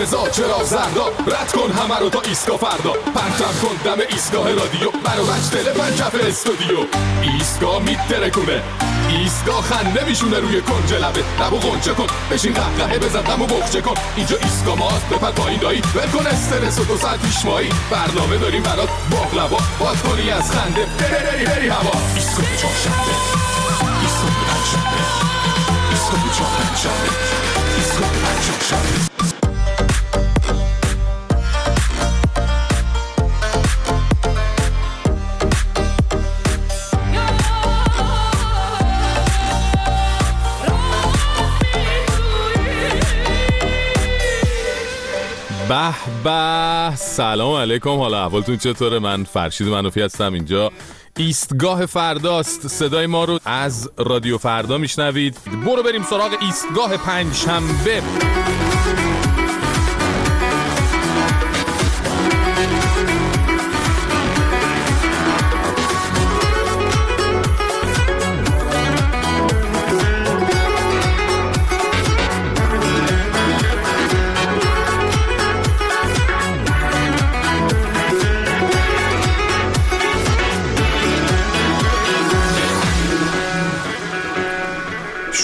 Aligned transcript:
قرمزا 0.00 0.28
چرا 0.28 0.64
زردا؟ 0.64 1.06
رد 1.26 1.52
کن 1.52 1.72
همه 1.72 1.98
رو 1.98 2.10
تا 2.10 2.20
ایستگاه 2.20 2.58
فردا. 2.58 2.92
پرچم 2.92 3.54
کن 3.62 3.76
دم 3.84 4.02
ایستگاه 4.10 4.48
رادیو. 4.48 4.90
برو 4.90 5.24
بچ 5.26 5.50
دل 5.52 5.72
پنجف 5.72 6.14
استودیو. 6.28 6.78
ایستگاه 7.22 7.82
میترکونه 7.82 8.62
ایستگاه 9.08 9.62
خنده 9.62 10.04
میشونه 10.04 10.38
روی 10.38 10.60
کنج 10.60 10.94
لبه. 10.94 11.24
لبو 11.40 11.56
غنچه 11.56 11.92
کن. 11.92 12.06
بشین 12.30 12.54
قهقهه 12.54 12.98
بزن 12.98 13.20
غمو 13.20 13.46
بخچه 13.46 13.80
کن. 13.80 13.94
اینجا 14.16 14.36
ایستگاه 14.42 14.78
ماست. 14.78 15.08
بپر 15.08 15.30
پایین 15.30 15.60
دایی. 15.60 15.82
ول 15.94 16.10
کن 16.10 16.26
استرس 16.26 16.78
و 16.78 16.84
دو 16.84 16.96
ساعت 16.96 17.20
پیش 17.20 17.44
مایی. 17.44 17.70
برنامه 17.90 18.38
داریم 18.38 18.62
برات 18.62 18.88
باقلوا. 19.10 19.58
باد 19.80 19.96
کنی 20.02 20.30
از 20.30 20.50
خنده. 20.52 20.86
بری 20.98 21.24
بری 21.24 21.44
بری 21.44 21.68
هوا. 21.68 21.92
ایستگاه 22.16 22.56
چهارشنبه 22.60 23.14
ایستگاه 24.02 24.30
پنجشنبه 24.48 25.00
ایستگاه 25.90 26.20
چهارشنبه 26.38 27.10
ایستگاه 27.76 28.10
پنجشنبه 28.10 29.09
به. 46.24 46.92
سلام 46.96 47.54
علیکم. 47.54 47.98
حالا 47.98 48.24
احوالتون 48.24 48.56
چطوره؟ 48.56 48.98
من 48.98 49.24
فرشید 49.24 49.68
منوفی 49.68 50.02
هستم. 50.02 50.32
اینجا 50.32 50.72
ایستگاه 51.16 51.86
فرداست. 51.86 52.68
صدای 52.68 53.06
ما 53.06 53.24
رو 53.24 53.38
از 53.44 53.90
رادیو 53.96 54.38
فردا 54.38 54.78
میشنوید. 54.78 55.38
برو 55.66 55.82
بریم 55.82 56.02
سراغ 56.02 56.30
ایستگاه 56.40 56.96
پنج 56.96 57.34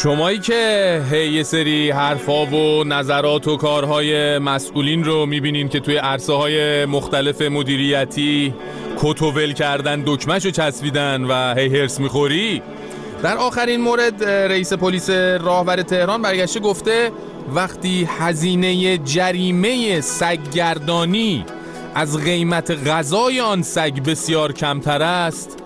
شمایی 0.07 0.39
که 0.39 1.03
هی 1.11 1.29
یه 1.29 1.43
سری 1.43 1.91
حرفا 1.91 2.47
و 2.47 2.85
نظرات 2.85 3.49
و 3.49 3.57
کارهای 3.57 4.39
مسئولین 4.39 5.05
رو 5.05 5.27
می‌بینین 5.27 5.69
که 5.69 5.81
توی 5.81 5.97
عرصه 5.97 6.33
های 6.33 6.85
مختلف 6.85 7.43
مدیریتی 7.43 8.55
کتوول 8.99 9.53
کردن 9.53 10.03
دکمش 10.07 10.45
رو 10.45 10.51
چسبیدن 10.51 11.25
و 11.25 11.55
هی 11.55 11.79
هرس 11.79 12.01
می‌خوری. 12.01 12.63
در 13.23 13.37
آخرین 13.37 13.81
مورد 13.81 14.25
رئیس 14.25 14.73
پلیس 14.73 15.11
راهور 15.11 15.83
تهران 15.83 16.23
برگشته 16.23 16.61
گفته 16.61 17.13
وقتی 17.55 18.09
هزینه 18.19 18.99
جریمه 18.99 20.01
سگگردانی 20.01 21.45
از 21.95 22.19
قیمت 22.19 22.89
غذای 22.89 23.41
آن 23.41 23.63
سگ 23.63 24.03
بسیار 24.07 24.53
کمتر 24.53 25.03
است 25.03 25.59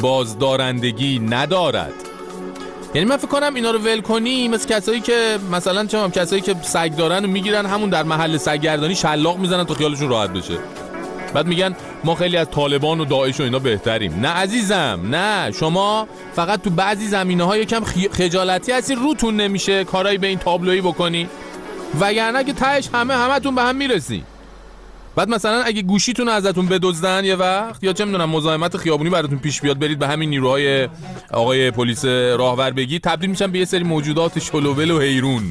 بازدارندگی 0.00 1.18
ندارد. 1.18 2.05
یعنی 2.94 3.08
من 3.08 3.16
فکر 3.16 3.26
کنم 3.26 3.54
اینا 3.54 3.70
رو 3.70 3.78
ول 3.78 4.00
کنی 4.00 4.48
مثل 4.48 4.68
کسایی 4.68 5.00
که 5.00 5.38
مثلا 5.52 5.86
چه 5.86 6.08
کسایی 6.08 6.42
که 6.42 6.54
سگ 6.62 6.96
دارن 6.96 7.24
و 7.24 7.28
می‌گیرن 7.28 7.66
همون 7.66 7.90
در 7.90 8.02
محل 8.02 8.36
سگگردانی 8.36 8.94
شلاق 8.94 9.38
می‌زنن 9.38 9.64
تا 9.64 9.74
خیالشون 9.74 10.08
راحت 10.08 10.30
بشه. 10.30 10.58
بعد 11.34 11.46
میگن 11.46 11.76
ما 12.04 12.14
خیلی 12.14 12.36
از 12.36 12.50
طالبان 12.50 13.00
و 13.00 13.04
داعش 13.04 13.40
و 13.40 13.42
اینا 13.42 13.58
بهتریم. 13.58 14.20
نه 14.20 14.28
عزیزم 14.28 15.00
نه. 15.10 15.52
شما 15.52 16.08
فقط 16.34 16.62
تو 16.62 16.70
بعضی 16.70 17.06
زمینه 17.06 17.44
ها 17.44 17.56
یکم 17.56 17.84
خجالتی 18.12 18.72
هستی 18.72 18.94
روتون 18.94 19.36
نمیشه 19.36 19.84
کارایی 19.84 20.18
به 20.18 20.26
این 20.26 20.38
تابلویی 20.38 20.80
بکنی. 20.80 21.28
وگرنه 22.00 22.44
که 22.44 22.52
تهش 22.52 22.88
همه 22.94 23.14
همتون 23.14 23.54
به 23.54 23.62
هم 23.62 23.76
می‌رسی. 23.76 24.24
بعد 25.16 25.28
مثلا 25.28 25.62
اگه 25.62 25.82
گوشیتون 25.82 26.28
ازتون 26.28 26.66
بدزدن 26.66 27.24
یه 27.24 27.34
وقت 27.36 27.84
یا 27.84 27.92
چه 27.92 28.04
می‌دونم 28.04 28.30
مزاحمت 28.30 28.76
خیابونی 28.76 29.10
براتون 29.10 29.38
پیش 29.38 29.60
بیاد 29.60 29.78
برید 29.78 29.98
به 29.98 30.08
همین 30.08 30.30
نیروهای 30.30 30.88
آقای 31.32 31.70
پلیس 31.70 32.04
راهور 32.04 32.70
بگی 32.70 32.98
تبدیل 32.98 33.30
میشن 33.30 33.46
به 33.46 33.58
یه 33.58 33.64
سری 33.64 33.84
موجودات 33.84 34.38
شلوول 34.38 34.90
و 34.90 35.00
حیرون. 35.00 35.42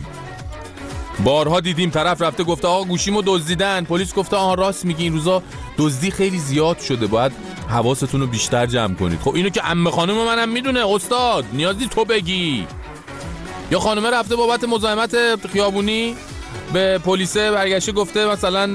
بارها 1.24 1.60
دیدیم 1.60 1.90
طرف 1.90 2.22
رفته 2.22 2.44
گفته 2.44 2.68
آقا 2.68 2.84
گوشیمو 2.84 3.22
دزدیدن. 3.26 3.84
پلیس 3.84 4.14
گفته 4.14 4.36
آها 4.36 4.54
راست 4.54 4.86
میگی 4.86 5.04
این 5.04 5.14
روزا 5.14 5.44
دزدی 5.78 6.12
خیلی 6.12 6.40
زیاد 6.40 6.80
شده 6.80 7.08
باید 7.08 7.32
حواستون 7.70 8.22
رو 8.22 8.28
بیشتر 8.28 8.66
جمع 8.66 8.94
کنید. 8.96 9.20
خب 9.20 9.36
اینو 9.36 9.50
که 9.50 9.62
عمه 9.62 9.92
خانم 9.92 10.26
منم 10.26 10.50
می‌دونه 10.50 10.94
استاد 10.94 11.46
نیازی 11.54 11.88
تو 11.88 12.06
بگی. 12.06 12.68
یا 13.72 13.80
خانمه 13.80 14.10
رفته 14.10 14.36
بابت 14.36 14.64
مزاحمت 14.64 15.48
خیابونی؟ 15.48 16.16
به 16.74 16.98
پلیس 16.98 17.38
برگشته 17.38 17.92
گفته 17.92 18.26
مثلا 18.26 18.68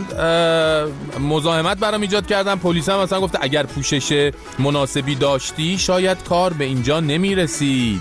مزاحمت 1.20 1.78
برام 1.78 2.00
ایجاد 2.00 2.26
کردن. 2.26 2.56
پلیس 2.56 2.88
هم 2.88 2.98
مثلا 2.98 3.20
گفته 3.20 3.38
اگر 3.40 3.62
پوشش 3.62 4.30
مناسبی 4.58 5.14
داشتی 5.14 5.78
شاید 5.78 6.24
کار 6.28 6.52
به 6.52 6.64
اینجا 6.64 7.00
نمی 7.00 7.34
رسید 7.34 8.00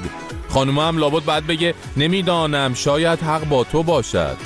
خانم 0.49 0.79
هم 0.79 0.97
لابد 0.97 1.25
بعد 1.25 1.47
بگه 1.47 1.73
نمی‌دانم 1.97 2.73
شاید 2.73 3.19
حق 3.19 3.43
با 3.43 3.63
تو 3.63 3.83
باشد. 3.83 4.37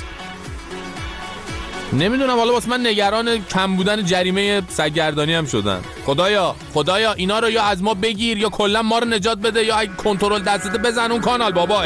نمی‌دونم 1.94 2.38
حالا 2.38 2.54
واسه 2.54 2.70
من 2.70 2.88
نگران 2.88 3.46
کم 3.46 3.76
بودن 3.76 4.06
جریمه 4.06 4.62
سگگردانی 4.70 5.34
هم 5.34 5.46
شدن. 5.46 5.80
خدایا 6.06 6.56
خدایا 6.74 7.14
اینا 7.14 7.40
رو 7.40 7.50
یا 7.50 7.64
از 7.64 7.84
ما 7.84 7.94
بگیر 7.94 8.38
یا 8.38 8.50
کلا 8.50 8.82
ما 8.82 9.00
رو 9.00 9.08
نجات 9.08 9.38
بده 9.38 9.64
یا 9.64 9.86
کنترل 9.86 10.44
دستت 10.44 10.78
بزن 10.78 11.12
اون 11.12 11.22
کانال 11.22 11.52
بابا. 11.52 11.84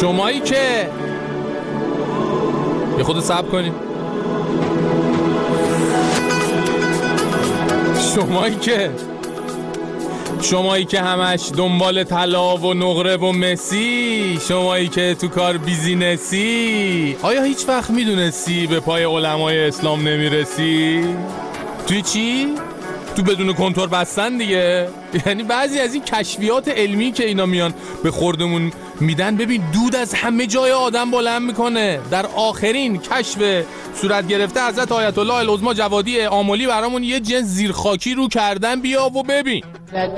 شمایی 0.00 0.40
که 0.40 0.90
یه 2.98 3.04
خود 3.04 3.20
صبر 3.20 3.48
کنید 3.48 3.72
شمایی 8.14 8.54
که 8.54 8.90
شمایی 10.42 10.84
که 10.84 11.00
همش 11.00 11.50
دنبال 11.56 12.04
طلا 12.04 12.56
و 12.56 12.74
نقره 12.74 13.16
و 13.16 13.32
مسی 13.32 14.38
شمایی 14.48 14.88
که 14.88 15.16
تو 15.20 15.28
کار 15.28 15.56
بیزینسی 15.56 17.16
آیا 17.22 17.42
هیچ 17.42 17.68
وقت 17.68 17.90
می‌دونستی 17.90 18.66
به 18.66 18.80
پای 18.80 19.04
علمای 19.04 19.68
اسلام 19.68 20.08
نمی‌رسی؟ 20.08 21.04
توی 21.86 22.02
چی؟ 22.02 22.54
تو 23.18 23.24
بدون 23.24 23.52
کنتور 23.52 23.88
بستن 23.88 24.36
دیگه. 24.36 24.88
یعنی 25.26 25.42
بعضی 25.42 25.78
از 25.80 25.94
این 25.94 26.02
کشفیات 26.04 26.68
علمی 26.68 27.12
که 27.12 27.26
اینا 27.26 27.46
میان 27.46 27.74
به 28.04 28.10
خوردمون 28.10 28.72
میدن 29.00 29.36
ببین 29.36 29.62
دود 29.72 29.96
از 29.96 30.14
همه 30.14 30.46
جای 30.46 30.72
آدم 30.72 31.10
بلند 31.10 31.42
می‌کنه. 31.42 32.00
در 32.10 32.26
آخرین 32.36 32.98
کشف 32.98 33.64
صورت 33.94 34.28
گرفته 34.28 34.68
حضرت 34.68 34.92
آیت 34.92 35.18
الله 35.18 35.34
العظما 35.34 35.74
جوادی 35.74 36.20
آملی 36.20 36.66
برامون 36.66 37.04
یه 37.04 37.20
جنس 37.20 37.44
زیرخاکی 37.44 38.14
رو 38.14 38.28
کردن. 38.28 38.80
بیا 38.80 39.06
و 39.06 39.22
ببین. 39.22 39.62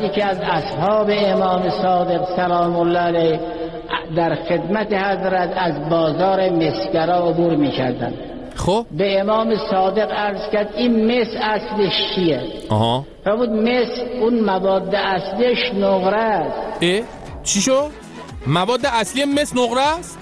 یکی 0.01 0.23
از 0.23 0.39
اصحاب 0.43 1.09
امام 1.11 1.71
صادق 1.83 2.37
سلام 2.37 2.77
الله 2.77 2.99
علیه 2.99 3.41
در 4.17 4.35
خدمت 4.49 4.93
حضرت 4.93 5.53
از 5.57 5.91
بازار 5.91 6.51
مسگرا 6.51 7.29
عبور 7.29 7.57
می‌کردن 7.57 8.15
خب؟ 8.57 8.87
به 8.91 9.21
امام 9.21 9.55
صادق 9.71 10.11
عرض 10.13 10.53
کرد 10.53 10.75
این 10.77 11.07
مس 11.07 11.29
اصلش 11.43 11.93
چیه؟ 12.15 12.43
آها. 12.69 13.07
فرمود 13.25 13.49
مس 13.49 13.99
اون 14.21 14.41
مواد 14.41 14.95
اصلش 14.95 15.75
نقره 15.75 16.17
است. 16.17 16.83
اه؟ 16.83 17.01
چی 17.45 17.61
شو 17.61 17.91
مواد 18.47 18.87
اصلی 18.87 19.25
مس 19.25 19.57
نقره 19.57 19.99
است؟ 19.99 20.19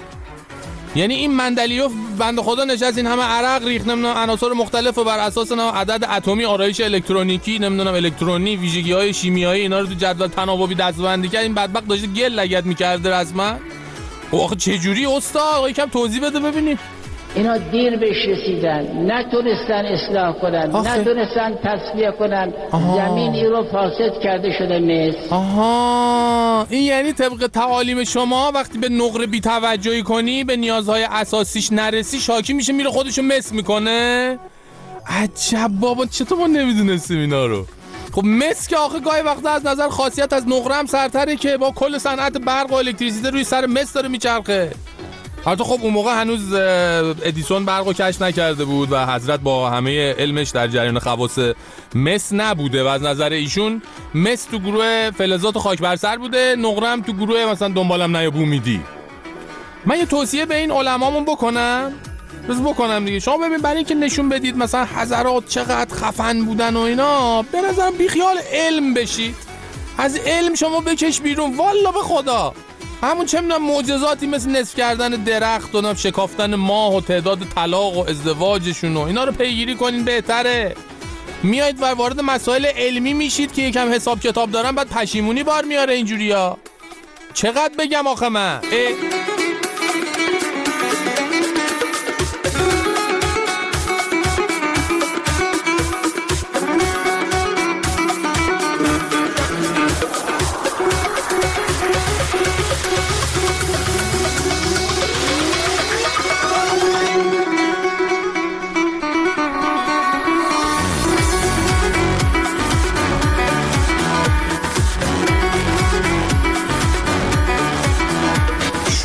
یعنی 0.97 1.15
این 1.15 1.37
مندلیوف 1.37 1.93
بند 2.19 2.41
خدا 2.41 2.65
نشست 2.65 2.97
این 2.97 3.07
همه 3.07 3.23
عرق 3.23 3.65
ریخت 3.67 3.89
نمی‌دونم 3.89 4.17
عناصر 4.17 4.49
مختلف 4.49 4.99
و 4.99 5.05
بر 5.05 5.19
اساس 5.19 5.53
عدد 5.53 6.05
اتمی 6.17 6.45
آرایش 6.45 6.81
الکترونیکی 6.81 7.59
نمی‌دونم 7.59 7.95
الکترونی 7.95 8.57
ویژگی 8.57 8.93
های 8.93 9.13
شیمیایی 9.13 9.63
اینا 9.63 9.81
رو 9.81 9.87
تو 9.87 9.95
جدول 9.95 10.27
تناوبی 10.27 10.75
دستبندی 10.75 11.29
کرد. 11.29 11.43
این 11.43 11.55
بدبخت 11.55 11.89
داشته 11.89 12.07
گل 12.07 12.33
لگد 12.33 12.67
می‌کرده 12.67 13.21
رسما. 13.21 13.53
خب 14.31 14.37
آخه 14.37 14.57
چه 14.57 14.79
جوری 14.79 15.07
استاد 15.07 15.71
یکم 15.71 15.87
توضیح 15.87 16.23
بده 16.23 16.41
ببینیم. 16.41 16.79
اینا 17.35 17.57
دیر 17.57 17.97
بهش 17.97 18.27
رسیدن. 18.29 19.11
نتونستن 19.13 19.85
اصلاح 19.87 20.33
کنن 20.33 20.77
نتونستن 20.77 21.59
تصفیه 21.65 22.13
کنن. 22.19 22.53
زمینی 22.97 23.45
رو 23.45 23.65
فاسد 23.73 24.21
کرده 24.23 24.59
شده 24.59 24.79
مثل 24.79 25.35
آها. 25.35 26.67
این 26.71 26.83
یعنی 26.83 27.13
طبق 27.13 27.47
تعالیم 27.47 28.05
شما 28.05 28.53
وقتی 28.55 28.79
به 28.79 28.89
نقره 28.89 29.27
بی 29.27 29.41
توجهی 29.41 30.03
کنی 30.03 30.45
به 30.45 30.57
نیازهای 30.57 31.05
اساسیش 31.11 31.73
نرسی 31.73 32.21
شاکی 32.21 32.53
میشه 32.53 32.73
میره 32.73 32.91
خودشو 32.91 33.23
مس 33.23 33.53
می‌کنه. 33.53 34.39
عجب 35.07 35.71
بابا 35.81 36.07
چطور 36.07 36.39
ما 36.39 36.47
نمی‌دونستیم 36.47 37.19
اینا 37.21 37.47
رو؟ 37.47 37.67
خب 38.13 38.25
مس 38.25 38.69
که 38.69 38.77
آخه 38.77 39.01
گاهی 39.01 39.23
وقتا 39.23 39.51
از 39.51 39.67
نظر 39.67 39.89
خاصیت 39.89 40.33
از 40.33 40.49
نقره 40.49 40.75
هم 40.75 40.87
سرتره 40.87 41.37
که 41.37 41.57
با 41.57 41.71
کل 41.71 41.99
صنعت 41.99 42.39
برق 42.39 42.73
و 42.73 42.75
الکتریسیته 42.75 43.31
روی 43.31 43.45
سر 43.45 43.67
مس 43.67 43.93
داره 43.93 44.09
میچرخه. 44.09 44.71
البته 45.49 45.65
خب 45.65 45.79
اون 45.83 45.93
موقع 45.93 46.21
هنوز 46.21 46.53
ادیسون 47.23 47.65
برق 47.65 47.87
و 47.87 47.93
نکرده 48.21 48.65
بود 48.65 48.93
و 48.93 49.07
حضرت 49.07 49.41
با 49.41 49.71
همه 49.71 50.13
علمش 50.13 50.51
در 50.51 50.69
جریان 50.69 50.99
خواص 50.99 51.39
مس 51.95 52.33
نبوده 52.33 52.83
و 52.85 52.87
از 52.87 53.03
نظر 53.03 53.33
ایشون 53.33 53.83
مس 54.15 54.45
تو 54.45 54.59
گروه 54.59 55.11
فلزات 55.11 55.59
خاک 55.59 55.79
بر 55.79 55.97
سر 55.97 56.17
بوده 56.17 56.57
نقرم 56.59 57.03
تو 57.03 57.13
گروه 57.13 57.47
مثلا 57.47 57.69
دنبالم 57.69 58.17
نیا 58.17 58.31
میدی. 58.31 58.81
من 59.87 59.99
یه 59.99 60.07
توصیه 60.07 60.47
به 60.47 60.57
این 60.57 60.71
علمامون 60.71 61.25
بکنم. 61.25 61.93
بس 62.49 62.57
بکنم 62.57 63.05
دیگه. 63.05 63.19
شما 63.19 63.39
ببین 63.39 63.59
برای 63.59 63.77
اینکه 63.77 63.95
نشون 63.95 64.29
بدید 64.29 64.57
مثلا 64.57 64.85
حضرات 64.97 65.49
چقدر 65.49 65.95
خفن 65.95 66.45
بودن 66.45 66.77
و 66.77 66.81
اینا 66.81 67.43
به 67.43 67.61
نظرم 67.61 67.93
بیخیال 67.99 68.37
علم 68.53 68.95
بشید. 68.95 69.37
از 69.99 70.17
علم 70.17 70.55
شما 70.55 70.81
بکش 70.81 71.21
بیرون. 71.21 71.57
والا 71.57 71.93
به 71.93 72.01
خدا. 72.01 72.55
همون 73.03 73.27
چه 73.27 73.41
می‌دونم 73.41 73.67
معجزاتی 73.67 74.27
مثل 74.27 74.51
نصف 74.51 74.75
کردن 74.75 75.09
درخت 75.09 75.75
و 75.75 75.95
شکافتن 75.95 76.55
ماه 76.55 76.97
و 76.97 77.01
تعداد 77.01 77.39
طلاق 77.55 77.97
و 77.97 78.11
ازدواجشون 78.11 78.97
و 78.97 79.01
اینا 79.01 79.25
رو 79.25 79.33
پیگیری 79.33 79.75
کنین 79.75 80.05
بهتره. 80.05 80.75
میایید 81.43 81.83
و 81.83 81.85
وارد 81.87 82.21
مسائل 82.21 82.67
علمی 82.67 83.15
میشید 83.15 83.53
که 83.53 83.63
یکم 83.63 83.93
حساب 83.93 84.21
کتاب 84.21 84.51
دارن 84.51 84.73
بعد 84.73 84.89
پشیمونی 84.89 85.43
بار 85.43 85.65
میاره 85.65 85.95
اینجوریا 85.95 86.59
چقدر 87.35 87.75
بگم 87.79 88.07
آخه 88.07 88.29
من؟ 88.29 88.61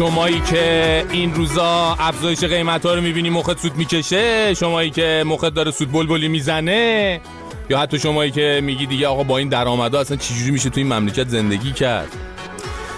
شمایی 0.04 0.42
که 0.42 1.06
این 1.12 1.34
روزا 1.34 1.96
افزایش 2.00 2.44
قیمت 2.44 2.86
ها 2.86 2.94
رو 2.94 3.02
می‌بینی 3.02 3.30
مخت 3.30 3.60
سود 3.60 3.76
می‌کشه. 3.76 4.54
شمایی 4.54 4.90
که 4.90 5.24
مخت 5.28 5.50
داره 5.50 5.72
سود 5.72 5.92
بلبلی 5.92 6.28
می‌زنه. 6.28 7.22
یا 7.70 7.80
حتی 7.80 8.00
شمایی 8.00 8.32
که 8.32 8.60
میگی 8.64 8.86
دیگه 8.86 9.08
آقا 9.08 9.24
با 9.24 9.38
این 9.38 9.50
درآمدا 9.50 10.00
اصلا 10.00 10.18
چجوری 10.18 10.52
میشه 10.52 10.70
تو 10.70 10.80
این 10.80 10.94
مملکت 10.94 11.28
زندگی 11.28 11.72
کرد؟ 11.72 12.08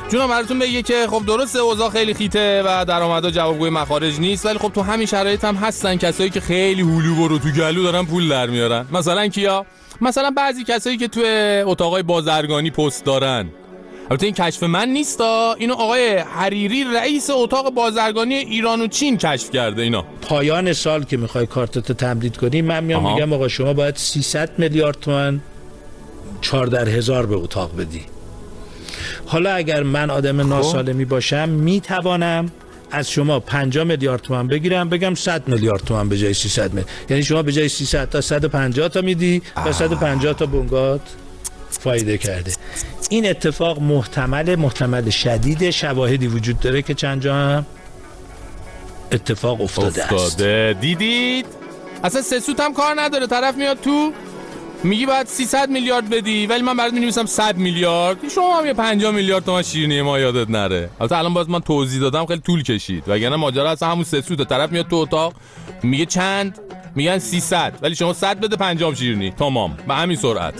جونم 0.09 0.27
براتون 0.27 0.59
بگه 0.59 0.81
که 0.81 1.07
خب 1.09 1.25
درسته 1.25 1.59
اوضاع 1.59 1.89
خیلی 1.89 2.13
خیته 2.13 2.63
و 2.65 2.85
درآمدا 2.85 3.31
جوابگوی 3.31 3.69
مخارج 3.69 4.19
نیست. 4.19 4.45
ولی 4.45 4.57
خب 4.57 4.69
تو 4.69 4.81
همین 4.81 5.05
شرایط 5.07 5.45
هم 5.45 5.55
هستن 5.55 5.95
کسایی 5.95 6.29
که 6.29 6.39
خیلی 6.39 6.81
هلو 6.81 7.15
برو 7.15 7.39
تو 7.39 7.49
گلو 7.49 7.83
دارن 7.83 8.05
پول 8.05 8.29
در 8.29 8.47
میارن. 8.47 8.85
مثلا 8.91 9.27
کیا؟ 9.27 9.65
مثلا 10.01 10.31
بعضی 10.31 10.63
کسایی 10.63 10.97
که 10.97 11.07
تو 11.07 11.21
اتاقای 11.65 12.03
بازرگانی 12.03 12.71
پست 12.71 13.05
دارن. 13.05 13.49
البته 14.09 14.25
این 14.25 14.35
کشف 14.35 14.63
من 14.63 14.89
نیستا. 14.89 15.55
اینو 15.59 15.73
آقای 15.73 16.17
حریری 16.17 16.83
رئیس 16.95 17.29
اتاق 17.29 17.69
بازرگانی 17.73 18.33
ایران 18.33 18.81
و 18.81 18.87
چین 18.87 19.17
کشف 19.17 19.51
کرده 19.51 19.81
اینا. 19.81 20.05
پایان 20.21 20.73
سال 20.73 21.03
که 21.03 21.17
می‌خوای 21.17 21.45
کارتتو 21.45 21.93
تمدید 21.93 22.37
کنی 22.37 22.61
من 22.61 22.83
میام 22.83 23.13
میگم 23.13 23.33
آقا 23.33 23.47
شما 23.47 23.73
باید 23.73 23.95
300 23.95 24.49
میلیارد 24.57 24.97
تومن 25.01 25.41
14 26.41 26.91
هزار 26.91 27.25
به 27.25 27.35
اتاق 27.35 27.77
بدی. 27.77 28.01
حالا 29.25 29.53
اگر 29.53 29.83
من 29.83 30.09
آدم 30.09 30.43
خب. 30.43 30.49
ناسالمی 30.49 31.05
باشم 31.05 31.49
می‌توانم 31.49 32.51
از 32.91 33.11
شما 33.11 33.39
50 33.39 33.83
میلیارد 33.83 34.21
تومن 34.21 34.47
بگیرم 34.47 34.89
بگم 34.89 35.15
100 35.15 35.47
میلیارد 35.47 35.81
تومن 35.81 36.09
به 36.09 36.17
جای 36.17 36.33
300 36.33 36.69
میلیارد. 36.69 36.89
یعنی 37.09 37.23
شما 37.23 37.43
به 37.43 37.51
جای 37.51 37.69
300 37.69 38.09
تا 38.09 38.21
150 38.21 38.89
تا 38.89 39.01
میدی 39.01 39.41
و 39.65 39.73
150 39.73 40.33
تا 40.33 40.45
بونگات 40.45 41.01
فایده 41.69 42.17
کرده. 42.17 42.51
این 43.09 43.29
اتفاق 43.29 43.79
محتمل 43.81 44.55
محتمل 44.55 45.09
شدید 45.09 45.69
شواهدی 45.69 46.27
وجود 46.27 46.59
داره 46.59 46.81
که 46.81 46.93
چند 46.93 47.21
جا 47.21 47.35
هم 47.35 47.65
اتفاق 49.11 49.61
افتاده, 49.61 50.13
افتاده. 50.13 50.49
است 50.49 50.81
دیدید؟ 50.81 51.45
اصلا 52.03 52.21
سه 52.21 52.39
سوت 52.39 52.59
هم 52.59 52.73
کار 52.73 53.01
نداره. 53.01 53.27
طرف 53.27 53.55
میاد 53.55 53.81
تو 53.81 54.11
میگی 54.85 55.05
باید 55.05 55.27
300 55.27 55.69
میلیارد 55.69 56.09
بدی 56.09 56.47
ولی 56.47 56.61
من 56.61 56.77
برات 56.77 56.93
می‌نویسم 56.93 57.25
100 57.25 57.57
میلیارد. 57.57 58.17
شما 58.35 58.59
هم 58.59 58.65
یه 58.65 58.73
50 58.73 59.11
میلیارد 59.11 59.45
تومن 59.45 59.61
شیرینی 59.61 60.01
ما 60.01 60.19
یادت 60.19 60.49
نره. 60.49 60.89
البته 60.99 61.17
الان 61.17 61.33
باز 61.33 61.49
من 61.49 61.59
توضیح 61.59 62.01
دادم 62.01 62.25
خیلی 62.25 62.41
طول 62.41 62.63
کشید. 62.63 63.03
وگرنه 63.07 63.35
ماجرا 63.35 63.71
اصلا 63.71 63.89
همون 63.89 64.03
سه 64.03 64.21
سوت 64.21 64.49
طرف 64.49 64.71
میاد 64.71 64.87
تو 64.87 64.95
اتاق 64.95 65.33
میگه 65.83 66.05
چند؟ 66.05 66.59
میگن 66.95 67.17
300 67.17 67.73
ولی 67.81 67.95
شما 67.95 68.13
100 68.13 68.39
بده 68.39 68.55
50 68.55 68.95
شیرینی. 68.95 69.31
تمام. 69.31 69.77
به 69.87 69.93
همین 69.93 70.17
سرعت. 70.17 70.53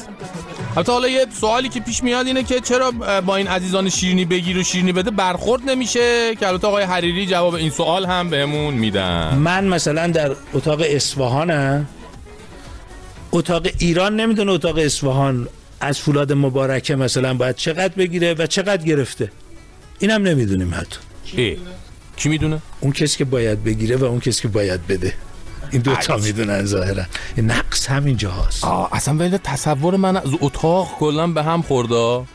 البته 0.76 0.92
حالا 0.92 1.08
یه 1.08 1.26
سوالی 1.40 1.70
که 1.70 1.80
پیش 1.80 2.04
میاد 2.04 2.28
اینه 2.28 2.44
که 2.44 2.60
چرا 2.60 2.92
با 3.26 3.36
این 3.36 3.48
عزیزان 3.48 3.90
شیرینی 3.90 4.26
بگیر 4.26 4.58
و 4.58 4.64
شیرینی 4.64 4.92
بده 4.92 5.12
برخورد 5.12 5.70
نمیشه؟ 5.70 6.36
که 6.36 6.48
البته 6.48 6.68
آقای 6.68 6.84
حریری 6.84 7.26
جواب 7.26 7.54
این 7.54 7.70
سوال 7.70 8.06
هم 8.06 8.30
بهمون 8.30 8.74
میدن. 8.74 9.36
من 9.36 9.68
مثلا 9.68 10.08
در 10.08 10.32
اتاق 10.54 10.82
اصفهانم 10.86 11.88
اتاق 13.36 13.68
ایران 13.80 14.16
نمی‌دونه 14.16 14.52
اتاق 14.52 14.78
اصفهان 14.78 15.48
از 15.80 16.00
فولاد 16.00 16.34
مبارکه 16.34 16.96
مثلا 16.96 17.34
باید 17.34 17.56
چقدر 17.56 17.94
بگیره 17.98 18.34
و 18.34 18.46
چقدر 18.46 18.84
گرفته. 18.84 19.32
اینم 20.00 20.24
نمی‌دونیم 20.24 20.74
حتی. 20.74 21.00
کی؟ 22.18 22.30
می‌دونه؟ 22.30 22.62
اون 22.80 22.92
کسی 22.92 23.18
که 23.18 23.26
باید 23.26 23.64
بگیره 23.64 23.96
و 23.96 24.04
اون 24.04 24.20
کسی 24.20 24.42
که 24.42 24.48
باید 24.48 24.88
بده. 24.88 25.14
این 25.72 25.82
دو 25.82 25.96
تا 25.96 26.18
می‌دونن 26.18 26.66
ظاهرا. 26.66 27.04
نقص 27.38 27.90
همین 27.90 28.18
جاست 28.18 28.64
آه 28.64 28.90
اصلا 28.92 29.14
ولی 29.14 29.38
تصور 29.38 29.96
من 29.96 30.18
از 30.18 30.30
اتاق 30.42 30.92
کلا 31.00 31.28
به 31.28 31.44
هم 31.44 31.62
خورده. 31.62 32.26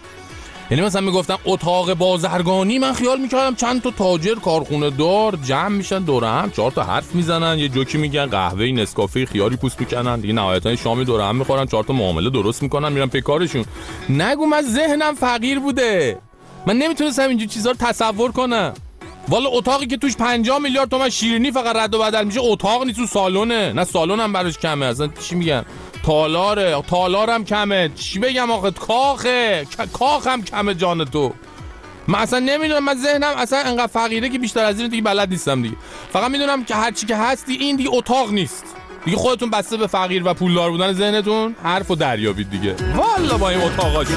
یعنی 0.71 0.83
مثلا 0.83 1.01
می‌گفتم 1.01 1.39
اتاق 1.45 1.95
بازرگانی 1.95 2.79
من 2.79 2.93
خیال 2.93 3.21
می‌کردم 3.21 3.55
چند 3.55 3.83
تا 3.83 3.91
تاجر 3.91 4.35
کارخونه 4.35 4.91
دار 4.91 5.39
جمع 5.45 5.69
میشن 5.69 5.99
دور 5.99 6.25
هم 6.25 6.51
چهار 6.51 6.71
تا 6.71 6.83
حرف 6.83 7.15
می‌زنن 7.15 7.59
یه 7.59 7.69
جوکی 7.69 7.99
میگن 7.99 8.27
قهوه 8.27 8.67
نسکافه 8.67 9.27
خیاری 9.27 9.57
پوست 9.57 9.81
می‌کنن 9.81 10.21
دیگه 10.21 10.35
نهایتا 10.35 10.77
شامی 10.77 11.05
دور 11.05 11.21
هم 11.21 11.37
می‌خورن 11.37 11.67
چهار 11.67 11.85
تا 11.85 11.93
معامله 11.93 12.31
درست 12.31 12.63
می‌کنن 12.63 12.93
میرن 12.93 13.07
پیکارشون 13.07 13.65
نگو 14.09 14.47
من 14.47 14.63
ذهنم 14.63 15.15
فقیر 15.15 15.59
بوده. 15.59 16.19
من 16.67 16.79
نمی‌تونستم 16.79 17.29
اینجور 17.29 17.49
چیزا 17.49 17.71
رو 17.71 17.77
تصور 17.81 18.33
کنم. 18.33 18.75
والا 19.29 19.49
اتاقی 19.49 19.87
که 19.87 19.97
توش 19.97 20.17
50 20.17 20.59
میلیارد 20.59 20.89
تومن 20.89 21.09
شیرینی 21.09 21.51
فقط 21.53 21.77
رد 21.77 21.95
و 21.95 21.99
بدل 21.99 22.25
میشه 22.25 22.41
اتاق 22.43 22.85
نیست 22.85 22.99
تو 22.99 23.07
سالونه. 23.07 23.73
نه 23.73 23.85
سالن 23.85 24.21
هم 24.21 24.33
براش 24.33 24.59
کمه 24.59 24.87
اصلا 24.87 25.09
چی 25.29 25.35
میگن؟ 25.35 25.65
تالاره. 26.07 26.83
تالارم 26.91 27.45
کمه. 27.45 27.91
چی 27.95 28.19
بگم 28.19 28.51
آخه؟ 28.51 28.71
کاخه. 28.71 29.67
کاخم 29.93 30.43
کمه 30.43 30.75
جان 30.75 31.05
تو. 31.05 31.33
من 32.09 32.19
اصلا 32.19 32.39
نمی‌دونم. 32.39 32.85
من 32.85 32.95
ذهنم 32.95 33.35
اصلا 33.37 33.59
انقدر 33.59 33.87
فقیره 33.87 34.29
که 34.29 34.39
بیشتر 34.39 34.65
از 34.65 34.81
این 34.81 34.89
دیگه 34.89 35.03
بلد 35.03 35.29
نیستم 35.29 35.63
دیگه. 35.63 35.77
فقط 36.13 36.31
می‌دونم 36.31 36.65
که 36.65 36.75
هرچی 36.75 37.07
که 37.07 37.17
هستی 37.17 37.53
این 37.53 37.77
دیگه 37.77 37.91
اتاق 37.93 38.31
نیست. 38.33 38.65
دیگه 39.05 39.17
خودتون 39.17 39.51
بسته 39.51 39.77
به 39.77 39.87
فقیر 39.87 40.23
و 40.27 40.35
پولدار 40.35 40.71
بودن 40.71 40.93
ذهنتون. 40.93 41.57
حرف 41.63 41.91
و 41.91 41.95
دریابید 41.95 42.51
دیگه. 42.51 42.75
والا 42.97 43.39
با 43.39 43.49
این 43.51 43.61
اتاقاشون. 43.61 44.17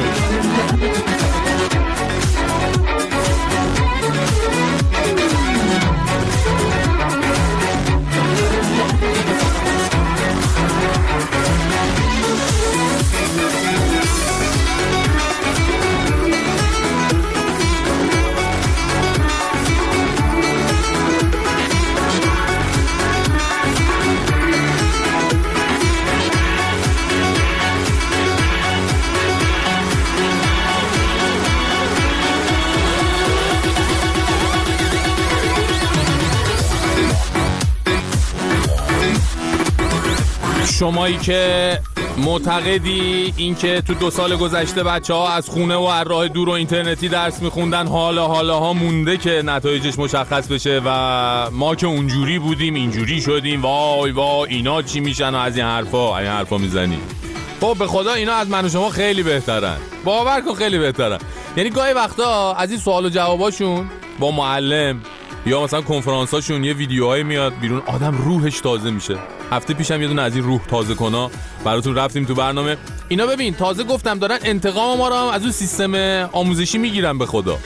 شمایی 40.84 41.18
که 41.18 41.80
معتقدی 42.18 43.34
اینکه 43.38 43.82
تو 43.82 43.94
دو 43.94 44.10
سال 44.10 44.36
گذشته 44.36 44.84
بچه 44.84 45.14
ها 45.14 45.30
از 45.30 45.50
خونه 45.50 45.76
و 45.76 45.84
از 45.84 46.08
راه 46.08 46.28
دور 46.28 46.50
و 46.50 46.52
اینترنتی 46.52 47.10
درس 47.10 47.42
میخوندن 47.42 47.88
حالا 47.88 48.28
حالا 48.28 48.60
ها 48.60 48.74
مونده 48.74 49.18
که 49.18 49.42
نتایجش 49.46 50.00
مشخص 50.00 50.48
بشه 50.48 50.82
و 50.86 50.90
ما 51.52 51.76
که 51.76 51.88
اونجوری 51.88 52.40
بودیم 52.40 52.74
اینجوری 52.74 53.22
شدیم 53.22 53.62
وای 53.62 54.12
وای 54.12 54.50
اینا 54.50 54.82
چی 54.82 55.00
میشن 55.00 55.36
و 55.36 55.38
از 55.38 55.58
این 55.58 55.66
حرفا 55.66 56.18
این 56.18 56.28
حرفا 56.28 56.58
می‌زنی. 56.58 56.98
خب 57.62 57.76
به 57.80 57.88
خدا 57.88 58.14
اینا 58.14 58.34
از 58.34 58.50
من 58.50 58.66
و 58.66 58.70
شما 58.70 58.90
خیلی 58.90 59.24
بهترن. 59.24 59.78
باور 60.06 60.42
کن 60.42 60.54
خیلی 60.54 60.80
بهترن. 60.80 61.20
یعنی 61.58 61.70
گاهی 61.70 61.94
وقتا 61.94 62.54
از 62.54 62.72
این 62.72 62.80
سوال 62.80 63.06
و 63.06 63.10
جواباشون 63.10 63.90
با 64.20 64.32
معلم 64.32 65.02
یا 65.46 65.64
مثلا 65.64 65.82
کنفرانساشون 65.82 66.64
یه 66.64 66.74
ویدیوهایی 66.74 67.24
میاد 67.24 67.54
بیرون 67.62 67.82
آدم 67.86 68.18
روحش 68.18 68.60
تازه 68.60 68.92
میشه. 68.92 69.18
هفته 69.52 69.74
پیشم 69.74 70.02
یه 70.02 70.08
دونه 70.08 70.22
از 70.22 70.36
این 70.36 70.46
روح 70.46 70.62
تازه 70.68 70.96
کنا 70.96 71.32
براتون 71.66 71.96
رفتیم 71.96 72.26
تو 72.26 72.36
برنامه. 72.36 72.78
اینا 73.10 73.26
ببین 73.26 73.54
تازه 73.54 73.84
گفتم 73.84 74.20
دارن 74.20 74.38
انتقام 74.44 74.98
ما 74.98 75.08
رو 75.08 75.16
هم 75.16 75.28
از 75.28 75.42
اون 75.42 75.52
سیستم 75.52 75.96
آموزشی 76.32 76.78
می‌گیرن 76.78 77.18
به 77.18 77.26
خدا. 77.26 77.58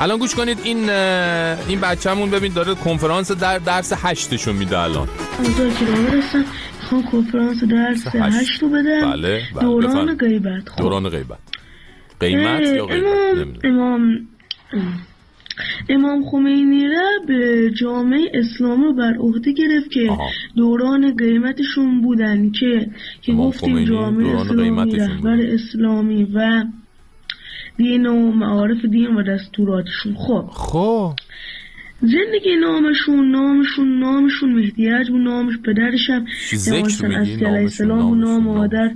الان 0.00 0.18
گوش 0.18 0.34
کنید 0.34 0.58
این 0.64 0.90
این 0.90 1.80
بچه‌مون 1.80 2.30
ببین 2.30 2.52
داره 2.52 2.74
کنفرانس 2.74 3.32
در 3.32 3.58
درس 3.58 3.92
هشتشو 3.96 4.52
میده 4.52 4.78
الان. 4.78 5.08
می‌خوام 5.38 7.02
کنفرانس 7.12 7.64
درس 7.64 8.06
هشت. 8.06 8.62
رو 8.62 8.68
بدم 8.68 9.10
بله, 9.12 9.42
بله. 9.54 9.62
دوران 9.62 10.16
غیبت 10.16 10.68
خب. 10.68 10.82
دوران 10.82 11.08
غیبت. 11.08 11.38
قیمت 12.20 12.60
یا 12.60 12.86
غیبت؟ 12.86 13.64
امام 13.64 14.28
امام 14.72 15.06
خمینی 16.30 16.88
را 16.88 17.08
به 17.26 17.70
جامعه 17.70 18.30
اسلام 18.34 18.82
رو 18.82 18.92
بر 18.92 19.14
عهده 19.14 19.52
گرفت 19.52 19.90
که 19.90 20.10
دوران 20.56 21.16
قیمتشون 21.16 22.00
بودن 22.00 22.50
که 22.50 22.90
که 23.22 23.32
گفتیم 23.32 23.84
جامعه 23.84 24.40
اسلامی 24.40 24.96
رهبر 24.96 25.40
اسلامی 25.40 26.24
و 26.24 26.64
دین 27.76 28.06
و 28.06 28.32
معارف 28.32 28.84
دین 28.84 29.14
و 29.14 29.22
دستوراتشون. 29.22 30.14
خب. 30.14 30.48
خب. 30.52 31.12
زندگی 32.00 32.56
نامشون 32.60 33.30
نامشون 33.30 33.98
نامشون 33.98 34.52
مهدیج 34.52 35.10
بود 35.10 35.20
نامش 35.20 35.54
پدرش 35.58 36.10
هم 36.10 36.26
ذکر 36.54 37.06
میگی؟ 37.06 37.44
السلام 37.44 38.10
و 38.10 38.14
نام 38.14 38.42
مادر 38.42 38.90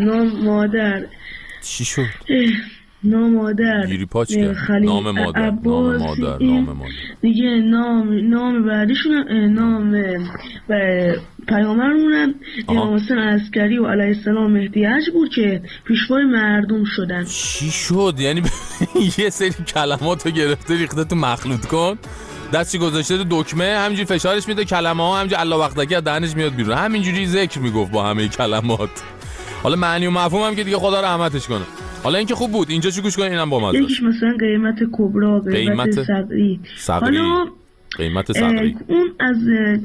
نام 0.00 0.44
مادر. 0.44 1.06
چی 1.62 1.84
شد؟ 1.84 2.06
نام 3.04 3.34
مادر 3.34 3.86
گیری 3.86 4.06
پاچ 4.06 4.32
نام 4.32 5.10
مادر 5.10 5.50
نام 5.50 5.96
مادر 5.96 6.44
نام 6.44 6.64
مادر. 6.64 6.90
دیگه 7.22 7.48
نام 7.48 8.28
نام 8.28 8.66
بعدیشون 8.66 9.28
نام 9.32 9.96
پیامبرمونم 11.48 12.34
امام 12.68 12.94
حسین 12.94 13.18
عسکری 13.18 13.78
و 13.78 13.86
علیه 13.86 14.16
السلام 14.16 14.52
مهدی 14.52 14.86
بود 15.12 15.28
که 15.34 15.62
پیشوای 15.84 16.24
مردم 16.24 16.84
شدن. 16.84 17.24
چی 17.24 17.70
شد؟ 17.70 18.14
یعنی 18.18 18.42
یه 19.18 19.30
سری 19.30 19.50
کلمات 19.50 20.26
رو 20.26 20.32
گرفته 20.32 20.78
ریخته 20.78 21.04
تو 21.04 21.16
مخلوط 21.16 21.66
کن. 21.66 21.98
دستی 22.52 22.78
گذاشته؟ 22.78 23.18
تو 23.18 23.24
دکمه. 23.30 23.76
همینجوری 23.78 24.06
فشارش 24.06 24.48
میده. 24.48 24.64
کلمه 24.64 25.02
ها 25.02 25.16
همینجوری 25.16 25.40
الله 25.40 25.56
وقتکی 25.56 25.94
از 25.94 26.04
دهنش 26.04 26.36
میاد 26.36 26.54
بیرون. 26.54 26.76
همینجوری 26.76 27.26
ذکر 27.26 27.58
می‌گفت 27.58 27.92
با 27.92 28.06
همه 28.06 28.28
کلمات. 28.28 28.90
حالا 29.62 29.76
معنی 29.76 30.06
و 30.06 30.10
مفهوم 30.10 30.42
هم 30.42 30.54
که 30.54 30.64
دیگه 30.64 30.76
خدا 30.76 31.00
رحمتش 31.00 31.46
کنه. 31.46 31.64
حالا 32.02 32.18
اینکه 32.18 32.34
خوب 32.34 32.52
بود. 32.52 32.70
اینجا 32.70 32.90
چی 32.90 33.00
گوش 33.02 33.16
کنین؟ 33.16 33.32
اینم 33.32 33.50
با 33.50 33.60
مزه 33.60 33.78
یکیش 33.78 34.02
مثلا 34.02 34.36
قیمت 34.40 34.78
کبرا 34.92 35.40
قیمت, 35.40 35.54
قیمت 35.54 36.04
صدری 36.04 36.60
حالا 36.88 37.46
قیمت 37.96 38.32
صدری. 38.32 38.76
اون 38.86 39.10
از 39.20 39.36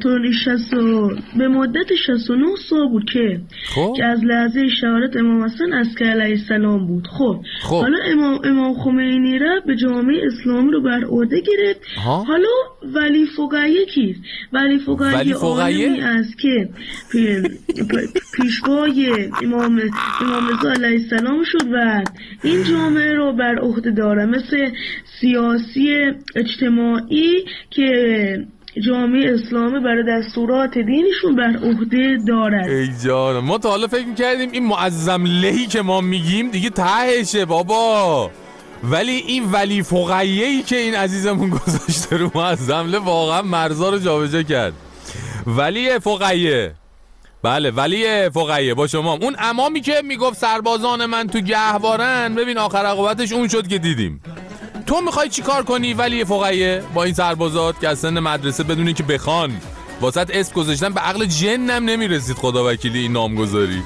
طول 0.04 0.32
60 0.32 0.76
به 1.38 1.48
مدت 1.48 1.96
69 2.08 2.46
سال 2.70 2.90
بود 2.90 3.10
که 3.14 3.42
خب. 3.66 3.94
که 3.98 4.06
از 4.06 4.24
لحظه 4.24 4.70
شهادت 4.82 5.18
امام 5.18 5.44
حسن 5.44 5.74
از 5.74 5.88
علیه 6.02 6.38
السلام 6.40 6.88
بود. 6.88 7.08
خب. 7.08 7.40
خب. 7.62 7.82
حالا 7.82 7.98
امام 8.12 8.40
امام 8.44 8.74
خمینی 8.74 9.40
را 9.40 9.60
به 9.66 9.76
جامعه 9.76 10.22
اسلامی 10.26 10.72
رو 10.72 10.82
بر 10.82 11.04
عهده 11.04 11.42
گرفت. 11.42 11.82
حالا 12.06 12.48
ولی 12.84 13.26
فقیه 13.26 13.86
کیست 13.86 14.20
ولی 14.54 14.80
فقیه 14.80 15.36
عالمی 15.36 16.02
است 16.02 16.38
که 16.40 16.70
پیشوای 18.34 19.30
امام 19.44 19.82
امام 20.22 20.48
علیه 20.76 21.00
السلام 21.02 21.44
شد 21.44 21.68
و 21.74 22.04
این 22.44 22.64
جامعه 22.64 23.14
رو 23.14 23.34
بر 23.34 23.60
عهده 23.60 23.92
داره. 23.92 24.26
مثل 24.26 24.70
سیاسی 25.22 26.12
اجتماعی 26.36 27.46
که 27.70 27.93
جامعه 28.88 29.34
اسلامی 29.34 29.80
برای 29.80 30.04
دستورات 30.10 30.72
دینشون 30.78 31.36
بر 31.36 31.68
عهده 31.68 32.18
دارد. 32.28 32.70
ای 32.70 32.90
جان 33.06 33.40
ما 33.40 33.58
تا 33.58 33.70
حالا 33.70 33.88
فکر 33.88 34.06
می‌کردیم 34.06 34.52
این 34.52 34.66
معظم 34.66 35.26
لهی 35.26 35.68
که 35.68 35.82
ما 35.82 36.02
میگیم 36.02 36.52
دیگه 36.52 36.70
تهشه 36.70 37.46
بابا. 37.46 38.32
ولی 38.84 39.12
این 39.12 39.52
ولی 39.52 39.84
فقیه 39.84 40.46
ای 40.46 40.62
که 40.62 40.76
این 40.76 40.96
عزیزمون 40.96 41.50
گذاشته 41.66 42.18
رو 42.18 42.32
معظم 42.36 42.88
له 42.88 43.00
واقعا 43.00 43.42
مرزا 43.42 43.90
رو 43.90 43.98
جابجا 43.98 44.44
کرد. 44.44 44.74
ولی 45.48 46.00
فقیه. 46.00 46.72
بله 47.44 47.72
ولی 47.72 48.30
فقیه. 48.30 48.74
با 48.74 48.88
شما. 48.88 49.14
اون 49.14 49.36
امامی 49.40 49.82
که 49.82 50.02
می‌گفت 50.08 50.38
سربازان 50.38 51.06
من 51.06 51.28
تو 51.28 51.40
گهوارن 51.40 52.36
ببین 52.36 52.58
آخر 52.58 52.86
عقوبتش 52.86 53.32
اون 53.32 53.48
شد 53.48 53.68
که 53.68 53.78
دیدیم. 53.78 54.22
تو 54.94 55.02
می‌خوای 55.02 55.30
چیکار 55.30 55.64
کنی 55.64 55.94
ولی 55.94 56.26
فقیه 56.26 56.84
با 56.94 57.04
این 57.04 57.14
سربازات 57.14 57.80
که 57.80 57.88
از 57.88 58.00
سن 58.00 58.20
مدرسه 58.20 58.64
بدونی 58.64 58.94
که 58.94 59.04
بخوان 59.04 59.52
واسط 60.02 60.32
اسم 60.34 60.54
گذاشتن 60.54 60.90
به 60.90 61.00
عقل 61.00 61.26
جنم 61.26 61.86
نمی‌رسید 61.86 62.36
خدا 62.36 62.72
وکیلی 62.72 63.00
این 63.00 63.12
نامگذاری 63.12 63.82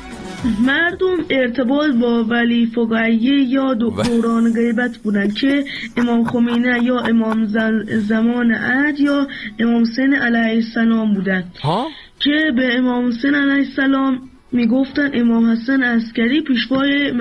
مردم 0.65 1.17
ارتباط 1.29 1.91
با 2.01 2.23
ولی 2.23 2.65
فقیه 2.75 3.43
یا 3.43 3.73
دوران 3.73 4.53
غیبت 4.53 4.97
بودن 4.97 5.31
که 5.31 5.65
امام 5.97 6.23
خمینه 6.23 6.83
یا 6.83 6.99
امام 6.99 7.45
زمان 7.87 8.51
عد 8.51 8.99
یا 8.99 9.27
امام 9.59 9.83
سن 9.83 10.13
علیه 10.13 10.63
السلام 10.65 11.13
بودن 11.13 11.43
ها؟ 11.61 11.87
که 12.19 12.51
به 12.55 12.77
امام 12.77 13.07
حسین 13.07 13.35
علیه 13.35 13.67
السلام 13.67 14.29
می‌گفتن 14.51 15.12
امام 15.13 15.51
حسن 15.51 15.84
عسکری 15.84 16.42
پیشوای 16.42 17.12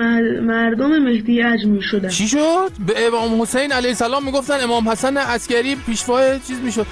مردم 0.41 0.99
مهدی 0.99 1.43
می 1.65 1.81
شدن. 1.81 2.09
چی 2.09 2.27
شد؟ 2.27 2.71
به 2.87 3.07
امام 3.07 3.41
حسین 3.41 3.71
علیه 3.71 3.89
السلام 3.89 4.25
می‌گفتن 4.25 4.63
امام 4.63 4.89
حسن 4.89 5.17
عسکری 5.17 5.75
پیشوای 5.75 6.39
چیز 6.47 6.59
می‌شد. 6.59 6.85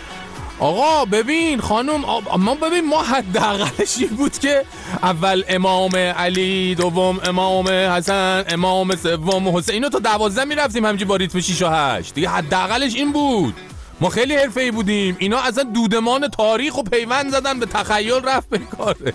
آقا 0.59 1.05
ببین 1.05 1.59
خانم 1.59 2.05
ما 2.39 2.55
ببین 2.55 2.89
ما 2.89 3.03
حداقلش 3.03 3.97
این 3.99 4.07
بود 4.07 4.39
که 4.39 4.63
اول 5.03 5.43
امام 5.49 5.95
علی 5.95 6.75
دوم 6.75 7.19
امام 7.23 7.67
حسن 7.67 8.43
امام 8.49 8.95
سوم 8.95 9.57
حسین. 9.57 9.73
اینو 9.73 9.89
تا 9.89 9.99
دوازده 9.99 10.45
می‌رفتیم 10.45 10.85
همجی 10.85 11.05
با 11.05 11.15
ریتم 11.15 11.39
6 11.39 11.61
و 11.61 11.67
8 11.67 12.13
دیگه 12.13 12.29
حداقلش 12.29 12.95
این 12.95 13.11
بود. 13.11 13.53
ما 14.01 14.09
خیلی 14.09 14.35
حرفه‌ای 14.35 14.71
بودیم. 14.71 15.15
اینا 15.19 15.37
اصلا 15.37 15.63
دودمان 15.63 16.27
تاریخ 16.27 16.77
و 16.77 16.83
پیوند 16.83 17.31
زدن 17.31 17.59
به 17.59 17.65
تخیل 17.65 18.21
رفت 18.23 18.49
به 18.49 18.57
کارش. 18.57 19.13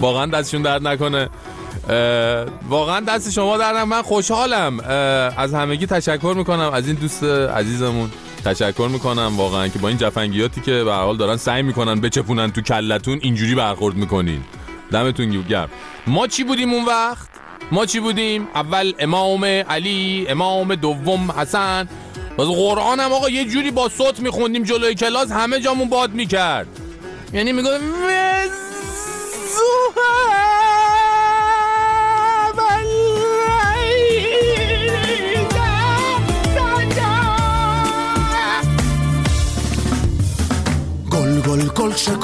واقعا 0.00 0.26
دستشون 0.26 0.62
درد 0.62 0.88
نکنه. 0.88 1.28
واقعا 2.68 3.00
دست 3.00 3.30
شما 3.30 3.58
در 3.58 3.84
من 3.84 4.02
خوشحالم. 4.02 4.80
از 5.36 5.54
همگی 5.54 5.86
تشکر 5.86 6.34
می‌کنم. 6.36 6.70
از 6.72 6.86
این 6.86 6.96
دوست 6.96 7.24
عزیزمون 7.24 8.10
تشکر 8.44 8.88
می‌کنم. 8.92 9.36
واقعا 9.36 9.68
که 9.68 9.78
با 9.78 9.88
این 9.88 9.98
جفنگیاتی 9.98 10.60
که 10.60 10.84
به 10.84 10.92
حال 10.92 11.16
دارن 11.16 11.36
سعی 11.36 11.62
می‌کنن 11.62 12.00
بچپونن 12.00 12.52
تو 12.52 12.60
کلتون 12.60 13.18
اینجوری 13.22 13.54
برخورد 13.54 13.94
می‌کنین. 13.94 14.40
دمتون 14.92 15.42
گرم. 15.42 15.68
ما 16.06 16.26
چی 16.26 16.44
بودیم 16.44 16.72
اون 16.72 16.84
وقت؟ 16.84 17.28
ما 17.72 17.86
چی 17.86 18.00
بودیم؟ 18.00 18.48
اول 18.54 18.92
امام 18.98 19.44
علی 19.44 20.26
امام 20.28 20.74
دوم 20.74 21.30
حسن. 21.32 21.88
باز 22.36 22.48
قرآن 22.48 23.00
هم 23.00 23.12
آقا 23.12 23.28
یه 23.28 23.44
جوری 23.44 23.70
با 23.70 23.88
صوت 23.88 24.20
میخوندیم 24.20 24.62
جلوی 24.62 24.94
کلاس 24.94 25.32
همه 25.32 25.60
جامون 25.60 25.88
باد 25.88 26.12
می‌کرد. 26.12 26.66
یعنی 27.32 27.52
گل 27.52 27.78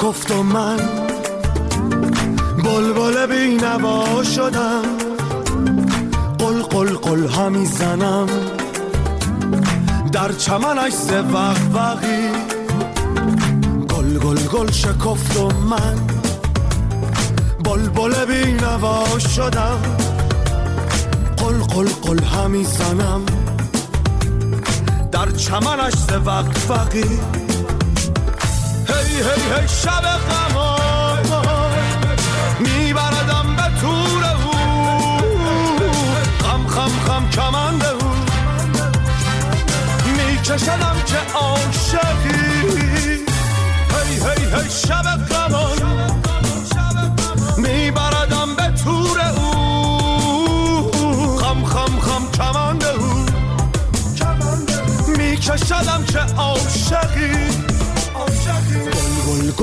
شکفت 0.03 0.31
و 0.31 0.43
من 0.43 0.77
بلبل 2.63 3.25
بی 3.25 3.55
نوا 3.55 4.23
شدم. 4.23 4.81
قل 6.39 6.61
قل 6.61 6.97
قل 6.97 7.27
همی 7.27 7.65
زنم. 7.65 8.27
در 10.11 10.31
چمنش 10.31 10.93
وقت 11.33 11.61
وقی. 11.73 12.29
گل 13.89 14.19
گل 14.19 14.47
گل 14.47 14.71
شکفت 14.71 15.37
و 15.37 15.49
من 15.69 16.12
بلبل 17.63 18.25
بی 18.25 18.53
نوا 18.53 19.19
شدم. 19.19 19.79
قل 21.37 21.59
قل 21.59 21.87
قل 21.87 22.23
همی 22.23 22.63
زنم. 22.63 23.25
در 25.11 25.31
چمنش 25.31 25.93
وقت 26.25 26.57
فقی 26.57 27.03
هی 28.87 29.15
هی 29.15 29.61
هی 29.61 29.67
شب 29.67 30.01
قمار 30.01 30.72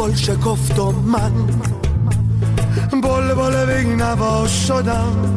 گل 0.00 0.14
شکفت 0.14 0.78
و 0.78 0.92
من 0.92 1.33
بل 3.02 3.66
بی 3.66 3.95
نوا 3.95 4.49
شدم. 4.49 5.37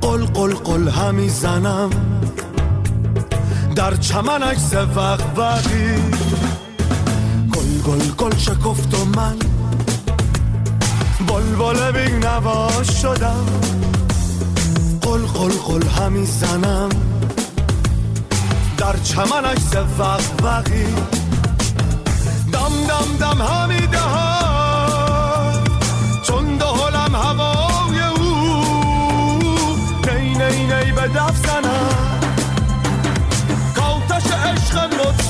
قل 0.00 0.24
قل 0.24 0.54
قل 0.54 0.88
همی 0.88 1.28
زنم. 1.28 1.90
در 3.76 3.96
چمنش 3.96 4.58
وق 4.96 5.20
وقی 5.36 5.94
گل 7.52 7.80
گل 7.86 8.08
گل 8.18 8.36
شکفت 8.36 8.94
و 8.94 9.04
من 9.04 9.36
بل 11.28 11.92
بی 11.92 12.12
نوا 12.12 12.82
شدم. 12.82 13.46
قل 15.02 15.26
قل 15.26 15.52
قل 15.52 15.88
همی 15.88 16.26
زنم. 16.26 16.88
در 18.78 18.96
چمنش 18.96 19.76
وق 19.98 20.22
وقی 20.42 20.84
دم 20.84 21.23
دم 23.24 23.42
همی 23.42 23.86
دهد. 23.86 25.68
چون 26.22 26.56
دهلم 26.56 27.14
هوای 27.14 28.00
او 28.00 28.34
نی 30.06 30.34
نی 30.34 30.66
نی 30.66 30.92
به 30.92 31.08
دف 31.08 31.36
زنم 31.46 31.88
کاتش 33.76 34.26
عشق 34.32 34.76
مطلقی 34.84 35.23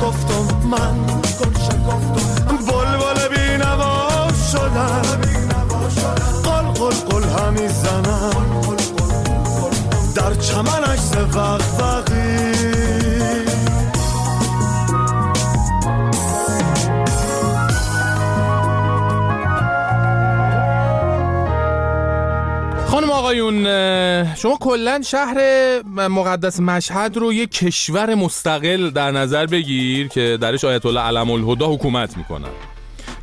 شکفتم 0.00 0.68
من 0.68 1.06
گل 1.40 1.54
شکفتم. 1.64 2.56
بل 2.56 2.90
بل 2.96 3.28
بی 3.28 3.56
نوا 3.56 4.28
شدم. 4.52 5.02
قل 6.44 6.66
قل 6.80 6.90
قل 6.90 7.24
همی 7.28 7.68
زنم. 7.68 8.76
در 10.14 10.34
چمنش 10.34 11.00
وق 11.34 11.60
وقی 11.78 12.09
خانم 23.00 23.12
آقایون 23.12 23.64
شما 24.34 24.56
کلا 24.60 25.00
شهر 25.06 25.38
مقدس 26.08 26.60
مشهد 26.60 27.16
رو 27.16 27.32
یک 27.32 27.50
کشور 27.50 28.14
مستقل 28.14 28.90
در 28.90 29.10
نظر 29.10 29.46
بگیر 29.46 30.08
که 30.08 30.38
درش 30.40 30.64
آیت 30.64 30.86
الله 30.86 31.00
علم 31.00 31.30
الهدا 31.30 31.66
حکومت 31.66 32.16
می‌کنن. 32.16 32.48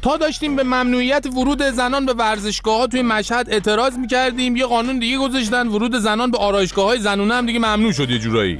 تا 0.01 0.17
داشتیم 0.17 0.55
به 0.55 0.63
ممنوعیت 0.63 1.25
ورود 1.25 1.61
زنان 1.61 2.05
به 2.05 2.13
ورزشگاه 2.13 2.77
ها 2.77 2.87
توی 2.87 3.01
مشهد 3.01 3.49
اعتراض 3.49 3.97
می‌کردیم 3.97 4.55
یه 4.55 4.65
قانون 4.65 4.99
دیگه 4.99 5.17
گذاشتن 5.17 5.67
ورود 5.67 5.95
زنان 5.95 6.31
به 6.31 6.37
آرایشگاه 6.37 6.85
های 6.85 6.99
زنونه 6.99 7.33
هم 7.33 7.45
دیگه 7.45 7.59
ممنوع 7.59 7.91
شد 7.91 8.09
یه 8.09 8.19
جورایی. 8.19 8.57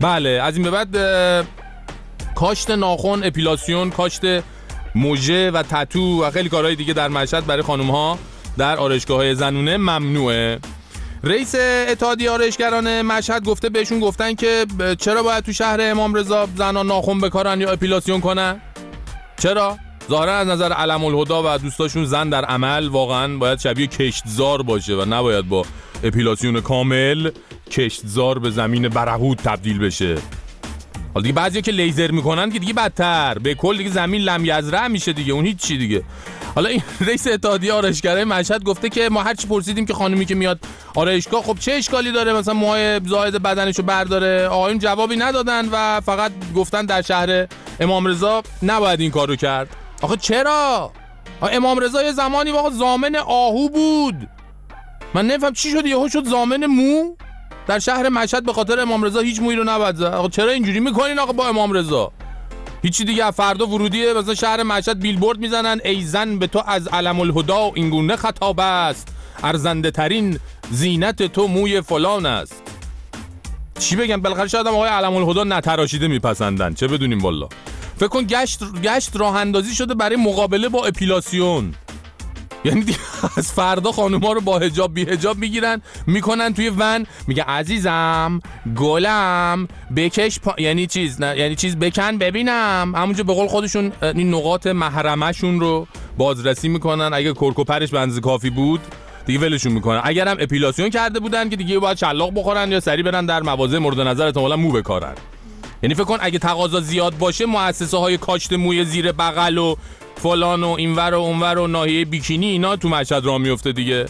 بله 0.00 0.30
از 0.30 0.56
این 0.56 0.70
به 0.70 0.70
بعد 0.70 0.96
کاشت 2.34 2.70
ناخن 2.70 3.24
اپیلاسیون 3.24 3.90
کاشت 3.90 4.22
موژه 4.94 5.50
و 5.50 5.62
تتو 5.62 6.24
و 6.24 6.30
خیلی 6.30 6.48
کارهای 6.48 6.74
دیگه 6.76 6.92
در 6.92 7.08
مشهد 7.08 7.46
برای 7.46 7.62
خانم 7.62 7.90
ها 7.90 8.18
در 8.58 8.76
آرایشگاه 8.76 9.16
های 9.16 9.34
زنونه 9.34 9.76
ممنوعه. 9.76 10.58
رئیس 11.24 11.54
اتحادیه 11.88 12.30
آرایشگران 12.30 13.02
مشهد 13.02 13.44
گفته 13.44 13.68
بهشون 13.68 14.00
گفتن 14.00 14.34
که 14.34 14.66
چرا 14.98 15.22
باید 15.22 15.44
تو 15.44 15.52
شهر 15.52 15.78
امام 15.80 16.14
رضا 16.14 16.48
زنان 16.56 16.86
ناخن 16.86 17.20
بکارن 17.20 17.60
یا 17.60 17.70
اپیلاسیون 17.70 18.20
کنن؟ 18.20 18.60
چرا؟ 19.38 19.76
ظاهرا 20.10 20.36
از 20.36 20.48
نظر 20.48 20.72
علم 20.72 21.04
الهدا 21.04 21.54
و 21.54 21.58
دوستاشون 21.58 22.04
زن 22.04 22.28
در 22.28 22.44
عمل 22.44 22.88
واقعا 22.88 23.36
باید 23.36 23.58
شبیه 23.58 23.86
کشتزار 23.86 24.62
باشه 24.62 24.94
و 24.94 25.04
نباید 25.08 25.48
با 25.48 25.64
اپیلاسیون 26.04 26.60
کامل 26.60 27.30
کشتزار 27.70 28.38
به 28.38 28.50
زمین 28.50 28.88
برهود 28.88 29.38
تبدیل 29.38 29.78
بشه. 29.78 30.14
حالا 31.14 31.22
دیگه 31.22 31.34
بعضیا 31.34 31.60
که 31.60 31.72
لیزر 31.72 32.10
می‌کنن 32.10 32.50
که 32.50 32.58
دیگه 32.58 32.72
بدتر. 32.72 33.38
به 33.38 33.54
کل 33.54 33.76
دیگه 33.76 33.90
زمین 33.90 34.22
لمیزرع 34.22 34.88
میشه 34.88 35.12
دیگه. 35.12 35.32
اون 35.32 35.46
هیچ 35.46 35.56
چی 35.56 35.78
دیگه. 35.78 36.02
حالا 36.56 36.68
این 36.68 36.82
رئیس 37.08 37.26
اتحادیه 37.26 37.72
آرایشگرای 37.72 38.24
مشهد 38.24 38.64
گفته 38.64 38.88
که 38.88 39.08
ما 39.08 39.22
هرچی 39.22 39.48
پرسیدیم 39.48 39.86
که 39.86 39.94
خانومی 39.94 40.26
که 40.26 40.34
میاد 40.34 40.58
آرایشگاه 40.94 41.42
خب 41.42 41.58
چه 41.58 41.72
اشکالی 41.72 42.12
داره؟ 42.12 42.32
مثلا 42.32 42.54
موهای 42.54 43.00
زائد 43.04 43.42
بدنشو 43.42 43.82
برداره. 43.82 44.48
آقایون 44.48 44.78
جوابی 44.78 45.16
ندادن 45.16 45.68
و 45.72 46.00
فقط 46.00 46.32
گفتن 46.54 46.86
در 46.86 47.02
شهر 47.02 47.46
امام 47.80 48.06
رضا 48.06 48.42
نباید 48.62 49.00
این 49.00 49.10
کارو 49.10 49.36
کرد. 49.36 49.68
آخه 50.02 50.16
چرا؟ 50.16 50.92
امام 51.42 51.78
رضا 51.78 52.02
یه 52.02 52.12
زمانی 52.12 52.50
واقعا 52.50 52.70
زامن 52.70 53.16
آهو 53.16 53.68
بود. 53.68 54.28
من 55.14 55.26
نفهم 55.26 55.52
چی 55.52 55.70
شد؟ 55.70 55.86
یهو 55.86 56.08
شد 56.08 56.24
زامن 56.24 56.66
مو؟ 56.66 57.16
در 57.66 57.78
شهر 57.78 58.08
مشهد 58.08 58.44
به 58.44 58.52
خاطر 58.52 58.80
امام 58.80 59.04
رضا 59.04 59.20
هیچ 59.20 59.40
مویی 59.40 59.56
رو 59.56 59.64
نباید 59.64 60.02
آقا 60.02 60.28
چرا 60.28 60.50
اینجوری 60.50 60.80
می‌کنین 60.80 61.18
آقا 61.18 61.32
با 61.32 61.48
امام 61.48 61.72
رضا؟ 61.72 62.12
هیچی 62.86 63.04
دیگه 63.04 63.30
فردا 63.30 63.66
ورودیه. 63.66 64.12
مثلا 64.12 64.34
شهر 64.34 64.62
مشهد 64.62 65.00
بیلبورد 65.00 65.38
می‌زنن. 65.38 65.80
ای 65.84 66.02
زن 66.02 66.38
به 66.38 66.46
تو 66.46 66.62
از 66.66 66.88
علم 66.88 67.20
الهدا 67.20 67.72
اینگونه 67.74 68.16
خطاب 68.16 68.60
است. 68.60 69.08
ارزنده 69.42 69.90
ترین 69.90 70.38
زینت 70.70 71.22
تو 71.22 71.46
موی 71.46 71.80
فلان 71.80 72.26
است. 72.26 72.62
چی 73.78 73.96
بگم؟ 73.96 74.20
بالاخره 74.20 74.48
شاید 74.48 74.66
آقای 74.66 74.88
علم 74.88 75.14
الهدا 75.14 75.44
نتراشیده 75.44 76.08
میپسندن. 76.08 76.74
چه 76.74 76.88
بدونیم 76.88 77.22
والا 77.22 77.48
فکر 77.96 78.08
کن 78.08 78.24
گشت 78.28 78.60
گشت 78.82 79.16
راه 79.16 79.36
اندازی 79.36 79.74
شده 79.74 79.94
برای 79.94 80.16
مقابله 80.16 80.68
با 80.68 80.86
اپیلاسیون. 80.86 81.74
یعنی 82.66 82.84
از 83.36 83.52
فردا 83.52 83.92
خانوما 83.92 84.32
رو 84.32 84.40
با 84.40 84.58
حجاب 84.58 84.94
بی 84.94 85.04
حجاب 85.04 85.36
می‌گیرن 85.36 85.82
می‌کنن 86.06 86.54
توی 86.54 86.68
ون. 86.68 87.06
میگه 87.26 87.42
عزیزم 87.42 88.40
گلم 88.76 89.68
بکش 89.96 90.40
پا... 90.40 90.54
یعنی 90.58 90.86
چیز 90.86 91.20
نه 91.20 91.38
یعنی 91.38 91.54
چیز 91.54 91.76
بکن 91.76 92.18
ببینم. 92.18 92.92
همونجا 92.96 93.24
به 93.24 93.34
قول 93.34 93.46
خودشون 93.46 93.92
این 94.02 94.34
نقاط 94.34 94.66
محرمشون 94.66 95.60
رو 95.60 95.86
بازرسی 96.18 96.68
می‌کنن. 96.68 97.10
اگه 97.12 97.32
کرکوپرش 97.32 97.90
بنز 97.90 98.20
کافی 98.20 98.50
بود 98.50 98.80
دیگه 99.26 99.38
ولشون 99.38 99.72
می‌کنن. 99.72 100.00
اگر 100.04 100.28
هم 100.28 100.36
اپیلاسیون 100.40 100.90
کرده 100.90 101.20
بودن 101.20 101.48
که 101.48 101.56
دیگه 101.56 101.78
باید 101.78 101.96
شلاق 101.96 102.30
بخورن 102.34 102.72
یا 102.72 102.80
سری 102.80 103.02
برن 103.02 103.26
در 103.26 103.42
مواضع 103.42 103.78
مورد 103.78 104.00
نظر 104.00 104.26
احتمالاً 104.26 104.56
مو 104.56 104.72
بکارن 104.72 105.14
یعنی 105.82 105.94
فکر 105.94 106.04
کن 106.04 106.18
اگه 106.20 106.38
تقاضا 106.38 106.80
زیاد 106.80 107.18
باشه 107.18 107.46
مؤسسه 107.46 107.96
های 107.96 108.18
کاشت 108.18 108.52
موی 108.52 108.84
زیر 108.84 109.12
بغل 109.12 109.58
و 109.58 109.76
فلان 110.16 110.64
و 110.64 110.68
اینور 110.68 111.14
و 111.14 111.20
اونور 111.20 111.58
و 111.58 111.66
ناحیه 111.66 112.04
بیکینی 112.04 112.46
اینا 112.46 112.76
تو 112.76 112.88
مشهد 112.88 113.24
را 113.24 113.38
میفته 113.38 113.72
دیگه. 113.72 114.06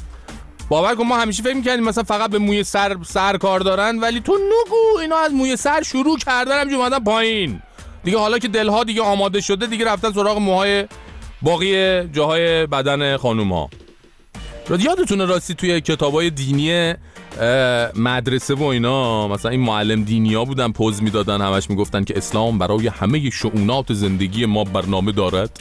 باور 0.69 0.95
کن 0.95 1.05
ما 1.05 1.16
همیشه 1.16 1.42
فکر 1.42 1.55
می‌کردیم 1.55 1.85
مثلا 1.85 2.05
فقط 2.05 2.31
به 2.31 2.38
موی 2.38 2.64
سر 2.64 2.97
سر 3.07 3.37
کار 3.37 3.61
دارن 3.61 3.99
ولی 3.99 4.21
تو 4.21 4.33
نگو 4.33 5.01
اینا 5.01 5.16
از 5.16 5.33
موی 5.33 5.57
سر 5.57 5.83
شروع 5.83 6.19
کردن 6.19 6.69
هم 6.69 6.75
اومدن 6.75 6.99
پایین. 6.99 7.61
دیگه 8.05 8.19
حالا 8.19 8.38
که 8.38 8.49
دلها 8.49 8.85
دیگه 8.85 9.03
آماده 9.03 9.40
شده 9.40 9.66
دیگه 9.66 9.85
رفتن 9.85 10.12
سراغ 10.12 10.38
موهای 10.38 10.85
باقی 11.42 12.05
جاهای 12.09 12.66
بدن 12.66 13.16
خانوم 13.16 13.53
ها 13.53 13.71
یادتونه 14.79 15.25
راستی 15.25 15.55
توی 15.55 15.81
کتابای 15.81 16.31
دینی 16.31 16.95
مدرسه 17.97 18.55
و 18.55 18.62
اینا؟ 18.62 19.29
مثلا 19.29 19.51
این 19.51 19.61
معلم 19.61 20.03
دینی 20.03 20.35
ها 20.35 20.45
بودن 20.45 20.73
پوز 20.73 21.03
می‌دادن 21.03 21.40
همش 21.40 21.71
می‌گفتن 21.71 22.05
که 22.05 22.16
اسلام 22.16 22.59
برای 22.59 22.88
همه 22.88 23.31
شعونات 23.31 23.92
زندگی 23.92 24.47
ما 24.47 24.64
برنامه 24.64 25.12
دارد. 25.12 25.61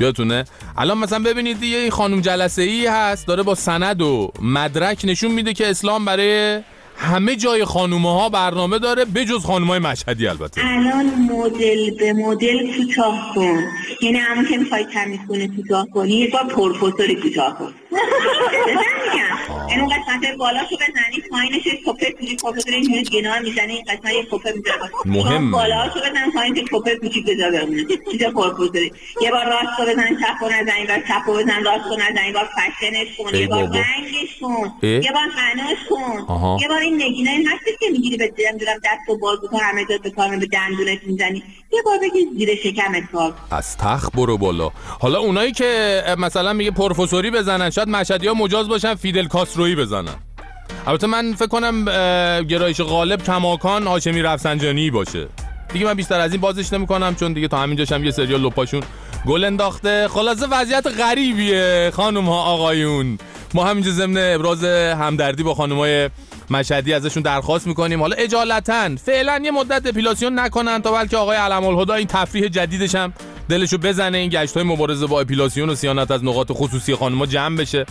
یادتونه؟ 0.00 0.44
الان 0.76 0.98
مثلا 0.98 1.18
ببینید 1.18 1.62
یه 1.62 1.90
خانم 1.90 2.20
جلسه 2.20 2.62
ای 2.62 2.86
هست 2.86 3.26
داره 3.26 3.42
با 3.42 3.54
سند 3.54 4.02
و 4.02 4.32
مدرک 4.42 5.00
نشون 5.04 5.30
میده 5.30 5.52
که 5.52 5.70
اسلام 5.70 6.04
برای 6.04 6.60
همه 6.96 7.36
جای 7.36 7.64
خانومه 7.64 8.12
ها 8.12 8.28
برنامه 8.28 8.78
داره 8.78 9.04
بجز 9.04 9.44
خانوم 9.44 9.68
های 9.68 9.78
مشهدی 9.78 10.26
البته. 10.26 10.60
الان 10.64 11.06
مدل 11.06 11.90
به 11.98 12.12
مدل 12.12 12.76
کوتاه 12.76 13.32
کن. 13.34 13.64
یعنی 14.02 14.18
همون 14.18 14.48
که 14.48 14.56
می‌خوای 14.56 14.86
تمیز 14.94 15.20
کنی 15.28 15.48
کوتاه 15.48 15.86
کنی 15.94 16.14
یه 16.14 16.30
بار 16.30 16.44
پرپوتوری 16.44 17.14
کوتاه 17.14 17.58
کن. 17.58 17.72
این 19.68 19.88
قسمت 19.88 20.36
بالاشو 20.38 20.76
بزنی 20.76 21.22
پایینش 21.30 21.62
کپه 21.86 22.10
کوچیک 22.10 22.40
کپه 22.42 22.62
اینجوری 22.66 23.02
گنا 23.02 23.40
می‌زنی 23.40 23.72
این 23.72 23.84
قسمت 23.84 24.12
یه 24.12 24.26
کپه 24.30 24.52
می‌ذاره 24.56 24.90
مهم. 25.04 25.50
بالاشو 25.50 26.00
بزن 26.00 26.30
پایین 26.34 26.54
کپه 26.72 26.96
کوچیک 26.96 27.26
بذار 27.26 27.50
بمونه. 27.50 27.84
چیز 28.10 28.22
پرپوزری 28.22 28.92
یه 29.20 29.30
بار 29.30 29.44
راست 29.44 29.80
رو 29.80 29.84
بزن 29.84 30.08
چپ 30.08 30.42
رو 30.42 30.48
نزنی 30.48 30.86
بار 30.86 30.98
چپ 31.08 31.22
رو 31.26 31.34
بزن 31.34 31.64
راست 31.64 31.86
رو 31.90 31.96
نزنی 31.96 32.32
بار 32.32 32.48
فشنش 32.56 33.16
کن 33.18 33.34
یه 33.34 33.46
بار 33.46 33.62
رنگش 33.62 34.38
کن 34.40 34.72
یه 34.82 35.12
بار 35.12 35.28
فناش 35.36 35.78
کن. 35.90 36.58
یه 36.60 36.68
بار 36.68 36.80
این 36.80 37.02
نگینه 37.02 37.30
این 37.30 37.48
هستش 37.48 37.74
که 37.80 37.86
می‌گیری 37.92 38.16
به 38.16 38.28
دلم 38.28 38.56
دارم 38.56 38.78
دست 38.84 39.08
و 39.08 39.18
باز 39.18 39.38
کن 39.50 39.58
همه 39.60 39.84
جا 39.84 39.98
به 39.98 40.10
کار 40.10 40.36
به 40.36 40.46
دندونت 40.46 40.98
می‌زنی. 41.04 41.42
یه 41.72 41.82
بار 41.82 41.98
بگی 41.98 42.26
زیر 42.38 42.54
شکمت 42.54 43.10
کار 43.12 43.34
از 43.50 43.76
تخ 43.76 44.10
برو 44.14 44.38
بالا. 44.38 44.70
حالا 45.00 45.18
اونایی 45.18 45.52
که 45.52 46.02
مثلا 46.18 46.52
میگه 46.52 46.70
پروفسوری 46.70 47.30
بزنن 47.30 47.70
شاید 47.82 47.96
مشهدی 47.96 48.26
ها 48.26 48.34
مجاز 48.34 48.68
باشن 48.68 48.94
فیدل 48.94 49.26
کاسترویی 49.26 49.76
بزنن. 49.76 50.14
البته 50.86 51.06
من 51.06 51.34
فکر 51.34 51.46
کنم 51.46 51.84
گرایش 52.44 52.80
غالب 52.80 53.22
کماکان 53.22 53.86
هاشمی 53.86 54.22
رفسنجانی 54.22 54.90
باشه. 54.90 55.26
دیگه 55.72 55.86
من 55.86 55.94
بیشتر 55.94 56.20
از 56.20 56.32
این 56.32 56.40
بازش 56.40 56.72
نمی‌کنم 56.72 57.14
چون 57.14 57.32
دیگه 57.32 57.48
تا 57.48 57.58
همینجاشم 57.58 58.04
یه 58.04 58.10
سریال 58.10 58.40
لپاشون 58.40 58.82
گل 59.26 59.44
انداخته. 59.44 60.08
خلاصه 60.08 60.46
وضعیت 60.46 60.86
غریبیه 60.86 61.90
خانم 61.94 62.24
ها 62.24 62.42
آقایون. 62.42 63.18
ما 63.54 63.64
همینجا 63.64 63.90
ضمن 63.90 64.34
ابراز 64.34 64.64
همدردی 64.64 65.42
با 65.42 65.54
های 65.54 66.10
مشهدی 66.52 66.94
ازشون 66.94 67.22
درخواست 67.22 67.66
می‌کنیم. 67.66 68.00
حالا 68.00 68.16
اجالتا. 68.16 68.96
فعلا 68.96 69.40
یه 69.44 69.50
مدت 69.50 69.86
اپیلاسیون 69.86 70.38
نکنن 70.38 70.82
تا 70.82 70.92
بلکه 70.92 71.16
آقای 71.16 71.36
علم 71.36 71.64
الهدا 71.64 71.94
این 71.94 72.06
تفریح 72.06 72.48
جدیدش 72.48 72.94
هم 72.94 73.12
دلشو 73.48 73.78
بزنه. 73.78 74.18
این 74.18 74.30
گشت 74.32 74.54
های 74.54 74.62
مبارزه 74.62 75.06
با 75.06 75.20
اپیلاسیون 75.20 75.70
و 75.70 75.74
سیانت 75.74 76.10
از 76.10 76.24
نقاط 76.24 76.52
خصوصی 76.52 76.94
خانم‌ها 76.94 77.26
جمع 77.26 77.56
بشه. 77.56 77.86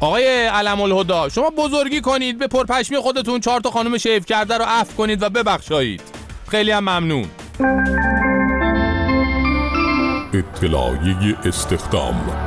آقای 0.00 0.46
علم 0.46 0.80
الهدا 0.80 1.28
شما 1.28 1.50
بزرگی 1.58 2.00
کنید. 2.00 2.38
به 2.38 2.46
پرپشمی 2.46 2.98
خودتون 2.98 3.40
چهار 3.40 3.60
تا 3.60 3.70
خانم 3.70 3.98
شیف 3.98 4.26
کرده 4.26 4.58
رو 4.58 4.64
عفو 4.68 4.96
کنید 4.96 5.22
و 5.22 5.30
ببخشایید. 5.30 6.02
خیلی 6.48 6.70
هم 6.70 6.84
ممنون. 6.84 7.26
اطلاعیه 10.34 11.36
استخدام. 11.44 12.45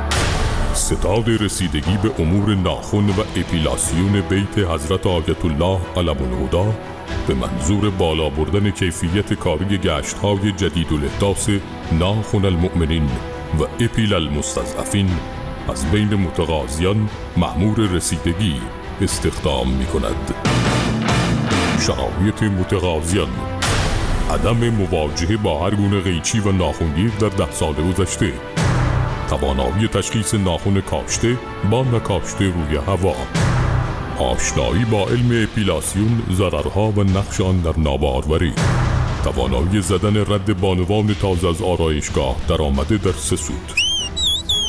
ستاد 0.74 1.28
رسیدگی 1.28 1.96
به 2.02 2.10
امور 2.18 2.54
ناخن 2.54 3.08
و 3.08 3.20
اپیلاسیون 3.36 4.20
بیت 4.20 4.58
حضرت 4.58 5.06
آیت 5.06 5.44
الله 5.44 5.80
علم 5.96 6.16
الهدا 6.22 6.74
به 7.28 7.34
منظور 7.34 7.90
بالا 7.90 8.28
بردن 8.30 8.70
کیفیت 8.70 9.34
کاری 9.34 9.78
گشت 9.78 10.18
های 10.18 10.52
جدید 10.52 10.92
الاحداث 10.92 11.50
ناخن 11.92 12.44
المؤمنین 12.44 13.06
و 13.60 13.62
اپیل 13.80 14.14
المستضعفین 14.14 15.10
از 15.68 15.90
بین 15.90 16.14
متقاضیان 16.14 17.08
معمور 17.36 17.78
رسیدگی 17.78 18.60
استخدام 19.00 19.70
می 19.70 19.86
کند 19.86 20.34
شرایط 21.80 22.42
متقاضیان 22.42 23.30
عدم 24.30 24.70
مواجهه 24.70 25.36
با 25.36 25.66
هر 25.66 25.74
گونه 25.74 26.00
قیچی 26.00 26.40
و 26.40 26.52
ناخونگیر 26.52 27.10
در 27.20 27.28
ده 27.28 27.52
سال 27.52 27.74
گذشته. 27.74 28.32
توانایی 29.30 29.88
تشخیص 29.88 30.34
ناخون 30.34 30.80
کاشته 30.80 31.38
با 31.70 31.82
نکاشته 31.82 32.44
روی 32.44 32.76
هوا. 32.76 33.14
آشنایی 34.18 34.84
با 34.84 35.06
علم 35.08 35.42
اپیلاسیون 35.42 36.22
ضررها 36.32 36.90
و 36.90 37.02
نقش 37.02 37.40
آن 37.40 37.60
در 37.60 37.78
ناباروری. 37.78 38.52
توانایی 39.24 39.80
زدن 39.80 40.16
رد 40.16 40.60
بانوان 40.60 41.14
تازه 41.14 41.48
از 41.48 41.62
آرایشگاه 41.62 42.36
در 42.48 42.62
آمده 42.62 42.96
در 42.96 43.12
سه 43.12 43.36
سود. 43.36 43.72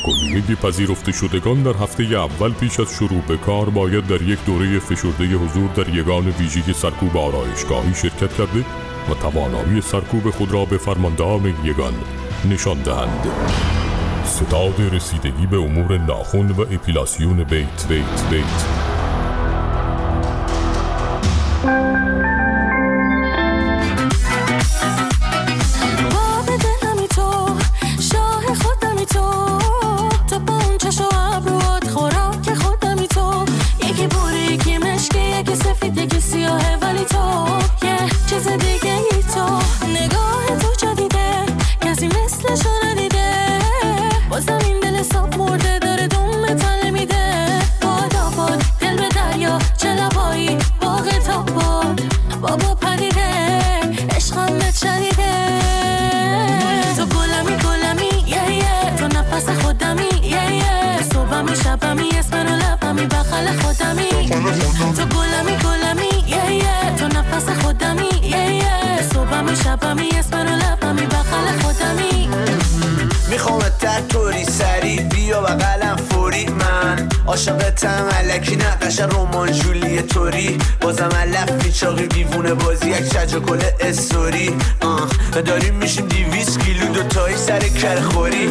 کلیه 0.06 0.56
پذیرفته 0.56 1.12
شدگان 1.12 1.64
در 1.64 1.74
هفته 1.74 2.04
اول 2.04 2.52
پیش 2.54 2.80
از 2.80 2.94
شروع 3.00 3.22
به 3.28 3.38
کار 3.38 3.70
باید 3.70 4.08
در 4.08 4.22
یک 4.22 4.40
دوره 4.46 4.80
فشرده 4.80 5.26
حضور 5.26 5.70
در 5.76 5.90
یگان 5.90 6.28
ویژه 6.28 6.74
سرکوب 6.74 7.18
آرایشگاهی 7.18 7.94
شرکت 7.94 8.38
کرده 8.38 8.66
و 9.10 9.14
توانایی 9.14 9.82
سرکوب 9.82 10.30
خود 10.30 10.52
را 10.52 10.66
به 10.66 10.78
فرماندهان 10.78 11.56
یگان 11.64 11.94
نشان 12.50 12.82
دهند. 12.82 13.81
ستاد 14.48 14.82
رسیدگی 14.94 15.46
به 15.46 15.58
امور 15.58 15.98
ناخن 15.98 16.52
و 16.52 16.62
اپیلاسیون 16.62 17.44
بیت 17.44 17.88
بیت 17.90 18.30
بیت. 18.30 18.91
عاشقتم 77.32 78.10
علکی 78.20 78.56
نقش 78.56 79.00
رومان 79.00 79.52
جولی 79.52 80.02
توری. 80.02 80.58
بازم 80.82 81.10
علف 81.22 81.52
پیچاقی 81.52 82.08
بیوونه 82.08 82.54
بازی 82.54 82.90
یک 82.90 83.14
شج 83.14 83.36
کل 83.36 83.60
استوری. 83.80 84.56
آه 84.82 85.10
داریم 85.46 85.76
میشیم 85.76 86.08
دیویس 86.08 86.58
کیلو 86.58 86.86
دوتایی 86.94 87.38
سر 87.38 87.60
کرخوری 87.60 88.50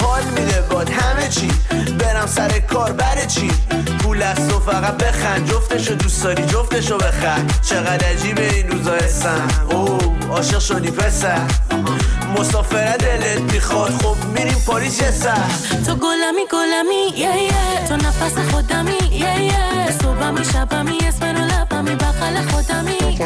حال 0.00 0.24
میده 0.24 0.60
باد 0.70 0.90
همه 0.90 1.28
چی 1.28 1.50
برم 1.98 2.26
سر 2.26 2.58
کار 2.58 2.92
بره 2.92 3.26
چی؟ 3.26 3.50
پول 3.98 4.22
از 4.22 4.48
تو 4.48 4.60
فقط 4.60 4.96
بخند 4.96 5.50
جفتشو 5.50 5.94
دوست 5.94 6.24
داری 6.24 6.42
جفتشو 6.46 6.98
بخند 6.98 7.54
چقدر 7.62 8.06
عجیبه 8.06 8.54
این 8.54 8.70
روزا 8.70 8.92
هستم 8.92 9.48
اوه 9.70 10.28
عاشق 10.30 10.58
شدی 10.58 10.90
پسر. 10.90 11.40
مسافره 12.38 12.96
دلت 12.96 13.52
می‌خواد 13.52 13.90
خب 13.90 14.16
میریم 14.34 14.58
پاریس 14.66 15.02
یه 15.02 15.10
سر. 15.10 15.48
تو 15.86 15.94
گلمی 15.94 16.44
گلمی 16.52 17.18
یه 17.20 17.42
یه. 17.42 17.88
تو 17.88 17.96
نفس 17.96 18.38
خودمی 18.52 18.98
یه 19.12 19.42
یه. 19.42 19.90
صبحمی 19.90 20.44
شبمی 20.44 20.98
اسم 21.08 21.26
رو 21.26 21.44
لبمی 21.44 21.94
بغل 21.94 22.42
خودمی. 22.42 23.18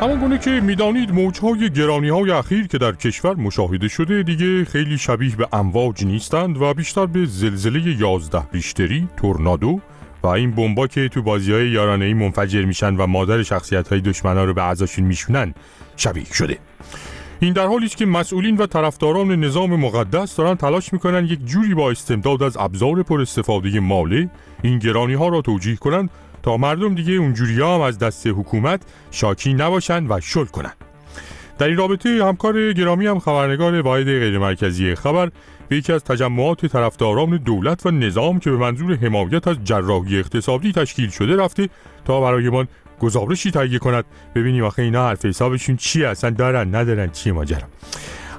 همان 0.00 0.20
گونه 0.20 0.38
که 0.38 0.50
می‌دانید 0.50 1.12
موجهای 1.12 1.70
گرانی 1.70 2.08
های 2.08 2.30
اخیر 2.30 2.66
که 2.66 2.78
در 2.78 2.92
کشور 2.92 3.34
مشاهده 3.34 3.88
شده 3.88 4.22
دیگه 4.22 4.64
خیلی 4.64 4.98
شبیه 4.98 5.36
به 5.36 5.48
امواج 5.52 6.04
نیستند 6.04 6.62
و 6.62 6.74
بیشتر 6.74 7.06
به 7.06 7.26
زلزله 7.26 8.00
یازده 8.00 8.42
ریشتری، 8.52 9.08
تورنادو 9.16 9.80
و 10.22 10.26
این 10.26 10.50
بمبا 10.50 10.86
که 10.86 11.08
تو 11.08 11.22
بازی 11.22 11.52
های 11.52 11.68
یارانه 11.68 12.04
ای 12.04 12.14
منفجر 12.14 12.64
میشن 12.64 12.96
و 12.96 13.06
مادر 13.06 13.42
شخصیت 13.42 13.88
های 13.88 14.00
دشمنا 14.00 14.44
رو 14.44 14.54
به 14.54 14.62
عزاشون 14.62 15.04
میشونن 15.04 15.54
شبیه 15.96 16.32
شده. 16.32 16.58
این 17.40 17.52
در 17.52 17.66
حالی 17.66 17.86
است 17.86 17.96
که 17.96 18.06
مسئولین 18.06 18.56
و 18.56 18.66
طرفداران 18.66 19.44
نظام 19.44 19.76
مقدس 19.76 20.36
دارن 20.36 20.54
تلاش 20.54 20.92
می‌کنن 20.92 21.24
یک 21.24 21.44
جوری 21.44 21.74
با 21.74 21.90
استمداد 21.90 22.42
از 22.42 22.56
ابزار 22.56 23.02
پر 23.02 23.20
استفاده 23.20 23.80
ماله 23.80 24.30
این 24.62 24.78
گرانی 24.78 25.14
ها 25.14 25.28
را 25.28 25.40
توجیه 25.40 25.76
کنند 25.76 26.10
تا 26.42 26.56
مردم 26.56 26.94
دیگه 26.94 27.12
اونجوری 27.12 27.62
هم 27.62 27.80
از 27.80 27.98
دست 27.98 28.26
حکومت 28.26 28.82
شاکی 29.10 29.54
نباشن 29.54 30.06
و 30.08 30.20
شل 30.20 30.44
کنن. 30.44 30.72
در 31.58 31.66
این 31.66 31.76
رابطه 31.76 32.24
همکار 32.24 32.72
گرامی 32.72 33.06
هم 33.06 33.18
خبرنگار 33.18 33.80
واحد 33.80 34.04
غیرمرکزی 34.04 34.94
خبر 34.94 35.30
به 35.68 35.76
یکی 35.76 35.92
از 35.92 36.04
تجمعات 36.04 36.66
طرفداران 36.66 37.36
دولت 37.36 37.86
و 37.86 37.90
نظام 37.90 38.40
که 38.40 38.50
به 38.50 38.56
منظور 38.56 38.94
حمایت 38.94 39.48
از 39.48 39.56
جراحی 39.64 40.18
اقتصادی 40.18 40.72
تشکیل 40.72 41.10
شده 41.10 41.36
رفته 41.36 41.68
تا 42.04 42.20
برایمان 42.20 42.68
گزارشی 43.00 43.50
تهیه 43.50 43.78
کند. 43.78 44.04
ببینیم 44.34 44.64
آخه 44.64 44.82
اینا 44.82 45.08
حرف 45.08 45.24
حسابشون 45.24 45.76
چی 45.76 46.04
اصلا 46.04 46.30
دارن 46.30 46.74
ندارن 46.74 47.10
چی 47.10 47.30
ماجرا؟ 47.30 47.66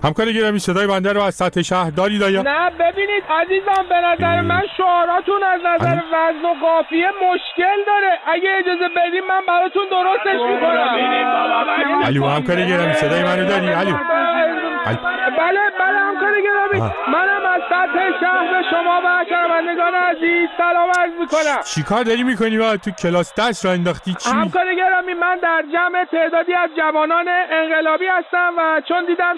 همکار 0.03 0.31
گرامی 0.31 0.59
صدای 0.59 0.87
بنده 0.87 1.13
رو 1.13 1.21
از 1.21 1.35
سطح 1.35 1.61
شهر 1.61 1.89
دارید 1.89 2.23
آیا 2.23 2.41
نه 2.41 2.69
ببینید 2.69 3.23
عزیزم 3.41 3.85
به 3.89 3.95
نظر 3.95 4.41
من 4.41 4.61
شعاراتون 4.77 5.43
از 5.43 5.61
نظر 5.65 5.95
وزن 6.13 6.45
و 6.45 6.53
قافیه 6.61 7.07
مشکل 7.07 7.79
داره. 7.87 8.19
اگه 8.27 8.49
اجازه 8.59 8.89
بدیم 8.95 9.23
من 9.29 9.41
براتون 9.47 9.83
درستش 9.91 10.41
می‌کنم. 10.51 12.03
علی 12.05 12.19
همکار 12.19 12.55
گرامی 12.55 12.93
صدای 12.93 13.23
منو 13.23 13.45
داری؟ 13.45 13.67
علی 13.67 13.95
بله 15.37 15.59
بله 15.79 15.99
همکار 15.99 16.33
گرامی. 16.41 16.91
منم 17.07 17.45
از 17.45 17.61
سطح 17.69 18.19
شهر 18.21 18.47
به 18.53 18.61
شما 18.71 19.01
و 19.05 19.25
شنوندگان 19.29 19.93
عزیز 19.93 20.49
سلام 20.57 20.89
عرض 20.99 21.11
می‌کنم. 21.19 21.63
چیکار 21.75 22.03
داری 22.03 22.23
می‌کنی 22.23 22.57
با 22.57 22.77
تو 22.77 22.91
کلاس 22.91 23.33
درس 23.35 23.65
را 23.65 23.71
انداختی؟ 23.71 24.13
چی؟ 24.13 24.29
همکار 24.29 24.75
گرامی 24.75 25.13
من 25.13 25.37
در 25.43 25.63
جمع 25.73 26.05
تعدادی 26.11 26.53
از 26.53 26.69
جوانان 26.77 27.25
انقلابی 27.51 28.05
هستم 28.05 28.53
و 28.57 28.81
چون 28.87 29.05
دیدم 29.05 29.35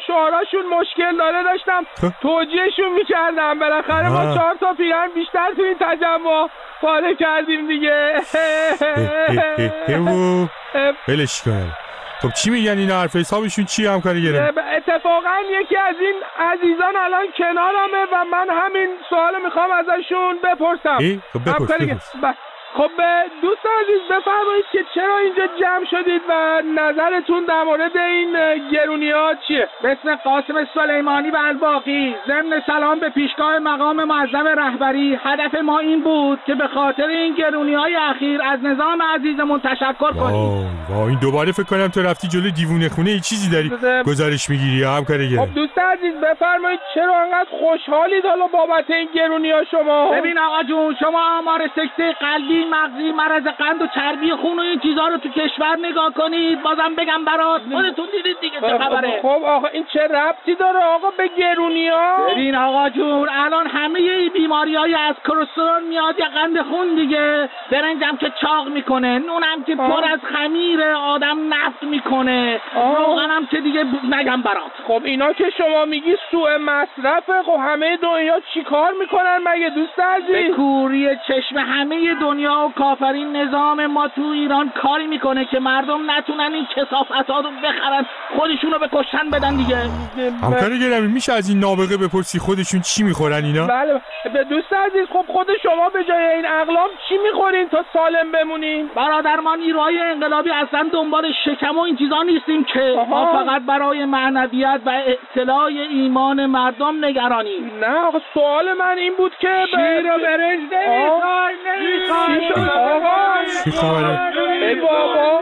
شعاراشون 0.51 0.79
مشکل 0.79 1.17
داره 1.17 1.43
داشتم 1.43 1.85
خب. 2.01 2.13
توجیهشون 2.21 2.93
می‌کردم 2.93 3.59
بالاخره 3.59 4.09
ما 4.09 4.35
چهار 4.35 4.55
تا 4.55 4.73
پیرن 4.73 5.07
بیشتر 5.15 5.51
تو 5.55 5.61
این 5.61 5.77
تجمع 5.79 6.49
پاره 6.81 7.15
کردیم 7.15 7.67
دیگه 7.67 8.13
بلش 11.07 11.41
کنم 11.41 11.77
خب 12.21 12.29
چی 12.29 12.49
میگن 12.49 12.77
این 12.77 12.91
حرف 12.91 13.15
حسابشون 13.15 13.65
چی 13.65 13.85
همکاری 13.85 14.23
گرفت 14.23 14.57
اتفاقا 14.57 15.37
یکی 15.61 15.77
از 15.77 15.95
این 16.01 16.15
عزیزان 16.39 16.95
الان 16.95 17.25
کنارمه 17.37 18.05
و 18.13 18.25
من 18.31 18.47
همین 18.49 18.89
سوال 19.09 19.41
می‌خوام 19.43 19.69
ازشون 19.71 20.37
بپرسم 20.43 21.21
خب 21.33 21.49
بپرس, 21.49 21.71
خب 22.77 22.91
دوست 23.41 23.65
عزیز 23.81 24.01
بفرمایید 24.10 24.65
که 24.71 24.79
چرا 24.95 25.17
اینجا 25.17 25.43
جمع 25.62 25.86
شدید 25.91 26.21
و 26.29 26.62
نظرتون 26.75 27.45
در 27.45 27.63
مورد 27.63 27.97
این 27.97 28.38
گرونی 28.71 29.12
ها 29.12 29.34
چیه؟ 29.47 29.67
بسم 29.84 30.15
قاسم 30.15 30.67
سلیمانی 30.73 31.29
و 31.29 31.38
الباقی 31.38 32.15
ضمن 32.27 32.62
سلام 32.67 32.99
به 32.99 33.10
پیشگاه 33.10 33.60
مقام 33.60 34.03
معظم 34.03 34.47
رهبری. 34.47 35.19
هدف 35.23 35.55
ما 35.55 35.79
این 35.79 36.03
بود 36.03 36.39
که 36.45 36.55
به 36.55 36.67
خاطر 36.67 37.07
این 37.07 37.34
گرونی 37.36 37.73
های 37.73 37.95
اخیر 37.95 38.41
از 38.43 38.60
نظام 38.63 39.01
عزیزمون 39.01 39.60
تشکر 39.60 40.12
کنیم. 40.12 40.69
وای 40.89 41.10
این 41.10 41.19
دوباره 41.19 41.51
فکر 41.51 41.63
کنم 41.63 41.88
تو 41.88 42.01
رفتی 42.01 42.27
جلو 42.27 42.49
دیوونه 42.49 42.89
خونه 42.89 43.10
ای 43.10 43.19
چیزی 43.19 43.51
داری 43.51 43.69
گزارش 44.05 44.49
می‌گیری 44.49 44.84
همکار 44.84 45.17
گرم 45.17 45.45
خب 45.45 45.53
دوست 45.53 45.77
عزیز 45.77 46.13
بفرمایید 46.13 46.79
چرا 46.95 47.15
انقدر 47.21 47.49
خوشحالید 47.60 48.25
حالا 48.25 48.47
بابت 48.47 48.89
این 48.89 49.10
گرونی 49.15 49.51
ها 49.51 49.63
شما؟ 49.71 50.12
ببین 50.12 50.39
آقا 50.39 50.63
جون 50.63 50.95
شما 50.99 51.38
آمار 51.38 51.69
سکته 51.75 52.15
قلبی 52.19 52.61
مغزی 52.65 53.12
مرض 53.12 53.43
قند 53.43 53.82
و 53.82 53.88
چربی 53.88 54.32
خون 54.32 54.60
و 54.60 54.62
این 54.62 54.80
چیزها 54.80 55.08
رو 55.08 55.17
تو 55.17 55.30
کشور 55.30 55.78
نگاه 55.82 56.13
کنید. 56.13 56.62
بازم 56.62 56.95
بگم 56.97 57.26
برات. 57.26 57.62
خودتون 57.71 58.08
دیدید 58.12 58.39
دیگه 58.41 58.60
چه 58.60 58.78
خبره. 58.78 59.19
خب 59.21 59.43
آقا 59.45 59.67
این 59.67 59.86
چه 59.93 60.08
ربطی 60.08 60.56
داره 60.56 60.80
آقا 60.80 61.10
به 61.17 61.28
گرونی 61.28 61.89
ها؟ 61.89 62.28
ببین 62.28 62.56
آقا 62.56 62.89
جون 62.89 63.30
الان 63.30 63.67
همه 63.67 64.00
ای 64.00 64.30
بیماری 64.30 64.76
های 64.76 64.95
از 64.95 65.15
کلسترول 65.28 65.84
میاد 65.89 66.19
یا 66.19 66.26
قند 66.26 66.62
خون 66.62 66.95
دیگه. 66.95 67.50
برنجم 67.71 68.17
که 68.17 68.32
چاق 68.41 68.67
می‌کنه 68.67 69.19
نونم 69.19 69.63
که 69.67 69.76
پر 69.76 70.04
از 70.12 70.19
خمیر 70.34 70.84
آدم 70.84 71.54
نفت 71.54 71.84
می‌کنه. 71.84 72.62
روغنم 72.97 73.45
که 73.45 73.58
دیگه 73.58 73.86
نگم 74.12 74.41
برات. 74.41 74.71
خب 74.88 75.02
اینا 75.04 75.34
که 75.34 75.50
شما 75.58 75.86
میگی 75.86 76.17
سوء 76.32 76.58
مصرفه. 76.58 77.43
خب 77.45 77.60
همه 77.60 77.97
دنیا 77.97 78.39
چیکار 78.54 78.93
می‌کنن 79.00 79.39
مگه 79.45 79.69
دوست 79.69 80.00
عزیز؟ 80.00 80.56
کوری 80.56 81.10
چشم 81.28 81.58
همه 81.58 82.15
دنیا 82.15 82.50
و 82.51 82.69
کافرین 82.77 83.35
نظام 83.35 83.85
ما 83.85 84.07
تو 84.07 84.21
ایران 84.21 84.71
کاری 84.83 85.07
می‌کنه 85.07 85.45
که 85.45 85.59
مردم 85.59 86.11
نتونن 86.11 86.53
این 86.53 86.67
کسافت 86.75 87.29
ها 87.29 87.39
رو 87.39 87.49
بخرن. 87.63 88.05
خودشونو 88.37 88.79
به 88.79 88.89
کشتن 88.91 89.29
بدن 89.29 89.55
دیگه. 89.55 89.77
همکاری 90.43 90.79
گرمی 90.79 91.07
میشه 91.07 91.33
از 91.33 91.49
این 91.49 91.59
نابغه 91.59 91.97
بپرسی 91.97 92.39
خودشون 92.39 92.81
چی 92.81 93.03
می‌خورن 93.03 93.45
اینا؟ 93.45 93.67
بله 93.67 94.01
به 94.33 94.43
دوست 94.43 94.73
عزیز 94.73 95.07
خب 95.13 95.25
خود 95.27 95.47
شما 95.63 95.89
به 95.89 96.03
جای 96.03 96.25
این 96.25 96.45
اقلام 96.45 96.89
چی 97.09 97.15
می‌خورین 97.23 97.69
تا 97.69 97.85
سالم 97.93 98.31
بمونین؟ 98.31 98.89
برادر 98.95 99.39
ما 99.39 99.55
نیروهای 99.55 99.99
انقلابی 99.99 100.49
اصلا 100.51 100.89
دنبال 100.93 101.25
شکم 101.45 101.77
و 101.77 101.81
این 101.81 101.95
چیزا 101.97 102.23
نیستیم 102.23 102.63
که 102.63 103.05
ما 103.09 103.25
فقط 103.25 103.61
برای 103.61 104.05
معنویت 104.05 104.81
و 104.85 105.01
اطلاع 105.07 105.65
ایمان 105.89 106.45
مردم 106.45 107.05
نگرانیم. 107.05 107.71
نه 107.81 108.21
سوال 108.33 108.73
من 108.73 108.97
این 108.97 109.13
بود 109.17 109.31
که 109.39 109.65
شیر 109.71 110.13
و 110.13 110.17
برنج 110.17 110.59
نمی‌خوای 110.71 111.55
چی 113.63 113.71
خبره؟ 113.71 114.19
ای 114.62 114.75
بابا 114.75 115.41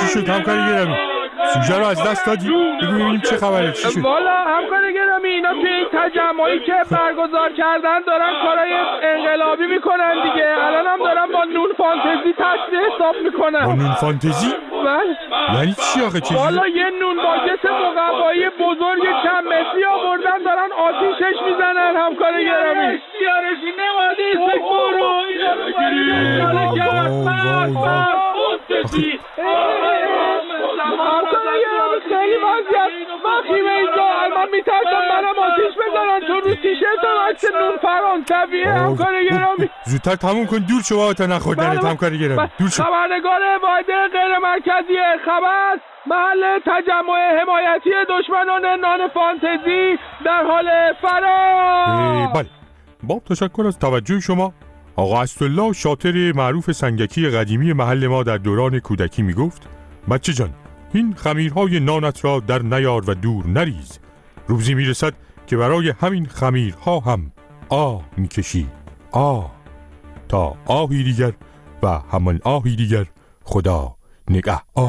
چی 0.00 0.06
شد 0.08 0.28
همکار 0.28 0.58
گرامی؟ 0.58 0.96
سوژه 1.54 1.78
رو 1.78 1.86
از 1.86 2.02
دست 2.08 2.26
دادی؟ 2.26 2.48
بگو 2.48 2.92
ببینیم 2.92 3.20
چه 3.20 3.36
خبره 3.36 3.72
چی 3.72 3.90
شد؟ 3.90 4.00
والا 4.00 4.30
همکار 4.30 4.94
گرامی 4.94 5.28
اینا 5.28 5.52
توی 5.52 5.72
این 5.72 5.86
تجمعی 5.92 6.60
که 6.60 6.74
برگزار 6.90 7.52
کردن 7.52 8.00
دارن 8.06 8.32
کارای 8.44 8.72
انقلابی 9.02 9.66
می‌کنن 9.66 10.14
دیگه 10.22 10.48
الان 10.66 10.86
هم 10.86 10.98
دارن 10.98 11.26
با 11.32 11.44
نون 11.44 11.68
فانتزی 11.78 12.32
تسویه 12.32 12.80
حساب 12.80 13.16
می‌کنن 13.24 13.66
با 13.66 13.72
نون 13.72 13.92
فانتزی؟ 13.92 14.54
بله 14.84 15.16
یعنی 15.54 15.74
چی 15.74 16.00
آخه 16.04 16.20
چیزی؟ 16.20 16.40
والا 16.40 16.68
یه 16.68 16.90
نون 17.00 17.16
باگت 17.16 17.64
مقوایی 17.96 18.48
بزرگ 18.48 19.02
چند 19.24 19.44
متری 19.46 19.84
آوردن 19.84 20.38
دارن 20.44 20.70
آتیشش 20.88 21.36
می‌زنن 21.46 21.96
همکار 21.96 22.32
گرامی 22.42 22.98
سیارشی 23.18 23.72
نمادی 23.80 24.58
برو 24.58 25.22
خیلی 32.08 32.36
وضعیت 32.44 32.92
وخیمه 33.24 33.70
اینجا 33.70 34.06
من 34.36 34.48
میترسم 34.52 35.02
منم 35.10 35.38
آتیش 35.38 35.74
بزنن 35.80 36.20
تو 36.20 36.48
رو 36.48 36.54
تیشرتم 36.54 37.16
عکس 37.30 37.44
نون 37.44 37.76
فرانسویه 37.82 38.68
همکار 38.68 39.24
گرامی 39.30 39.70
زودتر 39.86 40.16
تموم 40.16 40.46
کن 40.46 40.58
دور 40.58 40.82
شما 40.82 41.12
تا 41.12 41.26
نخوردنت 41.26 41.84
همکار 41.84 42.16
گرامی 42.16 42.48
دور 42.58 42.68
شو. 42.68 42.82
خبرنگار 42.82 43.40
واحد 43.62 43.86
غیر 43.86 44.38
مرکزی 44.42 44.94
خبر 45.24 45.78
محل 46.06 46.58
تجمع 46.66 47.40
حمایتی 47.40 47.90
دشمنان 48.08 48.64
نان 48.80 49.08
فانتزی 49.08 49.98
در 50.24 50.44
حال 50.44 50.92
فرار. 51.02 52.26
بله. 52.34 52.46
با 53.02 53.20
تشکر 53.30 53.66
از 53.66 53.78
توجه 53.78 54.20
شما. 54.20 54.52
آقا 54.96 55.22
اسدالله 55.22 55.72
شاطر 55.72 56.32
معروف 56.32 56.72
سنگکی 56.72 57.28
قدیمی 57.28 57.72
محل 57.72 58.06
ما 58.06 58.22
در 58.22 58.38
دوران 58.38 58.80
کودکی 58.80 59.22
می 59.22 59.32
گفت 59.32 59.68
بچه 60.10 60.32
جان 60.32 60.50
این 60.92 61.14
خمیرهای 61.14 61.80
نانت 61.80 62.24
را 62.24 62.40
در 62.40 62.62
نیار 62.62 63.10
و 63.10 63.14
دور 63.14 63.46
نریز. 63.46 63.98
روزی 64.48 64.74
می‌رسد 64.74 65.14
که 65.46 65.56
برای 65.56 65.94
همین 66.00 66.26
خمیرها 66.26 67.00
هم 67.00 67.32
آ 67.68 67.98
می‌کشی. 68.16 68.66
آ 69.12 69.42
تا 70.28 70.56
آهی 70.66 71.04
دیگر 71.04 71.32
و 71.82 71.98
همان 72.12 72.40
آهی 72.44 72.76
دیگر 72.76 73.06
خدا 73.42 73.96
نگه 74.30 74.60
آ 74.74 74.88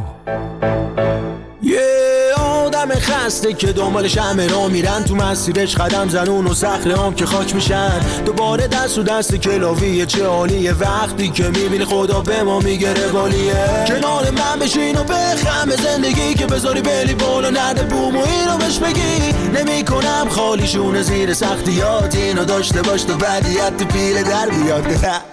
آدم 2.64 2.90
خسته 2.90 3.54
که 3.54 3.68
دنبال 3.68 4.08
شمه 4.08 4.48
را 4.48 4.68
میرن. 4.68 5.04
تو 5.04 5.16
مسیرش 5.16 5.76
قدم 5.76 6.10
زنون 6.10 6.48
و 6.48 6.54
سخره 6.54 6.98
هم 6.98 7.14
که 7.14 7.26
خاک 7.26 7.56
میشن. 7.56 8.00
دوباره 8.26 8.68
دست 8.68 8.98
و 8.98 9.04
دست 9.04 9.36
کلاویه 9.36 10.06
چه 10.06 10.28
حالیه 10.28 10.74
وقتی 10.74 11.30
که 11.30 11.44
می‌بینی 11.44 11.86
خدا 11.86 12.22
به 12.22 12.44
ما 12.44 12.60
میگه 12.60 12.94
روالیه 12.94 13.86
کنار 13.88 14.30
من 14.30 14.60
بشین 14.60 14.98
و 14.98 15.04
بخم 15.04 15.70
زندگی 15.70 16.34
که 16.34 16.46
بذاری 16.46 16.82
بلی 16.82 17.16
بالا. 17.16 17.50
نده 17.50 17.84
بوم 17.84 18.18
و 18.18 18.24
اینو 18.26 18.58
بهش 18.58 18.78
بگی. 18.78 19.34
نمی‌کنم 19.56 20.28
خالیشون 20.30 21.02
زیر 21.02 21.34
سختیات. 21.34 22.16
اینو 22.16 22.46
داشته 22.46 22.82
باش 22.82 23.04
تو 23.04 23.18
بدیت 23.18 23.94
پیل 23.94 24.24
در 24.24 24.50
بیاد. 24.50 24.84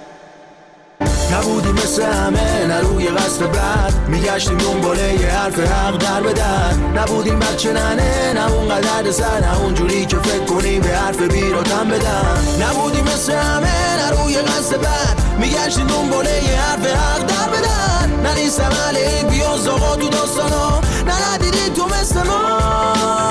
نبودی 1.33 1.73
مثل 1.73 2.03
همه 2.03 2.67
نه 2.67 2.81
روی 2.81 3.09
قصد 3.09 3.43
بد. 3.43 3.95
میگشتیم 4.09 4.59
دنباله 4.59 5.15
یه 5.15 5.27
حرف 5.27 5.59
حق 5.59 5.97
در 5.97 6.21
بدن 6.21 6.93
نبودیم 6.97 7.39
بچه 7.39 7.73
ننه 7.73 8.33
نه 8.35 8.53
اون 8.53 8.69
قدر 8.69 9.11
سر 9.11 9.41
نه 9.41 9.61
اونجوری 9.61 10.07
که 10.07 10.17
فکر 10.17 10.45
کنیم 10.45 10.81
به 10.81 10.89
حرف 10.89 11.23
بیراتم 11.23 11.89
بدن 11.89 12.39
نبودیم 12.63 13.05
مثل 13.05 13.33
همه 13.33 13.97
نه 13.97 14.23
روی 14.23 14.37
قصد 14.39 14.81
بد. 14.81 15.39
میگشتیم 15.41 15.87
دنباله 15.87 16.45
یه 16.45 16.61
حرف 16.61 16.87
حق 16.87 17.27
در 17.27 17.49
بدن 17.49 18.21
نه 18.23 18.35
نیستم 18.35 18.71
علیک 18.89 19.27
بیاز 19.27 19.69
آقا 19.69 19.97
تو 19.97 20.09
داستانا. 20.09 20.81
نه 21.07 21.35
ندیدی 21.35 21.71
تو 21.77 21.87
مثل 21.87 22.23
ما. 22.23 23.30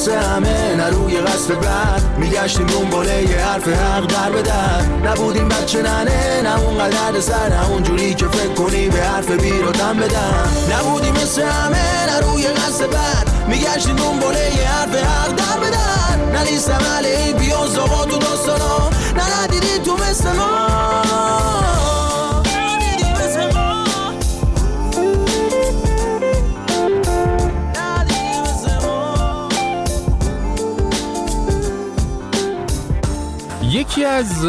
مثل 0.00 0.12
همه 0.12 0.76
نه 0.76 0.86
روی 0.90 1.16
قصد 1.20 1.54
بد 1.54 2.02
میگشتیم 2.18 2.66
دنباله 2.66 3.22
یه 3.22 3.36
حرف 3.36 3.68
حق 3.68 4.06
در 4.06 4.30
بدن 4.30 5.02
نبودیم 5.06 5.48
بچه 5.48 5.82
ننه 5.82 6.42
نه 6.42 6.60
اون 6.60 6.78
قدر 6.78 7.20
سر 7.20 7.48
نه 7.48 7.70
اونجوری 7.70 8.14
که 8.14 8.26
فکر 8.28 8.54
کنی 8.54 8.88
به 8.88 8.98
حرف 9.02 9.30
بیراتم 9.30 9.96
بدن 9.96 10.48
نبودیم 10.72 11.14
مثل 11.14 11.42
همه 11.42 12.06
نه 12.06 12.20
روی 12.20 12.48
قصد 12.48 12.90
بد 12.90 13.48
میگشتیم 13.48 13.96
دنباله 13.96 14.56
یه 14.56 14.68
حرف 14.68 14.94
حق 14.94 15.28
در 15.28 15.60
بدن 15.60 16.32
نه 16.32 16.50
نیستم 16.50 16.80
علی 16.98 17.32
بیاز 17.32 17.78
آقا 17.78 18.04
تو 18.04 18.18
داستانا. 18.18 18.90
نه 19.16 19.42
ندیدی 19.42 19.78
تو 19.84 19.96
مثل 19.96 20.32
ما. 20.32 21.59
یکی 33.80 34.04
از 34.04 34.46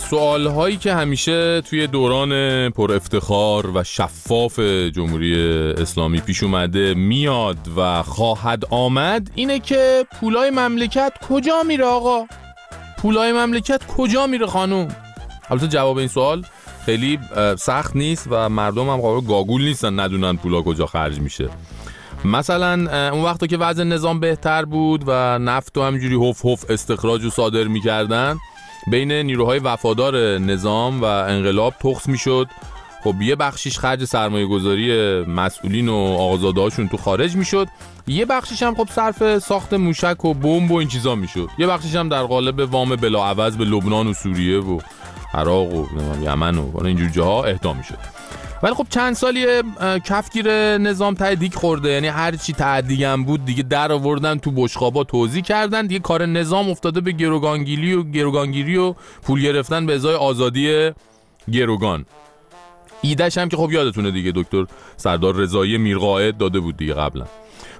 سوال 0.00 0.46
هایی 0.46 0.76
که 0.76 0.94
همیشه 0.94 1.60
توی 1.60 1.86
دوران 1.86 2.30
پر 2.70 2.92
افتخار 2.92 3.70
و 3.76 3.84
شفاف 3.84 4.60
جمهوری 4.94 5.34
اسلامی 5.78 6.20
پیش 6.20 6.42
اومده 6.42 6.94
میاد 6.94 7.56
و 7.76 8.02
خواهد 8.02 8.64
آمد 8.70 9.30
اینه 9.34 9.58
که 9.58 10.06
پولای 10.20 10.50
مملکت 10.50 11.12
کجا 11.28 11.62
میره 11.62 11.84
آقا؟ 11.84 12.26
پولای 12.98 13.32
مملکت 13.32 13.86
کجا 13.86 14.26
میره 14.26 14.46
خانوم؟ 14.46 14.88
البته 15.50 15.68
جواب 15.68 15.98
این 15.98 16.08
سوال 16.08 16.44
خیلی 16.86 17.18
سخت 17.58 17.96
نیست 17.96 18.26
و 18.30 18.48
مردم 18.48 18.88
هم 18.88 18.96
قابل 18.96 19.26
گاگول 19.26 19.64
نیستن 19.64 20.00
ندونن 20.00 20.36
پولا 20.36 20.62
کجا 20.62 20.86
خرج 20.86 21.20
میشه. 21.20 21.48
مثلا 22.24 22.72
اون 23.10 23.24
وقتا 23.24 23.46
که 23.46 23.56
وضع 23.56 23.84
نظام 23.84 24.20
بهتر 24.20 24.64
بود 24.64 25.04
و 25.06 25.38
نفت 25.38 25.78
و 25.78 25.82
همجوری 25.82 26.30
هف 26.30 26.46
هف 26.46 26.70
استخراج 26.70 27.24
و 27.24 27.30
صادر 27.30 27.64
می‌کردن 27.64 28.38
بین 28.86 29.12
نیروهای 29.12 29.58
وفادار 29.58 30.38
نظام 30.38 31.02
و 31.02 31.04
انقلاب 31.04 31.74
تخص 31.80 32.08
می‌شد. 32.08 32.48
خب 33.04 33.22
یه 33.22 33.36
بخشیش 33.36 33.78
خرج 33.78 34.04
سرمایه 34.04 34.46
گذاری 34.46 35.20
مسئولین 35.24 35.88
و 35.88 35.94
آقازاده 35.94 36.60
هاشون 36.60 36.88
تو 36.88 36.96
خارج 36.96 37.36
می‌شد. 37.36 37.68
یه 38.06 38.24
بخشیش 38.24 38.62
هم 38.62 38.74
خب 38.74 38.88
صرف 38.90 39.38
ساخت 39.38 39.74
موشک 39.74 40.24
و 40.24 40.34
بمب 40.34 40.70
و 40.70 40.76
این 40.76 40.88
چیزا 40.88 41.14
می‌شد. 41.14 41.48
یه 41.58 41.66
بخشیش 41.66 41.94
هم 41.94 42.08
در 42.08 42.22
قالب 42.22 42.72
وام 42.72 42.96
بلاعوض 42.96 43.56
به 43.56 43.64
لبنان 43.64 44.06
و 44.06 44.12
سوریه 44.12 44.58
و 44.60 44.80
عراق 45.34 45.72
و 45.72 45.86
یمن 46.22 46.58
و 46.58 46.84
اینجور 46.84 47.08
جاها 47.08 47.44
اهدا 47.44 47.72
می‌شد. 47.72 48.13
ولی 48.64 48.74
خب 48.74 48.86
چند 48.90 49.14
سالی 49.14 49.46
کفگیر 50.04 50.78
نظام 50.78 51.14
ته 51.14 51.50
خورده. 51.54 51.88
یعنی 51.88 52.08
هر 52.08 52.36
چی 52.36 52.52
تعدیگم 52.52 53.24
بود 53.24 53.44
دیگه 53.44 53.62
در 53.62 53.92
آوردن 53.92 54.38
تو 54.38 54.50
بشخابا 54.50 55.04
توضیح 55.04 55.42
کردن. 55.42 55.86
دیگه 55.86 56.00
کار 56.00 56.26
نظام 56.26 56.70
افتاده 56.70 57.00
به 57.00 57.12
گروگانگیری 57.12 57.94
و 57.94 58.02
گروگانگیری 58.02 58.76
و 58.76 58.94
پول 59.22 59.42
گرفتن 59.42 59.86
به 59.86 59.94
ازای 59.94 60.14
آزادی 60.14 60.90
گروگان. 61.52 62.06
ایدش 63.02 63.38
هم 63.38 63.48
که 63.48 63.56
خب 63.56 63.72
یادتونه 63.72 64.10
دیگه 64.10 64.32
دکتر 64.34 64.66
سردار 64.96 65.34
رضایی 65.34 65.78
میرقائد 65.78 66.36
داده 66.36 66.60
بود 66.60 66.76
دیگه 66.76 66.94
قبلا. 66.94 67.24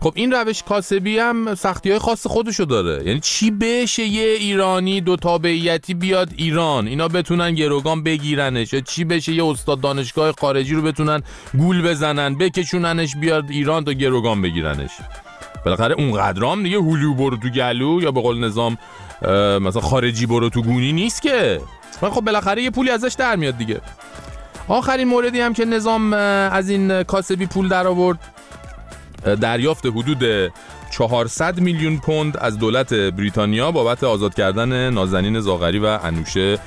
خب 0.01 0.13
این 0.15 0.33
روش 0.33 0.63
کاسبی 0.63 1.19
هم 1.19 1.55
سختی 1.55 1.91
های 1.91 1.99
خاص 1.99 2.27
خودشو 2.27 2.65
داره. 2.65 3.07
یعنی 3.07 3.21
چی 3.21 3.51
بشه 3.51 4.05
یه 4.05 4.27
ایرانی 4.27 5.01
دو 5.01 5.17
تابعیتی 5.17 5.95
بیاد 5.95 6.29
ایران؟ 6.37 6.87
اینا 6.87 7.09
بتونن 7.09 7.55
گروگان 7.55 8.03
بگیرنش. 8.03 8.73
یا 8.73 8.81
چی 8.81 9.05
بشه 9.05 9.33
یه 9.33 9.45
استاد 9.45 9.81
دانشگاه 9.81 10.33
خارجی 10.41 10.75
رو 10.75 10.83
بتونن 10.83 11.23
گول 11.59 11.83
بزنن 11.83 12.35
بکشوننش 12.39 13.17
بیاد 13.17 13.45
ایران 13.51 13.85
تا 13.85 13.93
گروگان 13.93 14.43
بگیرنش؟ 14.43 14.91
بالاخره 15.65 15.95
اون 15.95 16.13
قدرام 16.13 16.63
دیگه 16.63 16.79
هلو 16.79 17.15
برو 17.15 17.37
تو 17.37 17.49
گلو 17.49 18.03
یا 18.03 18.11
به 18.11 18.21
قول 18.21 18.45
نظام 18.45 18.79
مثلا 19.61 19.81
خارجی 19.83 20.27
برو 20.27 20.49
تو 20.49 20.63
گونی 20.63 20.93
نیست 20.93 21.23
که. 21.23 21.61
خب 22.01 22.21
بالاخره 22.21 22.63
یه 22.63 22.71
پولی 22.71 22.91
ازش 22.91 23.15
در 23.19 23.37
میاد 23.37 23.59
دیگه. 23.59 23.81
آخرین 24.69 25.09
موردی 25.09 25.41
هم 25.41 25.53
که 25.55 25.65
نظام 25.65 26.13
از 26.13 26.71
این 26.71 27.03
کاسبی 27.03 27.47
پول 27.47 27.69
در 27.69 27.87
آورد 27.87 28.19
دریافت 29.25 29.87
حدود 29.87 30.53
400 30.91 31.61
میلیون 31.61 31.99
پوند 31.99 32.37
از 32.37 32.59
دولت 32.59 32.95
بریتانیا 32.95 33.71
بابت 33.73 34.05
آزاد 34.05 34.35
کردن 34.35 34.91
نازنین 34.91 35.41
زاغری 35.41 35.79
و 35.79 35.99
انوشه 36.03 36.59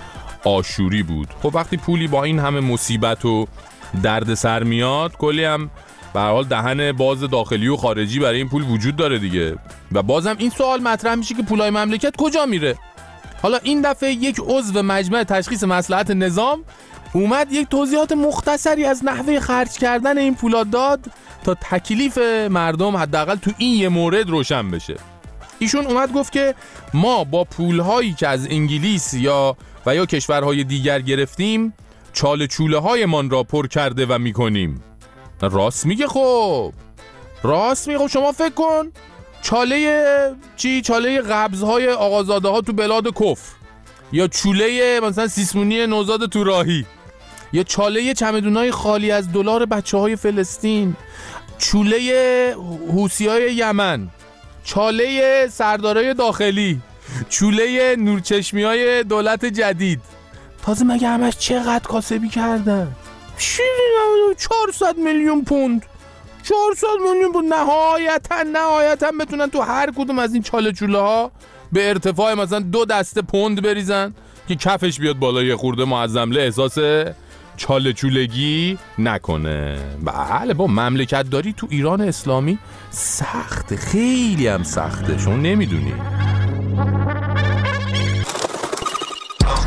آشوری 0.43 1.03
بود. 1.03 1.27
خب 1.43 1.55
وقتی 1.55 1.77
پولی 1.77 2.07
با 2.07 2.23
این 2.23 2.39
همه 2.39 2.59
مصیبت 2.59 3.25
و 3.25 3.47
درد 4.03 4.33
سر 4.33 4.63
میاد 4.63 5.17
کلی 5.17 5.43
هم 5.43 5.69
به 6.13 6.19
حال 6.19 6.43
دهن 6.43 6.91
باز 6.91 7.19
داخلی 7.19 7.67
و 7.67 7.75
خارجی 7.75 8.19
برای 8.19 8.37
این 8.37 8.49
پول 8.49 8.63
وجود 8.63 8.95
داره 8.95 9.19
دیگه. 9.19 9.55
و 9.91 10.03
بازم 10.03 10.35
این 10.37 10.49
سوال 10.49 10.79
مطرح 10.79 11.15
میشه 11.15 11.35
که 11.35 11.43
پولای 11.43 11.69
مملکت 11.69 12.15
کجا 12.17 12.45
میره؟ 12.45 12.75
حالا 13.41 13.57
این 13.63 13.81
دفعه 13.81 14.11
یک 14.11 14.39
عضو 14.47 14.83
مجمع 14.83 15.23
تشخیص 15.23 15.63
مسلحت 15.63 16.11
نظام 16.11 16.63
اومد 17.17 17.51
یک 17.51 17.67
توضیحات 17.67 18.11
مختصری 18.11 18.85
از 18.85 19.05
نحوه 19.05 19.39
خرج 19.39 19.71
کردن 19.71 20.17
این 20.17 20.35
پولا 20.35 20.63
داد 20.63 20.99
تا 21.43 21.53
تکلیف 21.53 22.17
مردم 22.49 22.97
حداقل 22.97 23.35
تو 23.35 23.51
این 23.57 23.81
یه 23.81 23.89
مورد 23.89 24.29
روشن 24.29 24.71
بشه. 24.71 24.95
ایشون 25.59 25.85
اومد 25.85 26.13
گفت 26.13 26.31
که 26.31 26.55
ما 26.93 27.23
با 27.23 27.43
پولهایی 27.43 28.13
که 28.13 28.27
از 28.27 28.47
انگلیس 28.49 29.13
یا 29.13 29.57
و 29.85 29.95
یا 29.95 30.05
کشورهای 30.05 30.63
دیگر 30.63 31.01
گرفتیم 31.01 31.73
چاله 32.13 32.47
چوله 32.47 32.77
های 32.77 33.05
من 33.05 33.29
را 33.29 33.43
پر 33.43 33.67
کرده 33.67 34.05
و 34.05 34.17
می‌کنیم. 34.17 34.83
راست 35.41 35.85
میگه 35.85 36.07
خب. 36.07 36.73
راست 37.43 37.87
میگه 37.87 37.99
خب 37.99 38.07
شما 38.07 38.31
فکر 38.31 38.53
کن. 38.53 38.91
چاله 39.41 40.35
چی؟ 40.57 40.81
چاله 40.81 41.21
قبض 41.21 41.63
های 41.63 41.89
آقازاده 41.89 42.47
ها 42.47 42.61
تو 42.61 42.73
بلاد 42.73 43.13
کفر. 43.13 43.53
یا 44.11 44.27
چوله 44.27 44.99
مثلا 45.03 45.27
سیسمونی 45.27 45.87
نوزاد 45.87 46.29
تو 46.29 46.43
راهی 46.43 46.85
یا 47.53 47.63
چاله 47.63 48.13
چمدونای 48.13 48.71
خالی 48.71 49.11
از 49.11 49.31
دلار 49.31 49.65
بچه 49.65 49.97
های 49.97 50.15
فلسطین 50.15 50.95
چوله 51.57 52.55
حوسی 52.91 53.27
های 53.27 53.53
یمن 53.55 54.07
چاله 54.63 55.47
سردارای 55.51 56.13
داخلی 56.13 56.81
چوله 57.29 57.95
نورچشمی 57.95 58.63
های 58.63 59.03
دولت 59.03 59.45
جدید. 59.45 60.01
تازه 60.65 60.85
مگه 60.85 61.07
همش 61.07 61.37
چقدر 61.37 61.87
کاسبی 61.87 62.29
کردن؟ 62.29 62.87
400 64.37 64.97
میلیون 64.97 65.43
پوند. 65.43 65.85
400 66.43 66.87
میلیون 67.13 67.31
پوند. 67.31 67.53
نهایتا 67.53 68.43
نهایتا 68.43 69.11
بتونن 69.19 69.49
تو 69.49 69.61
هر 69.61 69.91
کدوم 69.95 70.19
از 70.19 70.33
این 70.33 70.43
چاله 70.43 70.71
چوله 70.71 70.99
ها 70.99 71.31
به 71.71 71.89
ارتفاع 71.89 72.33
مثلا 72.33 72.59
دو 72.59 72.85
دسته 72.85 73.21
پوند 73.21 73.61
بریزن 73.61 74.13
که 74.47 74.55
کفش 74.55 74.99
بیاد 74.99 75.15
بالای 75.15 75.55
خورده 75.55 75.85
معظمله 75.85 76.41
احساس 76.41 76.77
چاله 77.57 77.93
چولگی 77.93 78.77
نکنه. 78.99 79.77
بله 80.03 80.53
با 80.53 80.67
مملکت 80.67 81.29
داری 81.29 81.53
تو 81.53 81.67
ایران 81.69 82.01
اسلامی 82.01 82.57
سخته 82.89 83.75
خیلی 83.77 84.47
هم 84.47 84.63
سخته. 84.63 85.17
شما 85.17 85.35
نمی‌دونی. 85.35 85.93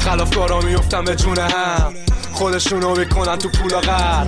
خلافکارا 0.01 0.61
میفتم 0.61 1.05
به 1.05 1.17
جونه 1.17 1.43
هم. 1.43 1.93
خودشونو 2.41 2.97
می‌کنن 2.97 3.39
تو 3.39 3.49
پولا 3.49 3.81
غرق. 3.81 4.27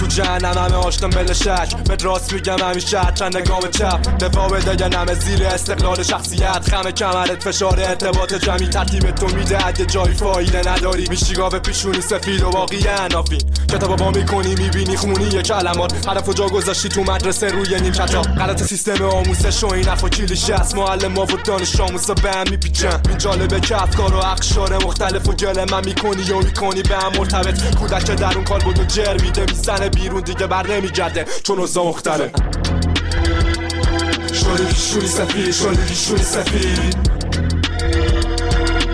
تو 0.00 0.06
جهنم 0.06 0.58
همه 0.58 0.74
آشنا 0.74 1.08
مل 1.08 1.32
شک. 1.32 1.76
به 1.88 1.96
راست 2.04 2.32
میگم 2.32 2.58
همیشه 2.58 3.00
چند 3.14 3.36
نگام 3.36 3.60
چپ. 3.60 4.18
دفاع 4.20 4.48
بده 4.48 4.88
نمه 4.88 5.14
زیر 5.14 5.46
استقلال 5.46 6.02
شخصیت. 6.02 6.70
خم 6.70 6.90
کمرت 6.90 7.42
فشار 7.42 7.80
ارتباط 7.80 8.34
جمعی 8.34 8.66
ترتیب 8.66 9.10
تو 9.10 9.26
میده. 9.26 9.66
اگه 9.66 9.86
جای 9.86 10.12
فایده 10.12 10.70
نداری 10.70 11.06
میشی 11.10 11.34
گاوه 11.34 11.58
پیشونی 11.58 12.00
سفید 12.00 12.42
و 12.42 12.50
باقی 12.50 12.88
انافی. 12.88 13.38
کتاب 13.72 13.96
با 13.96 14.10
می‌کنی؟ 14.10 14.54
می‌بینی 14.54 14.96
خونی 14.96 15.24
یه 15.24 15.42
کلمات. 15.42 16.08
حرف 16.08 16.28
جا 16.28 16.46
گذاشتی 16.46 16.88
تو 16.88 17.02
مدرسه 17.02 17.48
روی 17.48 17.80
نیم 17.80 17.92
کتاب 17.92 18.24
غلط 18.24 18.62
سیستم 18.62 19.04
آموزش 19.04 19.64
و 19.64 19.72
این 19.72 19.88
و 19.88 20.08
کلیش 20.08 20.50
هست 20.50 20.74
معلم 20.74 21.18
و 21.18 21.26
دانش 21.44 21.80
آموز 21.80 22.10
به 22.10 22.32
هم 22.32 22.50
میپیچن. 22.50 23.00
این 23.08 23.18
جالبه 23.18 23.60
که 23.60 23.82
افکار 23.82 24.14
و 24.14 24.16
اقشار 24.16 24.84
مختلف 24.84 25.28
و 25.28 25.32
گله 25.32 25.64
من 25.70 25.84
می‌کنی 25.84 26.22
یا 26.22 26.38
می‌کنی 26.38 26.82
به 26.82 26.96
هم 26.96 27.12
کودک 27.78 28.10
در 28.10 28.34
اون 28.34 28.44
کار 28.44 28.60
بود 28.60 28.86
جر 28.88 29.16
میده. 29.22 29.44
می‌زنه 29.48 29.88
بیرون 29.88 30.20
دیگه 30.20 30.46
بر 30.46 30.66
نمیگرده. 30.66 31.26
چون 31.42 31.58
اوزا 31.58 31.84
مختره 31.84 32.32
شوری 34.32 34.74
شوری 34.74 35.06
سفید 35.06 35.50
شوری 35.50 35.94
شوری 35.94 36.22
سفید 36.22 36.96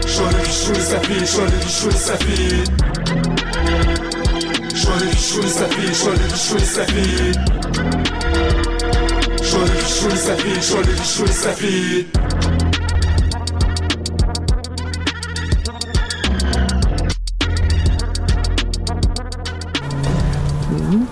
شوری 0.06 0.44
شوری 0.52 0.80
سفید 0.80 1.24
شوری 1.24 1.68
شوری 1.68 1.96
سفید 1.96 2.70
شوری 4.74 5.16
شوری 5.16 5.48
سفید 5.48 5.94
شوری 5.94 6.36
شوری 6.36 6.64
سفید 6.64 7.38
شوری 9.42 9.80
شوری 10.00 10.16
سفید 10.16 10.62
شوری 10.62 11.04
شوری 11.04 11.32
سفید 11.32 12.69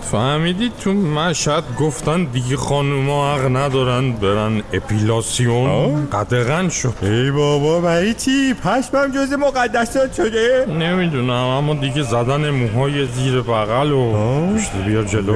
فهمیدید 0.03 0.73
تو 0.81 0.93
مشهد 0.93 1.65
گفتن 1.81 2.25
دیگه 2.25 2.57
خانوما 2.57 3.35
حق 3.35 3.57
ندارن 3.57 4.13
برن 4.13 4.63
اپیلاسیون؟ 4.73 6.07
قدغن 6.07 6.69
شد. 6.69 6.95
ای 7.03 7.31
بابا 7.31 7.81
برای 7.81 8.15
چی؟ 8.15 8.55
پشمم 8.55 9.13
جز 9.15 9.33
مقدسات 9.33 10.15
شده. 10.15 10.67
نمی‌دونم 10.79 11.31
اما 11.31 11.75
دیگه 11.75 12.03
زدن 12.03 12.51
موهای 12.51 13.07
زیر 13.07 13.41
بغل 13.41 13.93
و 13.93 14.13
پشت 14.55 14.73
بیار 14.87 15.05
جلو. 15.05 15.35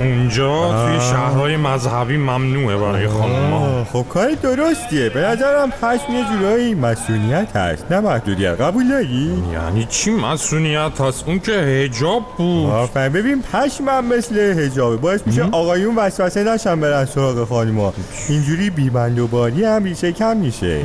اونجا 0.00 0.86
توی 0.86 1.00
شهرهای 1.00 1.56
مذهبی 1.56 2.16
ممنوعه 2.16 2.76
برای 2.76 3.08
خانوما. 3.08 3.84
خب 3.92 4.06
کار 4.08 4.30
درستیه. 4.42 5.08
به 5.08 5.20
نظرم 5.20 5.70
پشم 5.70 6.12
یه 6.12 6.24
جورایی 6.32 6.74
مسئولیت 6.74 7.56
هست 7.56 7.86
نه 7.90 8.00
محدودیت. 8.00 8.60
قبول 8.60 8.88
داری؟ 8.88 9.42
یعنی 9.52 9.86
چی 9.90 10.10
مسئولیت 10.10 11.00
هست؟ 11.00 11.24
اون 11.26 11.38
که 11.38 11.52
هجاب 11.52 12.22
بود. 12.36 12.70
ببین 13.20 13.42
پشمم 13.42 14.04
مثل 14.04 14.38
هجابه 14.38 14.96
باعث 14.96 15.20
میشه 15.26 15.42
آقایون 15.52 15.96
وسوسه 15.96 16.44
نشن 16.44 16.80
برن 16.80 17.04
سراغ 17.04 17.48
خانما 17.48 17.92
اینجوری 18.28 18.70
بیبند 18.70 19.18
و 19.18 19.26
باری 19.26 19.64
هم 19.64 19.84
ریشه 19.84 20.12
کم 20.12 20.36
میشه. 20.36 20.80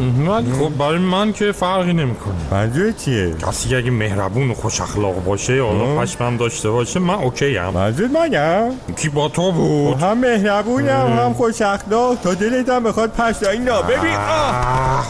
خب 0.60 0.78
برای 0.78 0.98
من 0.98 1.34
که 1.34 1.52
فرقی 1.52 1.94
نمی‌کنه. 1.94 2.34
منظور 2.52 2.92
چیه؟ 2.92 3.34
کسی 3.48 3.76
اگه 3.76 3.92
مهربون 3.92 4.52
و 4.52 4.54
خوش 4.54 4.82
اخلاق 4.82 5.24
باشه 5.24 5.56
یا 5.56 5.68
پشمم 5.70 6.38
داشته 6.38 6.70
باشه 6.70 7.00
من 7.00 7.14
اوکی 7.14 7.58
ام 7.58 7.74
منظور 7.74 8.08
منم. 8.08 8.72
کی 8.98 9.10
با 9.10 9.30
تو 9.30 9.52
بود؟ 9.52 10.02
هم 10.02 10.18
مهربونم 10.18 11.18
هم 11.20 11.34
خوش 11.34 11.62
اخلاق. 11.62 12.18
تا 12.24 12.34
دلتم 12.34 12.84
بخواد 12.84 13.12
پشت 13.12 13.44
اینا 13.44 13.82
ببین 13.82 14.16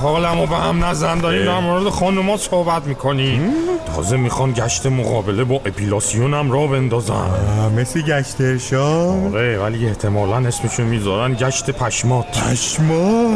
حالمو 0.02 0.46
به 0.46 0.56
هم 0.56 0.86
نزن. 0.86 1.20
داریم 1.20 1.46
در 1.46 1.60
مورد 1.60 1.90
خانوما 1.90 2.38
صحبت 2.38 2.86
می‌کنی 2.86 3.42
تازه 3.96 4.18
می‌خوان 4.18 4.52
گشت 4.52 4.86
مقابله 4.86 5.44
با 5.44 5.56
اپیلاسیونم 5.56 6.52
را 6.52 6.68
بندازن. 6.68 7.15
مثل 7.78 8.02
گشت 8.02 8.42
ارشاد. 8.42 9.36
آره 9.36 9.60
ولی 9.60 9.88
احتمالا 9.88 10.48
اسمشو 10.48 10.84
می‌ذارن 10.84 11.34
گشت 11.34 11.72
پشمات. 11.72 12.26
پشما 12.26 13.32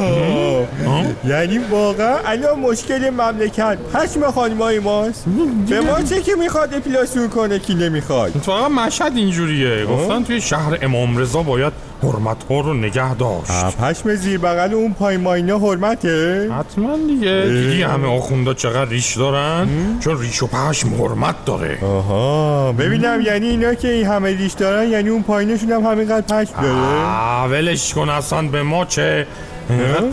یعنی 1.28 1.58
واقعا 1.72 2.18
الان 2.26 2.60
مشکل 2.60 3.10
مملکت. 3.10 3.78
پشم 3.94 4.32
خانمای 4.32 4.80
ماست. 4.80 5.26
به 5.70 5.82
ما 5.82 6.02
چه 6.02 6.22
که 6.22 6.36
می‌خواد 6.36 6.74
اپیلاسیون 6.74 7.30
کنه 7.30 7.60
کی 7.60 7.76
نمی‌خواد؟ 7.76 8.32
فقط 8.32 8.72
مشهد 8.72 9.12
اینجوریه. 9.16 9.86
گفتن 9.86 10.24
توی 10.24 10.42
شهر 10.42 10.78
امام 10.82 11.18
رضا 11.18 11.44
باید 11.44 11.74
حرمت 12.04 12.38
ها 12.50 12.60
رو 12.60 12.74
نگه 12.74 13.14
داشت. 13.14 13.78
پشم 13.78 14.16
زیر 14.16 14.38
بغل 14.40 14.74
اون 14.74 14.94
پای 14.94 15.18
ماینا 15.18 15.60
حرمته؟ 15.60 16.50
حتما 16.60 16.98
دیگه. 17.08 17.46
دیدی 17.46 17.84
همه 17.84 18.08
آخوندا 18.08 18.54
چقدر 18.54 18.90
ریش 18.90 19.18
دارن؟ 19.18 19.68
چون 20.00 20.20
ریش 20.20 20.44
و 20.44 20.48
پشم 20.48 20.90
حرمت 21.02 21.46
داره. 21.46 21.78
آها. 21.82 22.72
ببینم 22.72 23.22
یعنی 23.22 23.48
اینا 23.48 23.74
که 23.74 23.88
این 23.92 24.06
همه 24.08 24.30
ریش 24.30 24.54
دارن 24.54 24.90
یعنی 24.90 25.10
اون 25.10 25.24
پایینشون 25.24 25.72
هم 25.72 25.84
همینقدر 25.84 26.44
پشم 26.44 26.62
داره؟ 26.62 27.44
ولش 27.52 27.94
کن 27.94 28.10
اصلا 28.10 28.42
به 28.42 28.64
ما 28.64 28.86
چه 28.86 29.28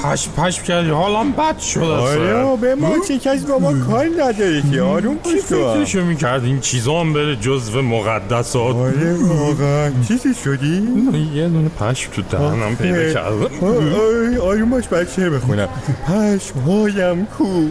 پشم 0.04 0.30
پشم 0.32 0.62
کردی 0.62 0.90
حالم 0.90 1.32
بد 1.32 1.59
شد 1.59 1.80
آره 1.80 2.57
به 2.57 2.74
ما 2.74 2.92
چه 3.09 3.18
کسی 3.18 3.46
با 3.46 3.59
ما 3.59 3.72
کار 3.72 4.07
نداره 4.18 4.62
که 4.72 4.82
آروم 4.82 5.18
باش 5.24 5.34
تو 5.48 5.74
فکرشو 5.74 6.04
می‌کرد 6.04 6.44
این 6.44 6.61
چیزا 6.61 7.00
هم 7.00 7.12
بره 7.12 7.36
جزو 7.36 7.82
مقدسات 7.82 8.76
آره 8.76 9.14
واقعا 9.14 9.92
چیزی 10.09 10.34
شدی؟ 10.44 10.88
یه 11.34 11.48
دونه 11.48 11.68
پشم 11.68 12.11
تو 12.12 12.22
دهنم 12.22 12.76
پیدا 12.76 13.12
کردم 13.12 13.48
آروم 14.42 14.70
باش 14.70 14.88
بچه 14.88 15.30
بخونم 15.30 15.68
پشم 16.07 16.59
هایم 16.66 17.26
کو 17.26 17.68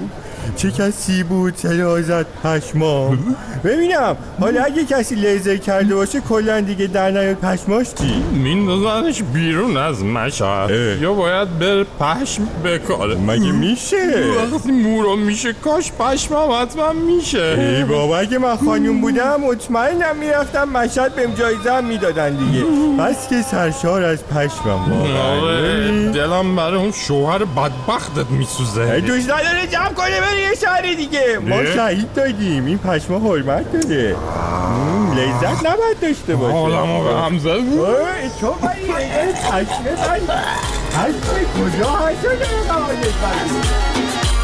چه 0.56 0.72
کسی 0.72 1.24
بود 1.24 1.56
صدا 1.58 2.02
زد 2.02 2.26
پشما 2.44 3.18
ببینم 3.64 4.18
حالا 4.40 4.64
اگه 4.64 4.86
کسی 4.86 5.16
لیزر 5.16 5.58
کرده 5.58 5.96
باشه 5.96 6.20
کلا 6.20 6.62
دیگه 6.62 6.88
در 6.88 7.12
نیاد 7.12 7.36
پشماش 7.36 7.88
چی؟ 7.94 8.24
میندازنش 8.32 9.24
بیرون 9.24 9.78
از 9.78 10.04
مشهد. 10.04 10.70
یا 11.02 11.14
باید 11.14 11.60
بر 11.60 11.84
پشم 11.84 12.48
بکاره. 12.66 13.16
مگه 13.16 13.52
میشه؟ 13.52 14.24
وقتی 14.54 14.72
مورا 14.72 15.16
میشه 15.16 15.54
کاش 15.54 15.92
پشمم 15.92 16.52
حتما 16.62 16.94
میشه. 16.94 17.76
ای 17.78 17.84
بابا 17.84 18.18
اگه 18.18 18.38
من 18.38 18.56
خانوم 18.56 19.02
بودم 19.02 19.42
مطمئنم 19.42 20.16
می‌رفتم 20.20 20.70
مشهد 20.70 21.16
بهم 21.16 21.34
جایزه 21.34 21.74
هم 21.74 21.86
می‌دادن 21.86 22.36
دیگه. 22.36 22.64
بس 23.00 23.30
که 23.30 23.42
سرشار 23.42 24.04
از 24.04 24.24
پشمم 24.24 24.92
واقعا. 24.94 26.12
دلم 26.12 26.56
برای 26.56 26.80
اون 26.80 26.92
شوهر 26.92 27.38
بدبختت 27.38 28.32
میسوزه. 28.32 29.00
دوست 29.00 29.30
نداره 29.30 29.68
جمع 29.72 29.94
کنه 29.94 30.20
بری 30.36 30.44
یه 30.44 30.56
شهری 30.62 30.96
دیگه. 30.96 31.40
ما 31.40 31.66
شهید 31.66 32.14
دادیم. 32.14 32.66
این 32.66 32.78
پشما 32.78 33.20
حرمت 33.20 33.72
داره. 33.72 34.16
لذت 35.16 35.66
نباید 35.66 36.00
داشته 36.02 36.36
باشه 36.36 36.54
حالمو 36.54 37.04
به 37.04 37.16
هم 37.16 37.40
زد 37.40 37.60
تو 38.42 38.52
باید 38.52 39.36
پشمه 39.36 39.96
پشمه 40.92 41.46
کجا 41.56 42.00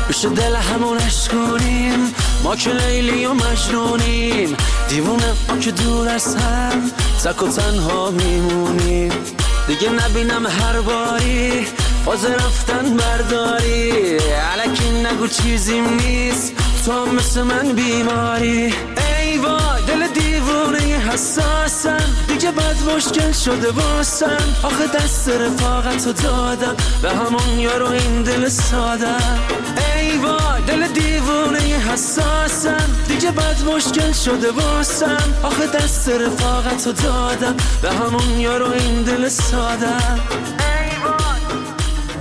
بشه 0.10 0.30
دل 0.30 0.56
همونش 0.56 1.28
کنیم. 1.30 2.14
ما 2.44 2.56
که 2.56 2.70
لیلی 2.70 3.26
و 3.26 3.34
مجنونیم. 3.34 4.58
دیوونه 4.89 5.34
ما 5.50 5.58
که 5.58 5.72
دور 5.72 6.10
از 6.10 6.36
هم 6.36 6.92
تک 7.24 7.44
و 7.44 7.48
تنها 7.48 8.12
میمونیم. 8.12 9.12
دیگه 9.68 9.89
نبینم 9.89 10.48
هر 10.48 10.82
باری 10.82 11.68
فاز 12.06 12.26
رفتن 12.26 12.97
برداری. 12.97 14.18
علکی 14.18 14.89
نگو 14.89 15.28
چیزیم 15.28 15.93
نیست. 15.93 16.54
تو 16.86 17.06
مثل 17.06 17.41
من 17.41 17.74
بیماری. 17.74 18.74
ای 19.22 19.38
وای 19.38 19.82
دل 19.88 20.08
دیوونه 20.08 20.80
حساسم. 20.80 22.04
دیگه 22.28 22.52
بد 22.52 22.76
مشکل 22.95 23.32
شده 23.32 23.72
باسم. 23.72 24.56
آخه 24.64 24.88
دست 24.88 25.30
رفاقت 25.30 26.06
رو 26.08 26.14
دادم. 26.14 26.76
به 27.02 27.10
همون 27.12 27.60
یارو 27.60 27.88
این 27.88 28.24
دل 28.24 28.49
سادم. 28.49 29.39
ای 29.95 30.18
وای 30.18 30.62
دل 30.68 30.88
دیوونه 30.88 31.60
حساسم. 31.60 32.89
دیگه 33.08 33.32
بد 33.32 33.64
مشکل 33.76 34.12
شده 34.12 34.52
باسم. 34.52 35.34
آخه 35.43 35.68
دست 35.68 36.10
رفاقت 36.10 36.88
رو 36.88 36.93
دادم. 36.93 37.56
به 37.82 37.91
همون 37.91 38.39
یارو 38.39 38.72
این 38.72 39.04
دل 39.04 39.30
سادم. 39.30 40.20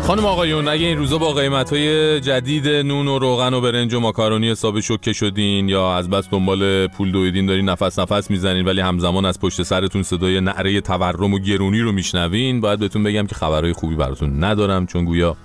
خانم 0.03 0.27
آقایون 0.27 0.69
اگه 0.69 0.87
این 0.87 0.99
روزا 0.99 1.19
با 1.19 1.33
قیمت 1.33 1.73
های 1.73 2.21
جدید 2.21 2.69
نون 2.69 3.09
و 3.09 3.19
روغن 3.19 3.55
و 3.55 3.61
برنج 3.61 3.95
و 3.95 4.01
ماکارونی 4.01 4.51
حساب 4.51 4.81
شوکه 4.81 5.13
شدین 5.13 5.69
یا 5.69 5.97
از 5.97 6.11
بس 6.11 6.29
دنبال 6.31 6.87
پول 6.87 7.13
دویدین 7.13 7.47
دارین 7.47 7.69
نفس 7.69 7.99
نفس 7.99 8.31
می‌زنین 8.31 8.65
ولی 8.65 8.81
همزمان 8.81 9.25
از 9.25 9.41
پشت 9.41 9.63
سرتون 9.63 10.03
صدای 10.03 10.41
نعره 10.41 10.81
تورم 10.81 11.35
و 11.35 11.39
گرونی 11.39 11.81
رو 11.81 11.93
میشنوین 11.93 12.61
باید 12.61 12.81
بهتون 12.81 13.03
بگم 13.03 13.27
که 13.27 13.35
خبرهای 13.35 13.73
خوبی 13.73 13.95
براتون 13.95 14.45
ندارم 14.45 14.87
چون 14.87 15.05
گویا 15.05 15.37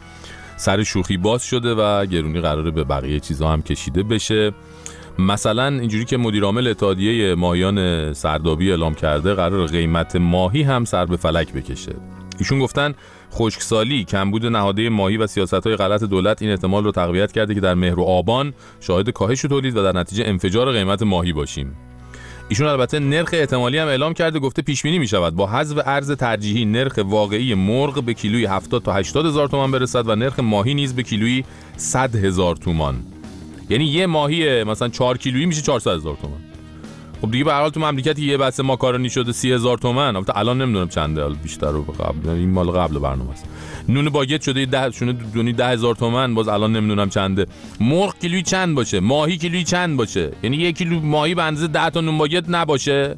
سر 0.58 0.84
شوخی 0.84 1.18
باز 1.18 1.44
شده 1.44 1.74
و 1.74 2.06
گرونی 2.06 2.42
قراره 2.42 2.72
به 2.72 2.84
بقیه 2.84 3.20
چیزا 3.20 3.48
هم 3.48 3.62
کشیده 3.62 4.04
بشه. 4.04 4.54
مثلا 5.20 5.68
اینجوری 5.68 6.06
که 6.06 6.18
مدیرعامل 6.18 6.68
اتحادیه 6.68 7.36
ماهیان 7.36 8.14
سردابی 8.14 8.70
اعلام 8.70 8.94
کرده 8.94 9.34
قرار 9.34 9.68
قیمت 9.68 10.16
ماهی 10.16 10.64
هم 10.64 10.86
سر 10.86 11.06
به 11.06 11.18
فلک 11.18 11.54
بکشه. 11.54 11.96
ایشون 12.40 12.60
گفتن 12.60 12.94
خشکسالی 13.36 14.04
کمبود 14.04 14.46
نهاده 14.46 14.90
ماهی 14.90 15.18
و 15.18 15.28
سیاست 15.28 15.54
های 15.68 15.76
غلط 15.76 16.04
دولت 16.04 16.42
این 16.42 16.52
احتمال 16.52 16.84
رو 16.84 16.92
تقویت 16.92 17.32
کرده 17.32 17.56
که 17.56 17.62
در 17.62 17.74
مهر 17.74 18.00
و 18.00 18.04
آبان 18.04 18.54
شاهد 18.80 19.10
کاهش 19.10 19.42
تولید 19.42 19.78
و 19.78 19.84
در 19.84 20.00
نتیجه 20.00 20.24
انفجار 20.28 20.72
قیمت 20.72 21.04
ماهی 21.04 21.34
باشیم. 21.34 21.76
ایشون 22.50 22.68
البته 22.68 23.00
نرخ 23.00 23.30
احتمالی 23.34 23.78
هم 23.78 23.88
اعلام 23.88 24.14
کرده 24.14 24.40
گفته 24.40 24.62
پیش 24.62 24.84
بینی 24.84 25.00
می 25.00 25.08
شود 25.08 25.36
با 25.36 25.48
حذف 25.48 25.82
ارز 25.86 26.12
ترجیحی 26.12 26.66
نرخ 26.66 27.00
واقعی 27.06 27.54
مرغ 27.54 28.04
به 28.04 28.14
کیلوی 28.14 28.46
70 28.46 28.84
تا 28.84 28.94
80 28.94 29.26
هزار 29.26 29.48
تومان 29.48 29.72
برسد 29.72 30.10
و 30.10 30.16
نرخ 30.16 30.40
ماهی 30.40 30.74
نیز 30.74 30.96
به 30.96 31.04
کیلویی 31.04 31.46
100 31.78 32.16
هزار 32.16 32.56
تومان. 32.56 32.96
یعنی 33.70 33.86
یه 33.86 34.06
ماهی 34.06 34.64
مثلا 34.64 34.90
4 34.90 35.18
کیلویی 35.18 35.46
میشه 35.46 35.62
400 35.62 35.92
هزار 35.92 36.18
تومان. 36.22 36.45
خب 37.26 37.32
دیگه 37.32 37.44
به 37.44 37.54
هر 37.54 37.62
حال 37.62 37.70
تو 37.70 37.80
مملکت 37.80 38.20
یه 38.20 38.38
بسته 38.38 38.64
ماکارونی 38.64 39.10
شده 39.10 39.32
سی 39.32 39.52
هزار 39.52 39.78
تومن. 39.78 40.16
البته 40.16 40.38
الان 40.38 40.62
نمی‌دونم 40.62 40.88
چنده 40.88 41.30
بیشتر 41.30 41.72
رو 41.72 41.82
قبل. 41.82 42.30
این 42.30 42.52
مال 42.52 42.72
قبل 42.72 43.00
برنامه 43.00 43.32
است. 43.32 43.46
نون 43.90 44.10
باگت 44.10 44.42
شده 44.42 44.66
ده 44.66 44.92
شونه 44.92 45.14
دونی 45.14 45.54
ده 45.54 45.68
هزار 45.68 45.96
تومن. 45.96 46.34
باز 46.36 46.48
الان 46.48 46.76
نمی‌دونم 46.76 47.10
چنده. 47.10 47.46
مرغ 47.80 48.20
کیلویی 48.22 48.44
چند 48.44 48.76
باشه؟ 48.76 49.00
ماهی 49.00 49.38
کیلویی 49.38 49.64
چند 49.64 49.98
باشه؟ 49.98 50.32
یعنی 50.44 50.58
یک 50.58 50.78
کیلو 50.78 51.00
ماهی 51.00 51.36
به 51.36 51.44
اندازه 51.44 51.68
10 51.68 51.90
تا 51.90 52.02
نون 52.02 52.18
باگت 52.18 52.44
نباشه. 52.50 53.18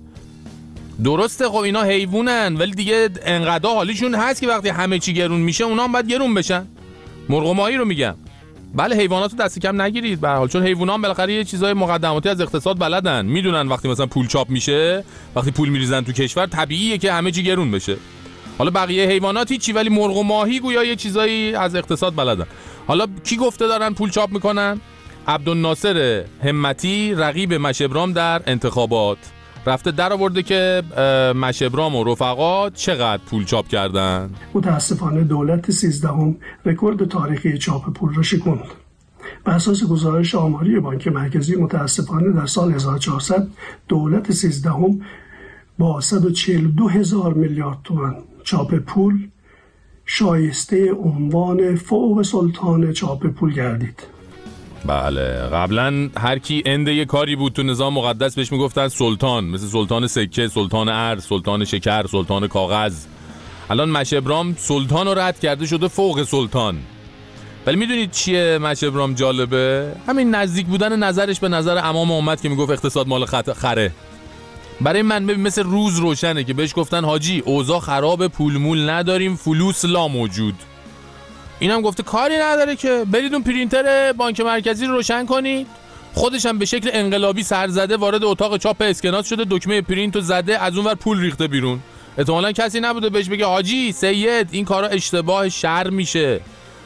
درسته 1.03 1.49
خب 1.49 1.55
اینا 1.55 1.81
حیوانن. 1.81 2.55
ولی 2.55 2.71
دیگه 2.71 3.09
انقدر 3.25 3.69
حالیشون 3.69 4.15
هست 4.15 4.41
که 4.41 4.47
وقتی 4.47 4.69
همه 4.69 4.99
چی 4.99 5.13
گرون 5.13 5.39
میشه 5.39 5.63
اونا 5.63 5.83
هم 5.83 5.91
باید 5.91 6.07
گرون 6.07 6.33
بشن. 6.33 6.65
مرغ 7.29 7.49
و 7.49 7.53
ماهی 7.53 7.77
رو 7.77 7.85
میگم. 7.85 8.15
بله 8.77 8.95
حیوانات 8.95 9.31
رو 9.31 9.37
دست 9.37 9.59
کم 9.59 9.81
نگیرید. 9.81 10.21
به 10.21 10.29
حال 10.29 10.47
چون 10.47 10.63
حیوانات 10.63 11.01
بالاخره 11.01 11.33
یه 11.33 11.43
چیزای 11.43 11.73
مقدماتی 11.73 12.29
از 12.29 12.41
اقتصاد 12.41 12.79
بلدن. 12.79 13.25
می‌دونن 13.25 13.67
وقتی 13.67 13.87
مثلا 13.87 14.05
پول 14.05 14.27
چاپ 14.27 14.49
میشه 14.49 15.03
وقتی 15.35 15.51
پول 15.51 15.69
میریزن 15.69 16.01
تو 16.01 16.11
کشور 16.11 16.45
طبیعیه 16.45 16.97
که 16.97 17.13
همه 17.13 17.31
چی 17.31 17.43
گرون 17.43 17.71
بشه. 17.71 17.97
حالا 18.57 18.71
بقیه 18.71 19.05
حیوانات 19.09 19.53
چی 19.53 19.71
ولی 19.73 19.89
مرغ 19.89 20.17
و 20.17 20.23
ماهی 20.23 20.59
گویا 20.59 20.83
یه 20.83 20.95
چیزایی 20.95 21.55
از 21.55 21.75
اقتصاد 21.75 22.15
بلدن. 22.15 22.45
حالا 22.87 23.07
کی 23.23 23.37
گفته 23.37 23.67
دارن 23.67 23.93
پول 23.93 24.09
چاپ 24.09 24.31
می‌کنن؟ 24.31 24.81
عبدالناصر 25.27 26.23
همتی 26.43 27.13
رقیب 27.13 27.53
مشبرام 27.53 28.13
در 28.13 28.41
انتخابات. 28.47 29.17
رفته 29.67 29.91
در 29.91 30.13
آورده 30.13 30.43
که 30.43 30.83
مشبرام 31.35 31.95
و 31.95 32.03
رفقا 32.03 32.69
چقدر 32.69 33.21
پول 33.23 33.45
چاپ 33.45 33.67
کردن؟ 33.67 34.29
متاسفانه 34.53 35.23
دولت 35.23 35.71
سیزدهم 35.71 36.35
رکورد 36.65 37.07
تاریخی 37.07 37.57
چاپ 37.57 37.93
پول 37.93 38.13
را 38.13 38.23
شکوند. 38.23 38.63
بر 39.43 39.53
اساس 39.53 39.83
گزارش 39.83 40.35
آماری 40.35 40.79
بانک 40.79 41.07
مرکزی 41.07 41.55
متاسفانه 41.55 42.31
در 42.31 42.45
سال 42.45 42.71
1400 42.71 43.47
دولت 43.87 44.31
سیزدهم 44.31 45.01
با 45.77 46.01
142 46.01 46.87
هزار 46.87 47.33
میلیارد 47.33 47.77
تومان 47.83 48.15
چاپ 48.43 48.75
پول 48.75 49.27
شایسته 50.05 50.91
عنوان 50.93 51.75
فوق 51.75 52.21
سلطان 52.21 52.93
چاپ 52.93 53.27
پول 53.27 53.53
گردید. 53.53 54.16
بله. 54.85 55.49
قبلا 55.53 56.09
هر 56.17 56.39
کی 56.39 56.63
اند 56.65 56.87
یه 56.87 57.05
کاری 57.05 57.35
بود 57.35 57.53
تو 57.53 57.63
نظام 57.63 57.93
مقدس 57.93 58.35
بهش 58.35 58.51
می‌گفتن 58.51 58.87
سلطان. 58.87 59.43
مثل 59.43 59.67
سلطان 59.67 60.07
سکه 60.07 60.47
سلطان 60.47 60.89
ارز 60.89 61.25
سلطان 61.25 61.65
شکر 61.65 62.07
سلطان 62.07 62.47
کاغذ. 62.47 63.05
الان 63.69 63.89
مشبرام 63.89 64.55
سلطان 64.59 65.07
رو 65.07 65.19
رد 65.19 65.39
کرده 65.39 65.65
شده 65.65 65.87
فوق 65.87 66.23
سلطان. 66.23 66.77
ولی 67.67 67.75
می‌دونید 67.75 68.11
چیه 68.11 68.57
مشبرام 68.57 69.13
جالبه؟ 69.13 69.91
همین 70.07 70.35
نزدیک 70.35 70.65
بودن 70.65 70.99
نظرش 70.99 71.39
به 71.39 71.47
نظر 71.49 71.77
امام 71.77 72.11
امت 72.11 72.41
که 72.41 72.49
می‌گفت 72.49 72.71
اقتصاد 72.71 73.07
مال 73.07 73.25
خره. 73.25 73.91
برای 74.81 75.01
من 75.01 75.23
مثل 75.23 75.63
روز 75.63 75.99
روشنه 75.99 76.43
که 76.43 76.53
بهش 76.53 76.73
گفتن 76.75 77.05
حاجی 77.05 77.39
اوضاع 77.39 77.79
خراب 77.79 78.27
پولمول 78.27 78.89
نداریم 78.89 79.35
فلوس 79.35 79.85
لا 79.85 80.07
موجود. 80.07 80.55
اینم 81.59 81.81
گفته 81.81 82.03
کاری 82.03 82.37
نداره 82.37 82.75
که 82.75 83.05
برید 83.11 83.33
اون 83.33 83.43
پرینتر 83.43 84.13
بانک 84.13 84.39
مرکزی 84.39 84.85
رو 84.85 84.93
روشن 84.93 85.25
کنید. 85.25 85.67
خودش 86.13 86.45
هم 86.45 86.59
به 86.59 86.65
شکل 86.65 86.89
انقلابی 86.93 87.43
سرزده 87.43 87.97
وارد 87.97 88.23
اتاق 88.23 88.57
چاپ 88.57 88.81
اسکناس 88.81 89.29
شده 89.29 89.45
دکمه 89.49 89.81
پرینت 89.81 90.15
رو 90.15 90.21
زده 90.21 90.63
از 90.63 90.77
اونور 90.77 90.95
پول 90.95 91.21
ریخته 91.21 91.47
بیرون. 91.47 91.79
احتمالا 92.17 92.51
کسی 92.51 92.79
نبوده 92.79 93.09
بهش 93.09 93.29
بگه 93.29 93.45
حاجی 93.45 93.91
سید 93.91 94.47
این 94.51 94.65
کارا 94.65 94.87
اشتباه 94.87 95.49
شر 95.49 95.89
میشه. 95.89 96.41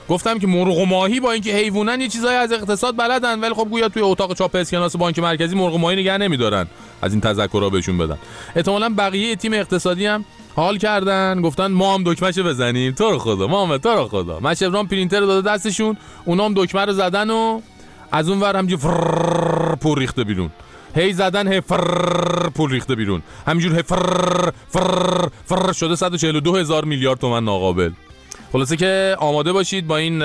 گفتم 0.09 0.39
که 0.39 0.47
مرغ 0.47 0.78
و 0.78 0.86
ماهی 0.86 1.19
با 1.19 1.32
اینکه 1.32 1.53
حیوانن 1.53 2.01
یه 2.01 2.07
چیزایی 2.07 2.38
از 2.38 2.51
اقتصاد 2.51 2.97
بلدن 2.97 3.39
ولی 3.39 3.53
خب 3.53 3.67
گویا 3.69 3.89
توی 3.89 4.01
اتاق 4.01 4.34
چاپ 4.34 4.55
اسکناس 4.55 4.95
بانک 4.95 5.19
مرکزی 5.19 5.55
مرغ 5.55 5.74
و 5.74 5.78
ماهی 5.78 5.95
نگه 5.95 6.17
نمیدارن. 6.17 6.67
از 7.01 7.11
این 7.11 7.22
تذکرها 7.22 7.69
بهشون 7.69 7.97
بدن. 7.97 8.17
احتمالا 8.55 8.93
بقیه 8.97 9.36
تیم 9.36 9.53
اقتصادی 9.53 10.05
هم 10.05 10.26
حال 10.56 10.78
کردن 10.78 11.41
گفتن 11.41 11.68
ما 11.68 11.93
هم 11.93 12.04
دکمهشو 12.06 12.43
بزنیم. 12.43 12.91
تو 12.91 13.12
رو 13.12 13.20
خدا 13.20 13.47
ما 13.47 13.78
تو 13.78 13.89
رو 13.89 14.08
خدا. 14.08 14.39
مشبران 14.39 14.88
پرینتر 14.88 15.20
داده 15.20 15.49
دستشون 15.49 15.97
اونا 16.26 16.45
هم 16.45 16.54
دکمه 16.56 16.86
رو 16.86 16.93
زدن 16.93 17.30
و 17.30 17.62
از 18.12 18.30
اون 18.30 18.39
ور 18.39 18.56
همجور 18.56 18.80
پر 19.82 19.99
ریخته 19.99 20.24
بیرون. 20.24 20.49
هی 20.95 21.14
زدن 21.14 21.54
هی 21.54 21.62
فر 21.62 22.49
پول 22.49 22.72
ریخته 22.72 22.95
بیرون. 22.95 23.22
همینجور 23.47 23.76
هی 23.76 23.82
فر 23.82 24.52
فر 24.70 25.30
فر 25.45 25.72
شده 25.72 25.95
142 25.95 26.56
هزار 26.56 26.86
میلیارد 26.86 27.20
تومن 27.20 27.43
ناقابل. 27.43 27.91
خلاصه 28.52 28.78
که 28.78 29.16
آماده 29.20 29.52
باشید 29.52 29.88
با 29.88 29.97
این 29.97 30.20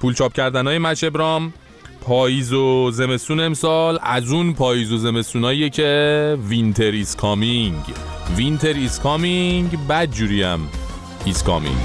پول 0.00 0.14
چاپ 0.14 0.32
کردن 0.32 0.66
های 0.66 0.78
مشبرام 0.78 1.52
پاییز 2.06 2.52
و 2.52 2.90
زمستون 2.90 3.40
امسال 3.40 3.98
از 4.02 4.32
اون 4.32 4.52
پاییز 4.52 4.92
و 4.92 4.96
زمستونایی 4.96 5.70
که 5.70 6.38
winter 6.48 6.90
is 6.90 7.16
coming. 7.16 7.82
winter 8.36 8.72
is 8.72 9.00
coming 9.00 9.86
بد 9.88 10.10
جوریم 10.10 10.68
is 11.24 11.42
coming. 11.42 11.76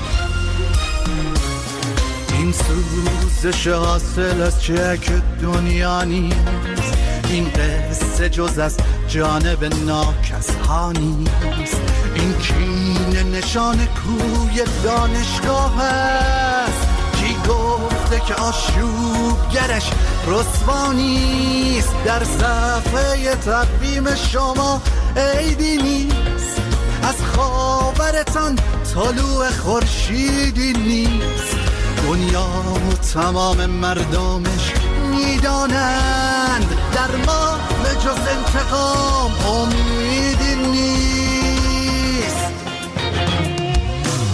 این 2.38 2.52
سوزش 2.52 3.68
حاصل 3.68 4.42
از 4.42 4.64
چک 4.64 5.12
دنیا 5.42 6.04
نیست؟ 6.04 6.98
این 7.30 7.50
قصه 7.50 8.30
جز 8.30 8.60
از 8.60 8.78
جانب 9.08 9.64
ناکس 9.86 10.56
ها 10.56 10.92
نیست؟ 10.92 11.82
این 12.16 12.34
کین 12.34 13.36
نشان 13.36 13.78
کوی 13.78 14.64
دانشگاه 14.84 15.82
است. 15.82 16.88
کی 17.20 17.36
گفته 18.12 18.26
که 18.26 18.34
آشوبگرش 18.34 19.90
رسوانیست 20.28 21.94
در 22.06 22.24
صفحه 22.24 23.36
تقویم 23.36 24.16
شما. 24.16 24.82
عیدی 25.18 25.78
نیست 25.78 26.62
از 27.04 27.16
خاورتان 27.36 28.60
طلوع 28.94 29.50
خورشیدی 29.52 30.74
نیست. 30.74 31.56
دنیا 32.08 32.48
و 32.92 32.94
تمام 33.14 33.66
مردمش 33.66 34.72
می‌دانند 35.12 36.70
در 36.94 37.16
ما 37.26 37.60
به 37.84 37.90
جز 37.96 38.28
انتقام 38.28 39.32
امیدی 39.46 40.56
نیست. 40.56 40.92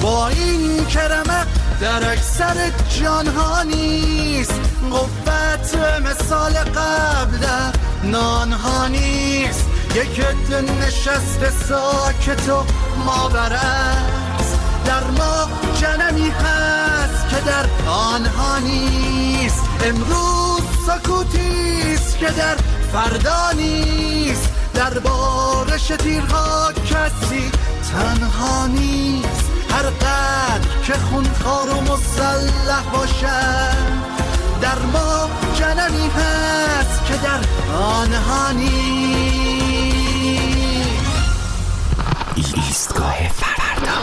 با 0.02 0.28
این 0.28 0.86
کرمق 0.86 1.57
در 1.82 2.12
اکثر 2.12 2.72
جانها 3.00 3.64
نیست. 3.64 4.62
قوت 4.92 5.76
مثال 6.06 6.54
قبل 6.54 7.38
در 7.38 7.72
نانها 8.04 8.88
نیست. 8.88 9.66
یک 9.96 10.26
نشست 10.82 11.50
ساکت 11.68 12.50
و 12.50 12.64
ماورست 13.06 14.60
در 14.86 15.04
ما 15.04 15.48
جنمی 15.82 16.30
هست 16.30 17.30
که 17.30 17.36
در 17.46 17.90
آنها 17.90 18.58
نیست. 18.60 19.64
امروز 19.86 20.62
سکوتیست 20.88 22.18
که 22.18 22.30
در 22.30 22.58
فردا 22.94 23.52
نیست. 23.52 24.50
در 24.74 25.00
بارش 25.00 25.88
تیرها 25.88 26.72
کسی 26.72 27.52
تنها 27.92 28.68
نیست. 28.68 29.47
هر 29.70 29.84
قدر 29.84 30.68
که 30.88 30.94
خونخوار 30.94 31.70
و 31.70 31.82
مسلح 31.82 32.84
باشد 32.94 33.88
در 34.62 34.80
ما 34.94 35.30
جنمی 35.60 36.08
هست 36.10 37.06
که 37.06 37.14
در 37.14 37.40
آنها 37.76 38.52
نیست. 38.52 39.38
ایستگاه 42.56 43.18
فردا. 43.36 43.98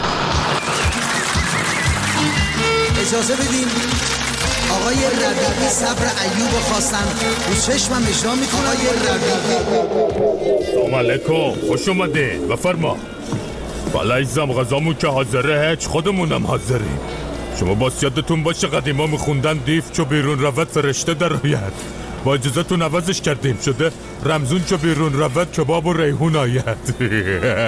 اجازه 3.01 3.35
بدین 3.35 3.67
آقای 4.71 4.95
ربیعی 4.95 5.69
صبر 5.69 6.05
ایوب 6.23 6.51
خواستن 6.61 7.03
رو 7.47 7.55
چشمم 7.61 8.03
اجرا 8.09 8.35
می‌کنه 8.35 8.61
آقای 8.61 8.87
ربیعی 8.87 9.37
سلام 10.71 10.95
علیکم. 10.95 11.67
خوش 11.67 11.87
اومده 11.87 12.39
بفرما 12.51 12.97
بالا 13.95 14.15
ایزم 14.15 14.53
غذامون 14.53 14.95
که 14.95 15.07
حاضره 15.07 15.69
هیچ 15.69 15.87
خودمونم 15.87 16.47
حاضریم. 16.47 16.99
شما 17.59 17.73
باسیادتون 17.73 18.43
باشه 18.43 18.67
قدیما 18.67 19.07
میخوندن 19.07 19.57
دیف 19.57 19.91
چو 19.91 20.05
بیرون 20.05 20.39
رود 20.39 20.67
فرشته 20.67 21.13
در 21.13 21.33
آید. 21.33 21.73
با 22.23 22.33
اجازتون 22.33 22.81
عوضش 22.81 23.21
کردیم 23.21 23.57
شده 23.65 23.91
رمزون 24.25 24.63
چو 24.63 24.77
بیرون 24.77 25.13
رود 25.13 25.51
کباب 25.51 25.85
و 25.85 25.93
ریحون 25.93 26.35
آید. 26.35 26.95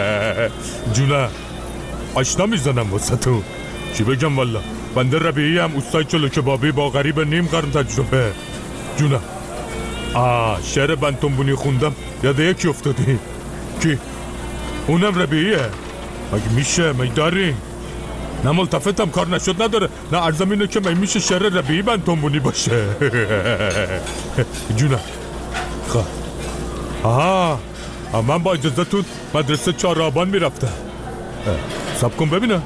جونه 0.93 1.27
آشنا 2.15 2.45
می‌زنم 2.45 2.91
واسه 2.91 3.15
تو. 3.15 3.43
چی 3.93 4.03
بگم 4.03 4.37
والا؟ 4.37 4.59
بنده 4.95 5.19
ربیعی 5.19 5.57
هم 5.59 5.71
اوستای 5.73 6.03
چلو 6.03 6.29
کبابی 6.29 6.71
با 6.71 6.89
غریب 6.89 7.19
نیم 7.19 7.47
قرن 7.47 7.71
تجربه. 7.71 8.31
جونه 8.97 9.19
آه 10.13 10.59
شعر 10.63 10.95
بنتونبونی 10.95 11.55
خوندم 11.55 11.95
یاد 12.23 12.39
یکی 12.39 12.67
افتادی. 12.67 13.19
کی؟ 13.81 13.97
اونم 14.87 15.19
ربیعیه. 15.19 15.86
مگه 16.33 16.49
میشه؟ 16.49 16.93
مگه 16.93 17.13
داری؟ 17.13 17.55
نه 18.43 18.51
ملتفتم 18.51 19.09
کار 19.09 19.27
نشد 19.27 19.61
نداره. 19.61 19.89
نه 20.11 20.23
ارزم 20.23 20.51
اینه 20.51 20.67
که 20.67 20.79
من 20.79 20.93
میشه 20.93 21.19
شعر 21.19 21.43
ربیعی 21.43 21.81
بنتونبونی 21.81 22.39
باشه؟ 22.39 22.85
جونه 24.77 24.99
خواه 25.87 26.07
آها. 27.03 27.59
من 28.27 28.37
با 28.37 28.53
اجازتون 28.53 29.05
مدرسه 29.33 29.73
چهار 29.73 30.01
آبان 30.01 30.29
می‌رفتم 30.29 30.73
سب 32.01 32.17
کن 32.17 32.29
ببینم. 32.29 32.63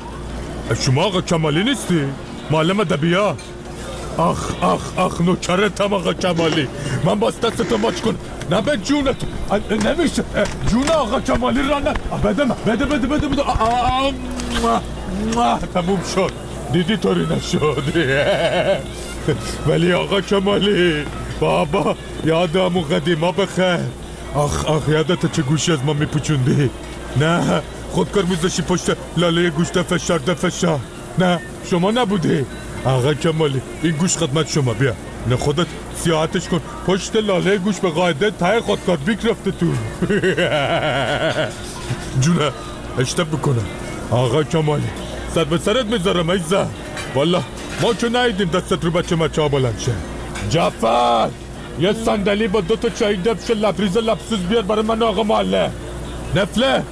شما 0.82 1.04
آقا 1.04 1.22
کمالی 1.22 1.64
نیستی؟ 1.64 2.04
معلم 2.52 2.80
ادبیات. 2.80 3.40
آخ 4.18 4.52
آخ 4.62 4.82
آخ 4.98 5.22
نوکرتم 5.22 5.94
آقا 5.94 6.14
کمالی 6.14 6.68
من 7.06 7.20
باز 7.20 7.40
دستتو 7.42 7.78
ماچ 7.78 8.02
کن. 8.02 8.16
نه 8.52 8.62
به 8.62 8.78
جونت. 8.78 9.16
نمیشه. 9.72 10.24
جون 10.68 10.90
آقا 10.90 11.20
کمالی 11.22 11.62
را 11.70 11.80
نه. 11.80 11.94
بده 12.24 12.44
من. 12.46 12.56
بده 12.66 12.86
بده 12.86 13.08
بده 13.08 13.28
بده. 13.28 13.44
تموم 15.74 16.00
شد. 16.16 16.32
دیدی 16.74 16.98
طوری 16.98 17.26
نشد 17.26 17.84
ولی 19.68 19.94
آقا 19.94 20.22
کمالی 20.22 21.06
بابا 21.40 21.96
یادمون 22.26 22.84
قدیما 22.84 23.32
بخیر. 23.32 23.80
آخ 24.36 24.66
آخ 24.66 24.90
یادت 24.90 25.32
چه 25.32 25.42
گوشی 25.42 25.72
از 25.72 25.80
ما 25.86 25.94
میپوچوندی؟ 25.94 26.70
نه. 27.18 27.62
خودکار 27.92 28.24
میذاشی 28.24 28.62
پشت 28.62 28.92
لاله 29.18 29.50
گوشت 29.50 29.82
فشار 29.82 30.20
فشار 30.20 30.80
نه 31.20 31.40
شما 31.72 31.92
نبودی. 31.92 32.46
آقا 32.86 33.14
کمالی 33.14 33.62
این 33.84 33.92
گوش 33.92 34.18
خدمت 34.18 34.50
شما 34.50 34.74
بیا. 34.74 34.94
نه 35.28 35.36
خودت 35.36 35.68
سیاحتش 35.96 36.48
کن. 36.48 36.62
پشت 36.88 37.16
لاله 37.16 37.58
گوش 37.58 37.80
به 37.80 37.90
قاعده 37.90 38.32
تای 38.32 38.60
خودکار 38.60 38.98
بیک 38.98 39.26
رفته 39.26 39.52
تو. 39.52 39.66
جونه 42.22 42.52
اشتب 43.00 43.28
بکنم 43.28 43.66
آقا 44.12 44.44
کمالی 44.44 44.90
صد 45.36 45.48
به 45.48 45.58
سرت 45.58 45.86
می‌ذارم 45.86 46.30
ایزا 46.30 46.68
والا 47.16 47.44
ما 47.82 47.94
که 47.94 48.10
نایدیم 48.10 48.50
دستت 48.50 48.84
رو 48.86 48.92
بچه 48.92 49.16
مچه 49.16 49.42
ها 49.42 49.48
بلند 49.48 49.80
شه. 49.80 49.92
جفر 50.50 51.30
یه 51.80 51.94
صندلی 51.94 52.48
با 52.48 52.62
دو 52.62 52.76
تا 52.76 52.90
چای 52.90 53.16
دبش 53.16 53.52
لبریز 53.52 53.98
لبسوز 53.98 54.40
بیار 54.40 54.62
برای 54.62 54.86
من 54.86 55.04
آقا 55.04 55.24
معلم. 55.24 55.72
نفله 56.36 56.84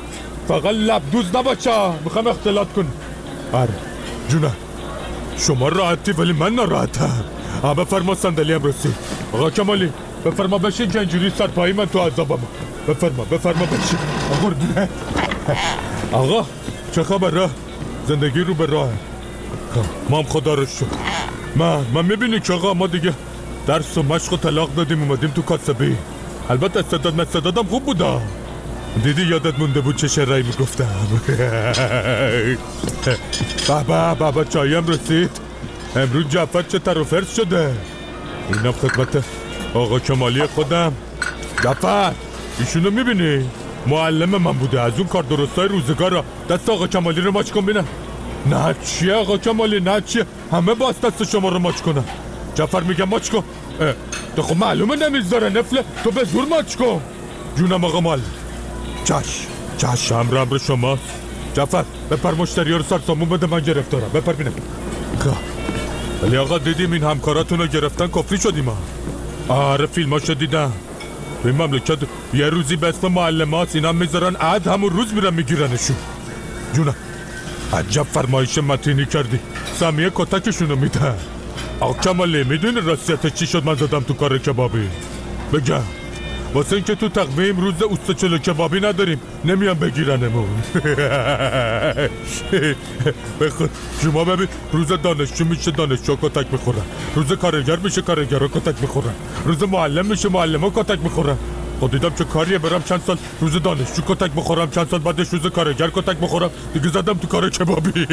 فقط 0.47 0.65
لبدوز 0.65 1.35
نباچه 1.35 1.71
می‌خوام 2.03 2.27
اختلاط 2.27 2.67
کن 2.67 2.87
آره 3.53 3.73
جونه 4.29 4.51
شما 5.39 5.67
راحتی 5.67 6.11
ولی 6.11 6.33
من 6.33 6.53
ناراحتم. 6.53 7.23
بفرما 7.77 8.15
صندلی 8.15 8.53
هم 8.53 8.63
رسید 8.63 8.95
آقا 9.33 9.49
کمالی 9.49 9.89
بفرما 10.25 10.57
بشین 10.57 10.91
که 10.91 10.99
اینجوری 10.99 11.29
سرپایی 11.37 11.73
من 11.73 11.85
تو 11.85 11.99
عذابم. 11.99 12.39
بفرما 12.87 13.23
بفرما 13.23 13.65
بشین. 13.65 13.99
آقا 14.31 14.53
آقا 16.11 16.47
چه 16.91 17.03
خبر 17.03 17.29
راه؟ 17.29 17.49
زندگی 18.07 18.39
رو 18.39 18.53
به 18.53 18.65
راه 18.65 18.89
خب، 19.75 19.81
ما 20.09 20.17
هم 20.17 20.23
خدا 20.23 20.53
رو 20.53 20.65
شد 20.65 20.85
من 21.55 21.85
من 21.93 22.05
می‌بینی 22.05 22.39
که 22.39 22.53
آقا 22.53 22.73
ما 22.73 22.87
دیگه 22.87 23.13
درس 23.67 23.97
و 23.97 24.03
مشق 24.03 24.33
و 24.33 24.37
طلاق 24.37 24.75
دادیم 24.75 25.01
اومدیم 25.01 25.29
تو 25.29 25.41
کاسبی. 25.41 25.97
البته 26.49 26.79
استعداد 26.79 27.21
مستعدادم 27.21 27.63
خوب 27.63 27.85
بودا. 27.85 28.21
دیدی 28.95 29.23
یادت 29.25 29.59
مونده 29.59 29.81
بود 29.81 29.95
چه 29.95 30.07
شرعی 30.07 30.43
می‌گفتم؟ 30.43 31.21
بابا 33.67 34.15
بابا 34.15 34.43
چایم 34.43 34.87
رسید. 34.87 35.29
امروز 35.95 36.29
جعفر 36.29 36.61
چه 36.61 36.79
تر 36.79 36.97
و 36.97 37.03
فرس 37.03 37.35
شده؟ 37.35 37.71
اینم 38.53 38.71
خدمت 38.71 39.23
آقا 39.73 39.99
کمالی 39.99 40.47
خودم. 40.47 40.93
جعفر 41.63 42.13
ایشونو 42.59 42.91
می‌بینی؟ 42.91 43.49
معلم 43.87 44.29
من 44.29 44.51
بوده. 44.53 44.81
از 44.81 44.93
اون 44.97 45.07
کار 45.07 45.23
درستای 45.23 45.67
روزگار 45.67 46.23
دست 46.49 46.69
آقا 46.69 46.87
کمالی 46.87 47.21
رو 47.21 47.31
ماچ 47.31 47.51
کن 47.51 47.65
بینم 47.65 47.87
نه 48.45 48.75
چیه 48.85 49.13
آقا 49.13 49.37
کمالی 49.37 49.79
نه 49.79 50.01
چیه 50.01 50.25
همه 50.51 50.73
باز 50.73 51.01
دست 51.01 51.23
شما 51.31 51.49
رو 51.49 51.59
ماچ 51.59 51.81
کنن. 51.81 52.03
جعفر 52.55 52.81
میگم 52.81 53.09
ماچ 53.09 53.29
کن. 53.29 53.43
تو 54.35 54.41
خب 54.41 54.57
معلومه 54.57 54.95
نمی‌ذاره 54.95 55.49
نفله. 55.49 55.83
تو 56.03 56.11
به 56.11 56.23
زور 56.23 56.45
ماچ 56.45 56.75
کن. 56.75 57.01
جونم 57.57 57.83
آقا 57.83 57.99
مال 57.99 58.21
چش 59.05 59.47
چش 59.77 60.11
امر 60.11 60.37
امر 60.37 60.57
شماست 60.57 61.03
جعفر 61.53 61.83
بپر 62.11 62.33
مشتری 62.33 62.71
رو 62.73 62.83
سر 62.83 62.99
سامون 63.07 63.29
بده 63.29 63.47
من 63.47 63.59
گرفتارم 63.59 64.09
بپر 64.13 64.33
بینم. 64.33 64.53
ولی 66.23 66.37
آقا 66.37 66.57
دیدیم 66.57 66.91
این 66.91 67.03
همکاراتون 67.03 67.59
رو 67.59 67.67
گرفتن 67.67 68.07
کفری 68.07 68.37
شدیم 68.37 68.69
ها 68.69 68.77
آره 69.47 69.85
فیلماشو 69.85 70.33
دیدم 70.33 70.71
این 71.45 71.55
مملکت 71.55 71.97
یه 72.33 72.45
روزی 72.45 72.75
به 72.75 72.87
اسم 72.87 73.07
معلمات 73.07 73.75
اینا 73.75 73.91
می‌ذارن 73.91 74.35
عد 74.35 74.67
همون 74.67 74.89
روز 74.89 75.13
میرن 75.13 75.33
میگیرنشون 75.33 75.95
جونم 76.73 76.95
عجب 77.73 78.03
فرمایش 78.03 78.57
متینی 78.57 79.05
کردی 79.05 79.39
سمیه 79.79 80.11
کتکشونو 80.15 80.75
میده 80.75 81.13
آقا 81.79 81.93
کمالی 81.93 82.43
می‌دونی 82.43 82.81
راستیت 82.81 83.35
چی 83.35 83.47
شد 83.47 83.65
من 83.65 83.75
زدم 83.75 83.99
تو 83.99 84.13
کار 84.13 84.37
کبابی 84.37 84.87
بگم 85.53 85.83
واسه 86.53 86.75
اینکه 86.75 86.95
تو 86.95 87.09
تقویم 87.09 87.59
روز 87.59 87.81
اوست 87.81 88.11
چلو 88.11 88.37
کبابی 88.37 88.79
نداریم. 88.79 89.21
نمیان 89.45 89.73
بگیرنمون. 89.73 90.47
بخود 93.41 93.69
شما 94.03 94.23
ببین 94.23 94.47
روز 94.71 94.87
دانشجو 94.87 95.45
میشه 95.45 95.71
دانشجو 95.71 96.15
کتک 96.21 96.47
می‌خورن. 96.51 96.81
روز 97.15 97.33
کارگر 97.33 97.75
میشه 97.75 98.01
کارگرها 98.01 98.47
کتک 98.47 98.81
می‌خورن. 98.81 99.13
روز 99.45 99.63
معلم 99.63 100.05
میشه 100.05 100.29
معلم 100.29 100.61
ها 100.61 100.69
کتک 100.69 100.99
می‌خورن. 101.03 101.37
خود 101.79 101.91
دیدم 101.91 102.13
چه 102.15 102.23
کاریه 102.23 102.57
برم 102.57 102.83
چند 102.83 103.01
سال 103.07 103.17
روز 103.41 103.63
دانشجو 103.63 104.01
کتک 104.07 104.31
بخورم 104.31 104.69
چند 104.69 104.87
سال 104.87 104.99
بعدش 104.99 105.29
روز 105.29 105.41
کارگر 105.41 105.89
کتک 105.89 106.17
بخورم. 106.17 106.49
دیگه 106.73 106.89
زدم 106.89 107.13
تو 107.13 107.27
کار 107.27 107.49
کبابی. 107.49 108.07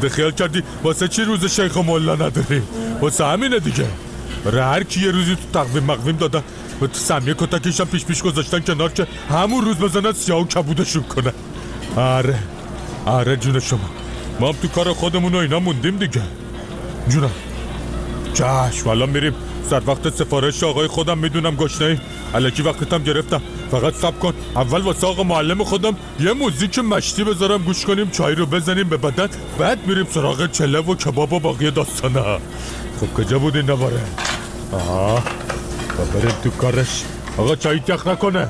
خیال 0.16 0.30
کردی 0.30 0.62
واسه 0.82 1.08
چی 1.08 1.24
روز 1.24 1.44
شیخ 1.46 1.76
و 1.76 1.82
مولا 1.82 2.14
نداری 2.14 2.62
واسه 3.00 3.26
همینه 3.26 3.58
دیگه. 3.58 3.86
برای 4.44 4.60
هر 4.60 4.82
کی 4.82 5.00
یه 5.00 5.10
روزی 5.10 5.36
تو 5.36 5.60
تقویم 5.64 5.84
مقویم 5.84 6.16
دادن 6.16 6.42
و 6.82 6.86
تو 6.86 6.94
سمیه 6.94 7.34
کتکش 7.34 7.80
پیش 7.80 8.04
پیش 8.04 8.22
گذاشتن 8.22 8.60
کنار 8.60 8.92
که 8.92 9.06
همون 9.30 9.64
روز 9.64 9.76
بزنن 9.76 10.12
سیاه 10.12 10.40
و 10.40 10.44
کبودشون 10.44 11.02
کنن. 11.02 11.32
آره 11.96 12.38
آره 13.06 13.36
جون 13.36 13.60
شما. 13.60 13.90
ما 14.40 14.48
هم 14.48 14.54
تو 14.62 14.68
کار 14.68 14.92
خودمون 14.92 15.34
و 15.34 15.38
اینا 15.38 15.60
موندیم 15.60 15.96
دیگه. 15.96 16.22
جونم. 17.08 17.30
چشم 18.34 18.88
الان 18.88 19.10
میریم. 19.10 19.34
سر 19.70 19.82
وقت 19.86 20.14
سفارش 20.14 20.62
آقای 20.62 20.86
خودم 20.86 21.18
می‌دونم 21.18 21.56
گشنه 21.56 22.00
علکی 22.34 22.62
وقتتم 22.62 23.02
گرفتم. 23.02 23.40
فقط 23.70 23.94
سب 23.94 24.18
کن. 24.18 24.34
اول 24.56 24.80
واسه 24.80 25.06
آقا 25.06 25.22
معلم 25.22 25.64
خودم 25.64 25.96
یه 26.20 26.32
موزیک 26.32 26.78
مشتی 26.78 27.24
بذارم 27.24 27.62
گوش 27.62 27.84
کنیم 27.84 28.10
چای 28.10 28.34
رو 28.34 28.46
بزنیم 28.46 28.88
به 28.88 28.96
بدن 28.96 29.28
بعد 29.58 29.86
میریم 29.86 30.06
سراغ 30.14 30.50
چله 30.50 30.78
و 30.78 30.94
کباب 30.94 31.32
و 31.32 31.40
باقی 31.40 31.70
داستانه 31.70 32.20
خب 33.00 33.14
کجا 33.14 33.38
بود 33.38 33.56
این 33.56 33.70
نباره 33.70 34.00
آها 34.72 35.14
و 35.98 36.04
بریم 36.14 36.34
تو 36.44 36.50
کارش. 36.50 37.04
آقا 37.38 37.56
چایی 37.56 37.80
تخ 37.80 38.06
نکنه. 38.06 38.48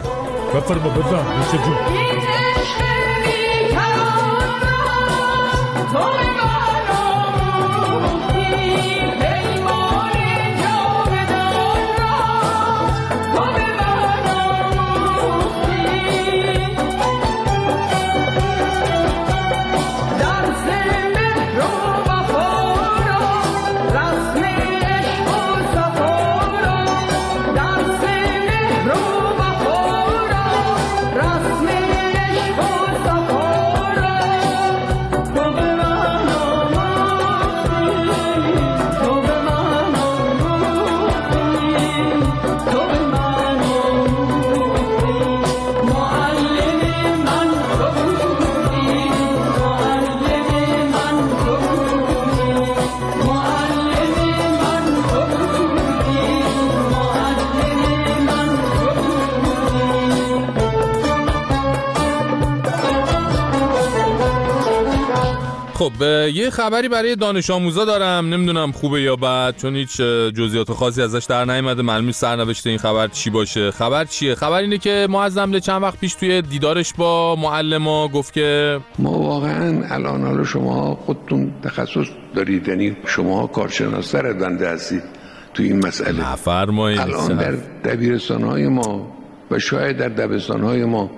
بفرما 0.55 0.89
بزن 0.89 1.39
میشه 1.39 1.65
جون. 1.65 2.08
خب 65.79 66.03
یه 66.35 66.51
خبری 66.51 66.89
برای 66.89 67.16
دانش 67.16 67.51
آموزا 67.51 67.85
دارم. 67.85 68.29
نمی‌دونم 68.35 68.72
خوبه 68.72 69.03
یا 69.03 69.16
بد 69.16 69.57
چون 69.57 69.76
هیچ 69.76 69.97
جزئیات 70.37 70.72
خاصی 70.72 71.03
ازش 71.03 71.24
در 71.24 71.45
نیومده. 71.45 71.83
معلوم 71.83 72.12
سرنوشت 72.12 72.66
این 72.66 72.79
خبر 72.79 73.09
چی 73.09 73.31
باشه. 73.31 73.70
خبر 73.70 74.05
چیه؟ 74.05 74.35
خبر 74.35 74.59
اینه 74.59 74.79
که 74.79 75.07
ما 75.11 75.22
از 75.22 75.39
چند 75.62 75.83
وقت 75.83 76.01
پیش 76.01 76.14
توی 76.14 76.43
دیدارش 76.43 76.95
با 76.95 77.37
معلما 77.37 78.09
گفت 78.09 78.33
که 78.33 78.81
ما 78.99 79.11
واقعا 79.11 79.85
الان 79.91 80.22
حالا 80.22 80.45
شما 80.45 80.95
خودتون 80.95 81.53
تخصص 81.62 82.07
دارید 82.35 82.68
یعنی 82.68 82.97
شما 83.07 83.47
کارشناستر 83.47 84.33
بنده 84.33 84.68
هستید 84.68 85.03
توی 85.55 85.66
این 85.66 85.87
مسئله. 85.87 86.33
نفرمایید. 86.33 87.01
الان 87.01 87.37
در 87.37 87.53
دبیرستان 87.85 88.43
های 88.43 88.68
ما 88.68 89.16
و 89.51 89.59
شاید 89.59 89.97
در 89.97 90.09
دبستان 90.09 90.62
های 90.62 90.85
ما 90.85 91.11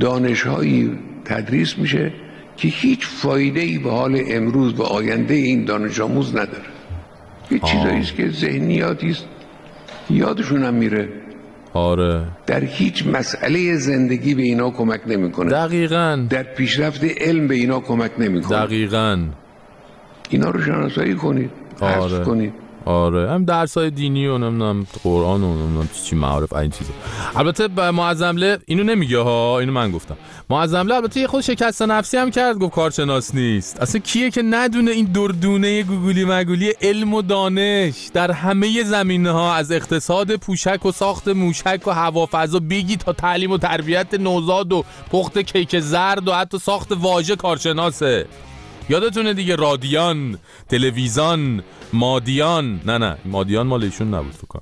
دانش 0.00 0.42
هایی 0.42 0.98
تدریس 1.24 1.78
میشه. 1.78 2.12
که 2.56 2.68
هیچ 2.68 3.06
فایده 3.06 3.60
ای 3.60 3.78
به 3.78 3.90
حال 3.90 4.22
امروز 4.28 4.74
و 4.74 4.82
آینده 4.82 5.34
این 5.34 5.64
دانش 5.64 6.00
آموز 6.00 6.36
نداره. 6.36 6.64
یه 7.50 7.58
چیزایی 7.58 8.00
است 8.00 8.14
که 8.14 8.30
ذهنیاتی 8.30 9.10
است. 9.10 9.26
یادشون 10.10 10.64
هم 10.64 10.74
میره. 10.74 11.08
آره. 11.72 12.24
در 12.46 12.64
هیچ 12.64 13.06
مسئله 13.06 13.76
زندگی 13.76 14.34
به 14.34 14.42
اینا 14.42 14.70
کمک 14.70 15.00
نمی‌کنه. 15.06 15.50
دقیقا. 15.50 16.26
در 16.30 16.42
پیشرفت 16.42 17.04
علم 17.04 17.46
به 17.46 17.54
اینا 17.54 17.80
کمک 17.80 18.10
نمی‌کنه. 18.18 18.66
دقیقا. 18.66 19.18
اینا 20.30 20.50
رو 20.50 20.62
شناسایی 20.62 21.14
کنید 21.14 21.50
آره. 21.80 22.24
کنید. 22.24 22.52
آره. 22.86 23.30
هم 23.30 23.44
درس 23.44 23.78
های 23.78 23.90
دینی 23.90 24.26
و 24.26 24.38
نمی‌دونم 24.38 24.86
قرآن 25.04 25.42
و 25.42 25.54
نمی‌دونم 25.54 25.88
چی 26.04 26.16
معارف 26.16 26.52
این 26.52 26.70
چیزا. 26.70 26.90
البته 27.36 27.90
معظمله 27.90 28.58
اینو 28.66 28.82
نمیگه 28.82 29.18
ها 29.18 29.58
اینو 29.58 29.72
من 29.72 29.90
گفتم. 29.90 30.16
معظمله 30.50 30.94
البته 30.94 31.20
یه 31.20 31.26
خود 31.26 31.40
شکست 31.40 31.82
نفسی 31.82 32.16
هم 32.16 32.30
کرد 32.30 32.58
گفت 32.58 32.74
کارشناس 32.74 33.34
نیست. 33.34 33.80
اصلا 33.82 34.00
کیه 34.00 34.30
که 34.30 34.42
ندونه 34.42 34.90
این 34.90 35.04
دردونه 35.04 35.82
گوگلی 35.82 36.24
مگولی 36.24 36.72
علم 36.80 37.14
و 37.14 37.22
دانش 37.22 38.10
در 38.14 38.30
همه 38.30 38.84
زمینه 38.84 39.30
ها 39.30 39.54
از 39.54 39.72
اقتصاد 39.72 40.36
پوشک 40.36 40.86
و 40.86 40.92
ساخت 40.92 41.28
موشک 41.28 41.80
و 41.86 41.90
هوافضا 41.90 42.58
بگی 42.58 42.96
تا 42.96 43.12
تعلیم 43.12 43.50
و 43.50 43.58
تربیت 43.58 44.14
نوزاد 44.14 44.72
و 44.72 44.84
پخت 45.12 45.38
کیک 45.38 45.80
زرد 45.80 46.28
و 46.28 46.32
حتی 46.32 46.58
ساخت 46.58 46.92
واژه 46.92 47.36
کارشناسه. 47.36 48.26
یادتونه 48.88 49.34
دیگه 49.34 49.56
رادیان 49.56 50.38
تلویزیون 50.68 51.62
مادیان. 51.92 52.80
نه 52.86 52.98
نه 52.98 53.16
مادیان 53.24 53.66
مال 53.66 53.84
ایشون 53.84 54.14
نبود 54.14 54.32
فکر 54.32 54.60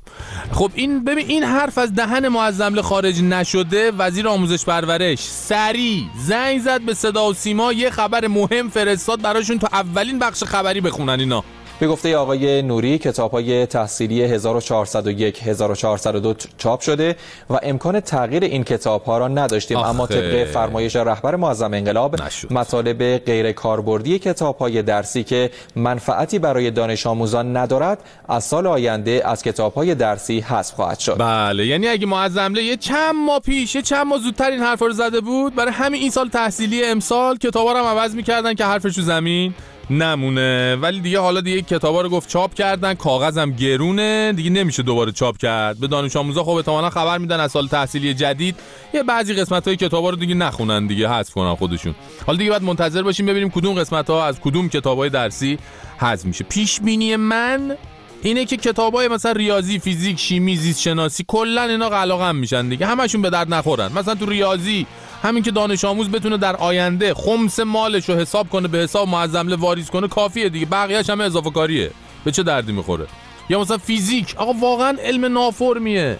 خب 0.52 0.70
این 0.74 1.04
ببین 1.04 1.26
این 1.28 1.44
حرف 1.44 1.78
از 1.78 1.94
دهن 1.94 2.28
معظم 2.28 2.80
خارج 2.80 3.22
نشده. 3.22 3.90
وزیر 3.98 4.28
آموزش 4.28 4.64
پرورش 4.64 5.18
سری 5.20 6.06
زنگ 6.18 6.60
زد 6.60 6.80
به 6.80 6.94
صدا 6.94 7.30
و 7.30 7.34
سیما. 7.34 7.72
یه 7.72 7.90
خبر 7.90 8.26
مهم 8.26 8.68
فرستاد 8.68 9.20
براشون 9.22 9.58
تو 9.58 9.68
اولین 9.72 10.18
بخش 10.18 10.44
خبری 10.44 10.80
بخونن 10.80 11.20
اینا. 11.20 11.44
به 11.80 11.86
گفته 11.86 12.16
آقای 12.16 12.62
نوری 12.62 12.98
کتاب 12.98 13.30
های 13.30 13.66
تحصیلی 13.66 14.22
1401 14.22 15.42
1402 15.42 16.34
چاپ 16.58 16.80
شده 16.80 17.16
و 17.50 17.58
امکان 17.62 18.00
تغییر 18.00 18.44
این 18.44 18.64
کتاب 18.64 19.04
ها 19.04 19.18
را 19.18 19.28
نداشتیم. 19.28 19.76
اما 19.76 20.06
طبق 20.06 20.44
فرمایش 20.44 20.96
رهبر 20.96 21.36
معظم 21.36 21.74
انقلاب 21.74 22.16
مطالب 22.50 23.18
غیر 23.18 23.52
کاربردی 23.52 24.18
کتاب 24.18 24.58
های 24.58 24.82
درسی 24.82 25.24
که 25.24 25.50
منفعتی 25.76 26.38
برای 26.38 26.70
دانش 26.70 27.06
آموزان 27.06 27.56
ندارد 27.56 27.98
از 28.28 28.44
سال 28.44 28.66
آینده 28.66 29.22
از 29.24 29.42
کتاب 29.42 29.74
های 29.74 29.94
درسی 29.94 30.40
حذف 30.40 30.74
خواهد 30.74 30.98
شد. 30.98 31.16
بله 31.18 31.66
یعنی 31.66 31.88
اگه 31.88 32.06
معظم 32.06 32.54
یه 32.56 32.76
چند 32.76 33.14
ماه 33.26 33.40
پیش 33.40 33.76
چند 33.76 34.06
ماه 34.06 34.18
زودتر 34.18 34.50
این 34.50 34.60
حرف 34.60 34.82
رو 34.82 34.92
زده 34.92 35.20
بود 35.20 35.54
برای 35.54 35.72
همین 35.72 36.00
این 36.00 36.10
سال 36.10 36.28
تحصیلی 36.28 36.84
امسال 36.84 37.36
کتابا 37.36 37.72
رو 37.72 37.78
هم 37.78 37.84
عوض 37.84 38.14
می‌کردن 38.14 38.54
که 38.54 38.64
حرفش 38.64 39.00
زمین. 39.00 39.54
نمونه. 39.90 40.76
ولی 40.76 41.00
دیگه 41.00 41.20
حالا 41.20 41.40
دیگه 41.40 41.62
کتابا 41.62 42.00
رو 42.00 42.08
گفت 42.08 42.28
چاپ 42.28 42.54
کردن 42.54 42.94
کاغذم 42.94 43.50
گرونه. 43.50 44.32
دیگه 44.36 44.50
نمیشه 44.50 44.82
دوباره 44.82 45.12
چاپ 45.12 45.36
کرد. 45.36 45.78
به 45.78 45.86
دانش 45.86 46.16
آموزا 46.16 46.44
خب 46.44 46.50
احتمالاً 46.50 46.90
خبر 46.90 47.18
میدن 47.18 47.40
از 47.40 47.52
سال 47.52 47.66
تحصیلی 47.66 48.14
جدید. 48.14 48.56
یه 48.94 49.02
بعضی 49.02 49.34
قسمت 49.34 49.68
های 49.68 49.76
کتابا 49.76 50.10
رو 50.10 50.16
دیگه 50.16 50.34
نخونن 50.34 50.86
دیگه 50.86 51.08
حذف 51.08 51.32
کنن 51.32 51.54
خودشون. 51.54 51.94
حالا 52.26 52.38
دیگه 52.38 52.50
باید 52.50 52.62
منتظر 52.62 53.02
باشیم 53.02 53.26
ببینیم 53.26 53.50
کدوم 53.50 53.74
قسمت 53.74 54.10
ها 54.10 54.26
از 54.26 54.40
کدوم 54.40 54.68
کتابای 54.68 55.10
درسی 55.10 55.58
حذف 55.98 56.24
میشه. 56.24 56.44
پیش 56.44 56.80
بینی 56.80 57.16
من 57.16 57.76
اینه 58.24 58.44
که 58.44 58.56
کتابای 58.56 59.08
مثلا 59.08 59.32
ریاضی 59.32 59.78
فیزیک 59.78 60.18
شیمی 60.18 60.56
زیست 60.56 60.80
شناسی 60.80 61.24
کلا 61.28 61.62
اینا 61.62 61.88
قلاقم 61.88 62.36
میشن 62.36 62.68
دیگه. 62.68 62.86
همشون 62.86 63.22
به 63.22 63.30
درد 63.30 63.54
نخورن. 63.54 63.92
مثلا 63.92 64.14
تو 64.14 64.26
ریاضی 64.26 64.86
همین 65.22 65.42
که 65.42 65.50
دانش 65.50 65.84
آموز 65.84 66.10
بتونه 66.10 66.36
در 66.36 66.56
آینده 66.56 67.14
خمس 67.14 67.60
مالش 67.60 68.08
رو 68.08 68.14
حساب 68.14 68.48
کنه 68.48 68.68
به 68.68 68.78
حساب 68.78 69.08
معظمله 69.08 69.56
واریز 69.56 69.90
کنه 69.90 70.08
کافیه 70.08 70.48
دیگه. 70.48 70.66
بقیه‌اش 70.66 71.10
همه 71.10 71.24
اضافه 71.24 71.50
کاریه 71.50 71.90
به 72.24 72.30
چه 72.30 72.42
دردی 72.42 72.72
می‌خوره؟ 72.72 73.06
یا 73.48 73.60
مثلا 73.60 73.78
فیزیک. 73.78 74.34
آقا 74.36 74.52
واقعا 74.52 74.96
علم 75.02 75.24
نافرمیه. 75.24 76.18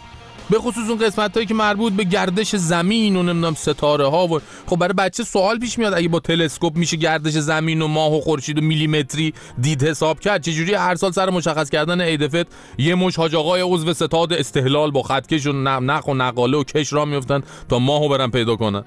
به 0.51 0.59
خصوص 0.59 0.89
اون 0.91 0.99
قسمت 0.99 1.35
هایی 1.35 1.47
که 1.47 1.55
مربوط 1.55 1.93
به 1.93 2.05
گردش 2.05 2.57
زمین 2.57 3.17
و 3.17 3.23
نمی‌دونم 3.23 3.55
ستاره 3.55 4.07
ها 4.07 4.27
و 4.27 4.41
خب 4.67 4.77
برای 4.77 4.93
بچه 4.93 5.25
سوال 5.25 5.59
پیش 5.59 5.79
میاد 5.79 5.95
اگه 5.95 6.09
با 6.09 6.21
تلسکوپ 6.21 6.77
میشه 6.77 6.97
گردش 6.97 7.33
زمین 7.33 7.83
و 7.83 7.87
ماه 7.89 8.17
و 8.17 8.21
خورشید 8.21 8.59
و 8.59 8.61
میلیمتری 8.61 9.35
دید 9.61 9.85
حساب 9.85 10.21
کرد 10.21 10.43
چجوری 10.43 10.75
هر 10.75 10.95
سال 10.95 11.13
سر 11.13 11.31
مشخص 11.31 11.71
کردن 11.71 12.01
ایدفت 12.01 12.47
یه 12.79 12.95
مش 12.95 13.17
حاج 13.17 13.35
آقای 13.35 13.63
عضو 13.65 13.95
ستاد 13.95 14.33
استهلال 14.33 14.91
با 14.91 15.03
خطکش 15.03 15.47
و 15.47 15.53
نخ 15.53 16.09
و 16.09 16.15
نقاله 16.15 16.57
و 16.57 16.65
کش 16.65 16.93
را 16.93 17.05
میفتن 17.05 17.43
تا 17.69 17.79
ماهو 17.79 18.09
برن 18.09 18.31
پیدا 18.31 18.57
کنن؟ 18.57 18.85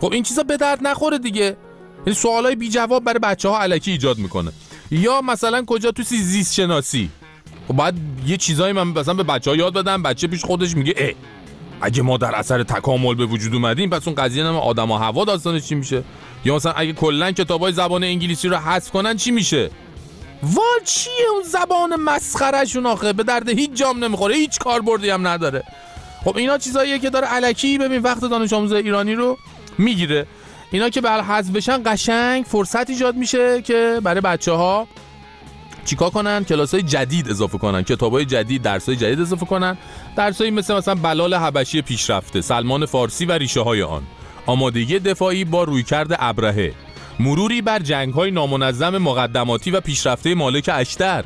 خب 0.00 0.12
این 0.12 0.22
چیزا 0.22 0.42
به 0.42 0.56
درد 0.56 0.78
نخوره 0.82 1.18
دیگه. 1.18 1.56
این 2.06 2.14
سوالای 2.14 2.56
بی 2.56 2.68
جواب 2.68 3.04
برای 3.04 3.18
بچه 3.18 3.48
ها 3.48 3.62
ایجاد 3.62 4.18
می‌کنه. 4.18 4.52
یا 4.90 5.20
مثلا 5.20 5.64
کجا 5.66 5.90
تو 5.90 6.02
زیست 6.02 6.54
شناسی 6.54 7.10
خب 7.68 7.76
بعد 7.76 7.94
یه 8.26 8.36
چیزایی 8.36 8.72
من 8.72 8.88
مثلا 8.88 9.14
به 9.14 9.22
بچه 9.22 9.50
ها 9.50 9.56
یاد 9.56 9.74
بدم 9.74 10.02
بچه 10.02 10.26
پیش 10.26 10.44
خودش 10.44 10.76
میگه 10.76 10.94
اه 10.96 11.10
اگه 11.80 12.02
ما 12.02 12.16
در 12.16 12.34
اثر 12.34 12.62
تکامل 12.62 13.14
به 13.14 13.26
وجود 13.26 13.54
اومدیم 13.54 13.90
پس 13.90 14.08
اون 14.08 14.14
قضیه 14.14 14.44
نم 14.44 14.56
آدم 14.56 14.90
و 14.90 14.96
هوا 14.96 15.24
داستانش 15.24 15.66
چی 15.68 15.74
میشه؟ 15.74 16.02
یا 16.44 16.56
مثلا 16.56 16.72
اگه 16.72 16.92
کلا 16.92 17.32
کتابای 17.32 17.72
زبان 17.72 18.04
انگلیسی 18.04 18.48
رو 18.48 18.56
حذف 18.56 18.90
کنن 18.90 19.16
چی 19.16 19.30
میشه؟ 19.30 19.70
وال 20.42 20.84
چیه 20.84 21.30
اون 21.32 21.42
زبان 21.42 21.96
مسخرهشون 21.96 22.86
آخه؟ 22.86 23.12
به 23.12 23.22
درد 23.22 23.48
هیچ 23.48 23.70
جام 23.74 24.04
نمی‌خوره 24.04 24.34
هیچ 24.34 24.58
کاربردی 24.58 25.10
هم 25.10 25.26
نداره. 25.26 25.62
خب 26.24 26.36
اینا 26.36 26.58
چیزاییه 26.58 26.98
که 26.98 27.10
داره 27.10 27.26
علکی 27.26 27.78
ببین 27.78 28.02
وقت 28.02 28.20
دانش 28.20 28.52
آموز 28.52 28.72
ایرانی 28.72 29.14
رو 29.14 29.38
می‌گیره. 29.78 30.26
اینا 30.70 30.88
که 30.88 31.00
بر 31.00 31.20
حذف 31.20 31.50
بشن 31.50 31.82
قشنگ 31.86 32.44
فرصت 32.44 32.90
ایجاد 32.90 33.16
میشه 33.16 33.62
که 33.62 34.00
برای 34.02 34.20
بچه 34.20 34.52
ها 34.52 34.88
چیکار 35.84 36.10
کنن؟ 36.10 36.44
کلاس 36.44 36.74
های 36.74 36.82
جدید 36.82 37.30
اضافه 37.30 37.58
کنن 37.58 37.82
کتاب 37.82 38.12
های 38.12 38.24
جدید 38.24 38.62
درس 38.62 38.86
های 38.86 38.96
جدید 38.96 39.20
اضافه 39.20 39.46
کنن. 39.46 39.78
درس 40.16 40.40
های 40.40 40.50
مثل 40.50 40.74
مثلا 40.74 40.94
بلال 40.94 41.34
حبشی 41.34 41.82
پیشرفته 41.82 42.40
سلمان 42.40 42.86
فارسی 42.86 43.24
و 43.24 43.32
ریشه 43.32 43.60
های 43.60 43.82
آن. 43.82 44.02
آمادگی 44.46 44.98
دفاعی 44.98 45.44
با 45.44 45.64
رویکرد 45.64 46.16
ابرهه. 46.18 46.72
مروری 47.20 47.62
بر 47.62 47.78
جنگ 47.78 48.14
های 48.14 48.30
نامنظم 48.30 48.98
مقدماتی 48.98 49.70
و 49.70 49.80
پیشرفته 49.80 50.34
مالک 50.34 50.70
اشتر. 50.72 51.24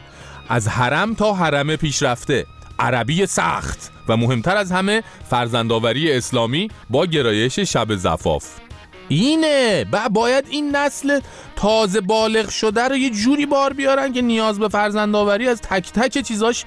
از 0.49 0.69
حرم 0.69 1.15
تا 1.15 1.35
حرم 1.35 1.77
پیشرفته. 1.77 2.47
عربی 2.79 3.27
سخت. 3.27 3.93
و 4.09 4.17
مهمتر 4.17 4.57
از 4.57 4.73
همه 4.73 5.03
فرزندآوری 5.31 6.13
اسلامی 6.13 6.69
با 6.91 7.07
گرایش 7.07 7.59
شب 7.59 7.97
زفاف. 7.97 8.66
اینه. 9.09 9.85
با 9.93 10.09
باید 10.09 10.45
این 10.51 10.77
نسل 10.77 11.21
تازه 11.57 12.01
بالغ 12.01 12.49
شده 12.49 12.89
رو 12.89 12.97
یه 12.97 13.11
جوری 13.11 13.47
بار 13.47 13.73
بیارن 13.73 14.13
که 14.13 14.23
نیاز 14.23 14.59
به 14.59 14.69
فرزندآوری 14.69 15.49
از 15.49 15.63
تک 15.63 15.93
تک 15.93 16.21
چیزاش 16.21 16.65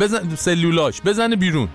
بزن 0.00 0.36
سلولاش 0.36 1.02
بزنه 1.02 1.36
بیرون. 1.36 1.68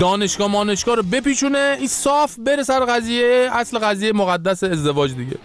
دانشگاه 0.00 0.50
مانشگاه 0.50 0.96
رو 0.96 1.02
بپیچونه. 1.02 1.76
این 1.78 1.88
صاف 1.88 2.36
بره 2.46 2.62
سر 2.62 2.80
قضیه 2.80 3.48
اصل 3.52 3.78
قضیه 3.78 4.12
مقدس 4.12 4.64
ازدواج 4.64 5.14
دیگه. 5.14 5.36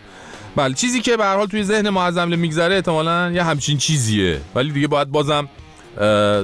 بله 0.55 0.73
چیزی 0.73 1.01
که 1.01 1.17
به 1.17 1.25
حال 1.25 1.47
توی 1.47 1.63
ذهن 1.63 1.89
معظم 1.89 2.27
میگذره 2.27 2.75
احتمالاً 2.75 3.31
یه 3.31 3.43
همچین 3.43 3.77
چیزیه. 3.77 4.41
ولی 4.55 4.71
دیگه 4.71 4.87
باید 4.87 5.07
بازم 5.07 5.49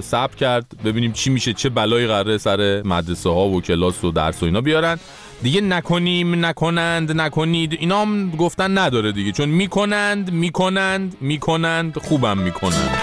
صبر 0.01 0.35
کرد 0.39 0.65
ببینیم 0.85 1.11
چی 1.11 1.29
میشه 1.29 1.53
چه 1.53 1.69
بلایی 1.69 2.07
قراره 2.07 2.37
سر 2.37 2.81
مدرسه 2.85 3.29
ها 3.29 3.47
و 3.47 3.61
کلاس 3.61 4.03
و 4.03 4.11
درس 4.11 4.43
و 4.43 4.45
اینا 4.45 4.61
بیارن. 4.61 4.99
دیگه 5.45 5.61
نکنیم 5.61 6.45
نکنند 6.45 7.21
نکنید. 7.21 7.73
اینا 7.79 8.01
هم 8.01 8.31
گفتن 8.31 8.77
نداره 8.77 9.11
دیگه. 9.11 9.31
چون 9.31 9.49
می‌کنند 9.49 10.31
می‌کنند 10.31 11.17
می‌کنند 11.21 11.97
خوبم 11.97 12.37
می‌کنند. 12.37 12.97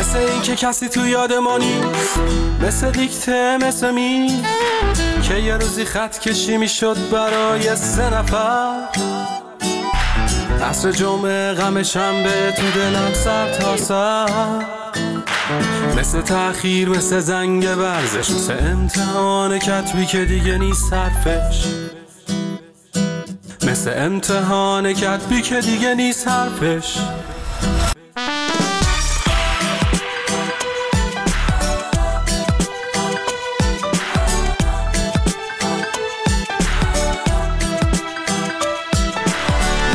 مثل 0.00 0.18
این 0.18 0.42
که 0.42 0.56
کسی 0.56 0.88
تو 0.88 1.06
یاد 1.06 1.32
ما 1.32 1.58
نیست 1.58 2.20
مثل 2.62 2.90
دیکته 2.90 3.56
مثل 3.56 3.94
می 3.94 4.42
که 5.22 5.34
یه 5.34 5.56
روزی 5.56 5.84
خط 5.84 6.18
کشی 6.18 6.56
می‌شد 6.56 6.96
برای 7.12 7.76
سه 7.76 8.14
نفر. 8.14 8.88
عصر 10.62 10.92
جمعه 10.92 11.52
غم 11.52 11.82
شنبه 11.82 12.52
تو 12.56 12.70
دلم 12.74 13.12
سر 13.12 13.52
تا 13.52 13.76
سر. 13.76 14.83
مثل 15.98 16.20
تأخیر 16.20 16.88
مثل 16.88 17.20
زنگ 17.20 17.74
برزش 17.74 18.30
مثل 18.30 18.56
امتحان 18.60 19.58
کتبی 19.58 20.06
که 20.06 20.24
دیگه 20.24 20.58
نیست 20.58 20.92
حرفش. 20.92 21.64
مثل 23.62 23.92
امتحان 23.96 24.92
کتبی 24.92 25.42
که 25.42 25.60
دیگه 25.60 25.94
نیست 25.94 26.28
حرفش. 26.28 26.98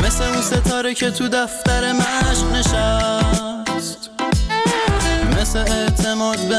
مثل 0.04 0.24
اون 0.24 0.42
ستاره 0.42 0.94
که 0.94 1.10
تو 1.10 1.28
دفتر 1.28 1.92
مشق 1.92 2.52
نشست. 2.54 3.09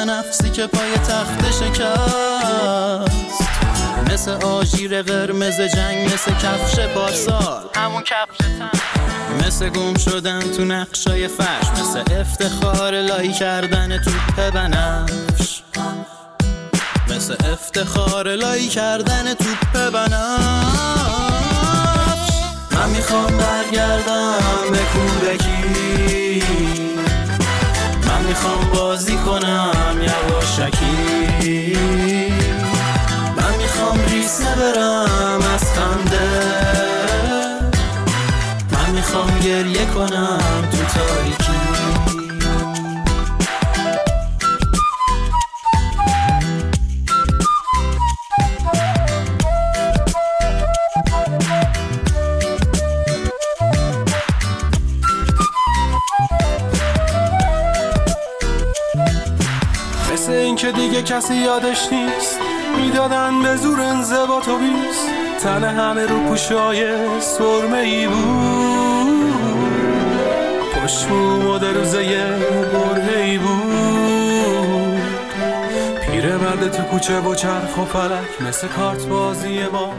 نفسی 0.05 0.49
که 0.49 0.67
پای 0.67 0.93
تخت 0.93 1.51
شکست. 1.51 3.31
مثل 4.13 4.31
آژیر 4.31 5.01
قرمز 5.01 5.61
جنگ 5.61 6.13
مثل 6.13 6.31
کفش 6.31 6.79
پارسال 6.79 7.63
همون 7.75 8.03
کفش 8.03 8.45
مثل 9.47 9.69
گم 9.69 9.97
شدن 9.97 10.39
تو 10.39 10.65
نقشای 10.65 11.27
فرش 11.27 11.67
مثل 11.79 12.03
افتخار 12.19 13.01
لایی 13.01 13.33
کردن 13.33 14.03
توپ 14.03 14.51
بنفش 14.51 15.61
مثل 17.09 17.35
افتخار 17.53 18.35
لایی 18.35 18.67
کردن 18.67 19.33
توپ 19.33 19.91
بنفش 19.91 20.11
من 22.71 22.89
می‌خوام 22.89 23.37
برگردم 23.37 24.33
به 24.71 24.77
کودکی. 24.77 26.20
می‌خوام 28.31 28.69
بازی 28.73 29.17
کنم 29.17 29.95
یواشکی. 30.01 31.77
من 33.37 33.55
می‌خوام 33.57 33.99
ریس 34.07 34.41
برم 34.41 35.41
از 35.55 35.63
خنده. 35.73 36.29
من 38.71 38.89
می‌خوام 38.91 39.39
گریه 39.39 39.85
کنم 39.85 40.69
تو 40.71 40.77
تاریکی. 40.77 41.40
دیگه 60.91 61.03
کسی 61.03 61.35
یادش 61.35 61.93
نیست. 61.93 62.39
می‌دادن 62.77 63.43
به 63.43 63.55
زور 63.55 63.81
انزباط 63.81 64.47
و 64.47 64.57
بیست 64.57 65.09
تن 65.39 65.63
همه 65.63 66.05
رو 66.05 66.19
پوشای 66.19 66.85
سرمه 67.19 67.77
ای 67.77 68.07
بود 68.07 69.33
خوشمو 70.81 71.57
در 71.59 71.71
روزه 71.71 71.99
برهی 72.73 73.37
بود. 73.37 75.01
پیره 76.01 76.37
مرد 76.37 76.71
تو 76.71 76.83
کوچه 76.83 77.19
و 77.19 77.35
چرخ 77.35 77.77
و 77.77 77.85
فلک 77.85 78.41
مثل 78.47 78.67
کارت 78.67 79.05
بازی 79.07 79.63
ما. 79.73 79.93